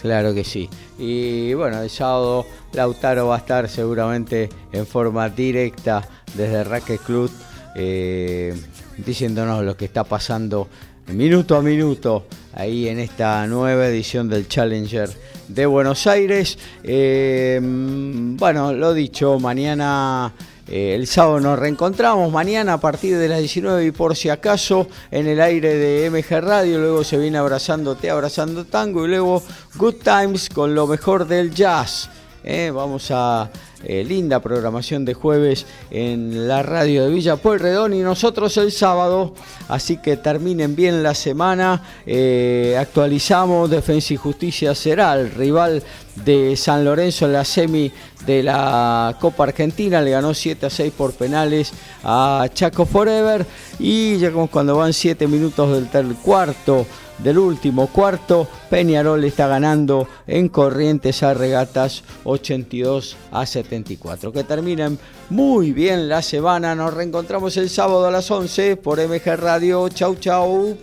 Claro 0.00 0.34
que 0.34 0.44
sí. 0.44 0.68
Y 0.98 1.54
bueno, 1.54 1.80
el 1.80 1.90
sábado 1.90 2.44
Lautaro 2.72 3.28
va 3.28 3.36
a 3.36 3.38
estar 3.38 3.68
seguramente 3.68 4.50
en 4.72 4.86
forma 4.86 5.28
directa 5.28 6.06
desde 6.34 6.62
Racket 6.62 7.00
Club. 7.00 7.30
Eh, 7.74 8.54
diciéndonos 8.98 9.64
lo 9.64 9.76
que 9.76 9.84
está 9.86 10.04
pasando 10.04 10.68
minuto 11.08 11.56
a 11.56 11.62
minuto 11.62 12.26
ahí 12.54 12.88
en 12.88 12.98
esta 12.98 13.46
nueva 13.46 13.86
edición 13.86 14.28
del 14.28 14.48
Challenger 14.48 15.10
de 15.48 15.66
Buenos 15.66 16.06
Aires. 16.06 16.58
Eh, 16.82 17.58
bueno, 17.62 18.72
lo 18.72 18.94
dicho, 18.94 19.38
mañana... 19.38 20.32
Eh, 20.66 20.94
el 20.94 21.06
sábado 21.06 21.40
nos 21.40 21.58
reencontramos, 21.58 22.32
mañana 22.32 22.72
a 22.72 22.80
partir 22.80 23.18
de 23.18 23.28
las 23.28 23.38
19 23.40 23.84
y 23.84 23.90
por 23.90 24.16
si 24.16 24.30
acaso 24.30 24.88
en 25.10 25.26
el 25.26 25.38
aire 25.38 25.74
de 25.74 26.08
MG 26.08 26.40
Radio, 26.40 26.78
luego 26.78 27.04
se 27.04 27.18
viene 27.18 27.36
abrazándote, 27.36 28.08
abrazando 28.08 28.64
tango 28.64 29.04
y 29.04 29.08
luego 29.08 29.42
Good 29.76 29.96
Times 29.96 30.48
con 30.48 30.74
lo 30.74 30.86
mejor 30.86 31.26
del 31.26 31.54
jazz. 31.54 32.08
Eh, 32.42 32.70
vamos 32.74 33.10
a 33.10 33.50
eh, 33.86 34.04
linda 34.04 34.40
programación 34.40 35.04
de 35.04 35.14
jueves 35.14 35.66
en 35.90 36.48
la 36.48 36.62
radio 36.62 37.04
de 37.04 37.10
Villa 37.10 37.36
Pueyrredón 37.36 37.94
y 37.94 38.00
nosotros 38.00 38.56
el 38.56 38.72
sábado. 38.72 39.34
Así 39.68 39.98
que 39.98 40.16
terminen 40.16 40.74
bien 40.74 41.02
la 41.02 41.14
semana. 41.14 41.82
Eh, 42.06 42.76
actualizamos 42.78 43.70
Defensa 43.70 44.14
y 44.14 44.16
Justicia 44.16 44.74
será 44.74 45.14
el 45.14 45.30
rival 45.30 45.82
de 46.24 46.56
San 46.56 46.84
Lorenzo 46.84 47.26
en 47.26 47.32
la 47.32 47.44
semi 47.44 47.90
de 48.26 48.42
la 48.42 49.16
Copa 49.20 49.44
Argentina. 49.44 50.00
Le 50.00 50.12
ganó 50.12 50.34
7 50.34 50.66
a 50.66 50.70
6 50.70 50.92
por 50.96 51.12
penales 51.12 51.72
a 52.02 52.46
Chaco 52.52 52.86
Forever. 52.86 53.44
Y 53.78 54.16
llegamos 54.16 54.50
cuando 54.50 54.76
van 54.76 54.92
7 54.92 55.26
minutos 55.26 55.92
del 55.92 56.14
cuarto 56.16 56.86
del 57.18 57.38
último 57.38 57.86
cuarto, 57.86 58.48
Peñarol 58.70 59.24
está 59.24 59.46
ganando 59.46 60.08
en 60.26 60.48
Corrientes 60.48 61.22
a 61.22 61.34
Regatas 61.34 62.02
82 62.24 63.16
a 63.30 63.46
74. 63.46 64.32
Que 64.32 64.44
terminen 64.44 64.98
muy 65.30 65.72
bien 65.72 66.08
la 66.08 66.22
semana. 66.22 66.74
Nos 66.74 66.94
reencontramos 66.94 67.56
el 67.56 67.70
sábado 67.70 68.06
a 68.06 68.10
las 68.10 68.30
11 68.30 68.76
por 68.76 68.98
MG 69.00 69.36
Radio. 69.36 69.88
Chau, 69.88 70.16
chau. 70.16 70.76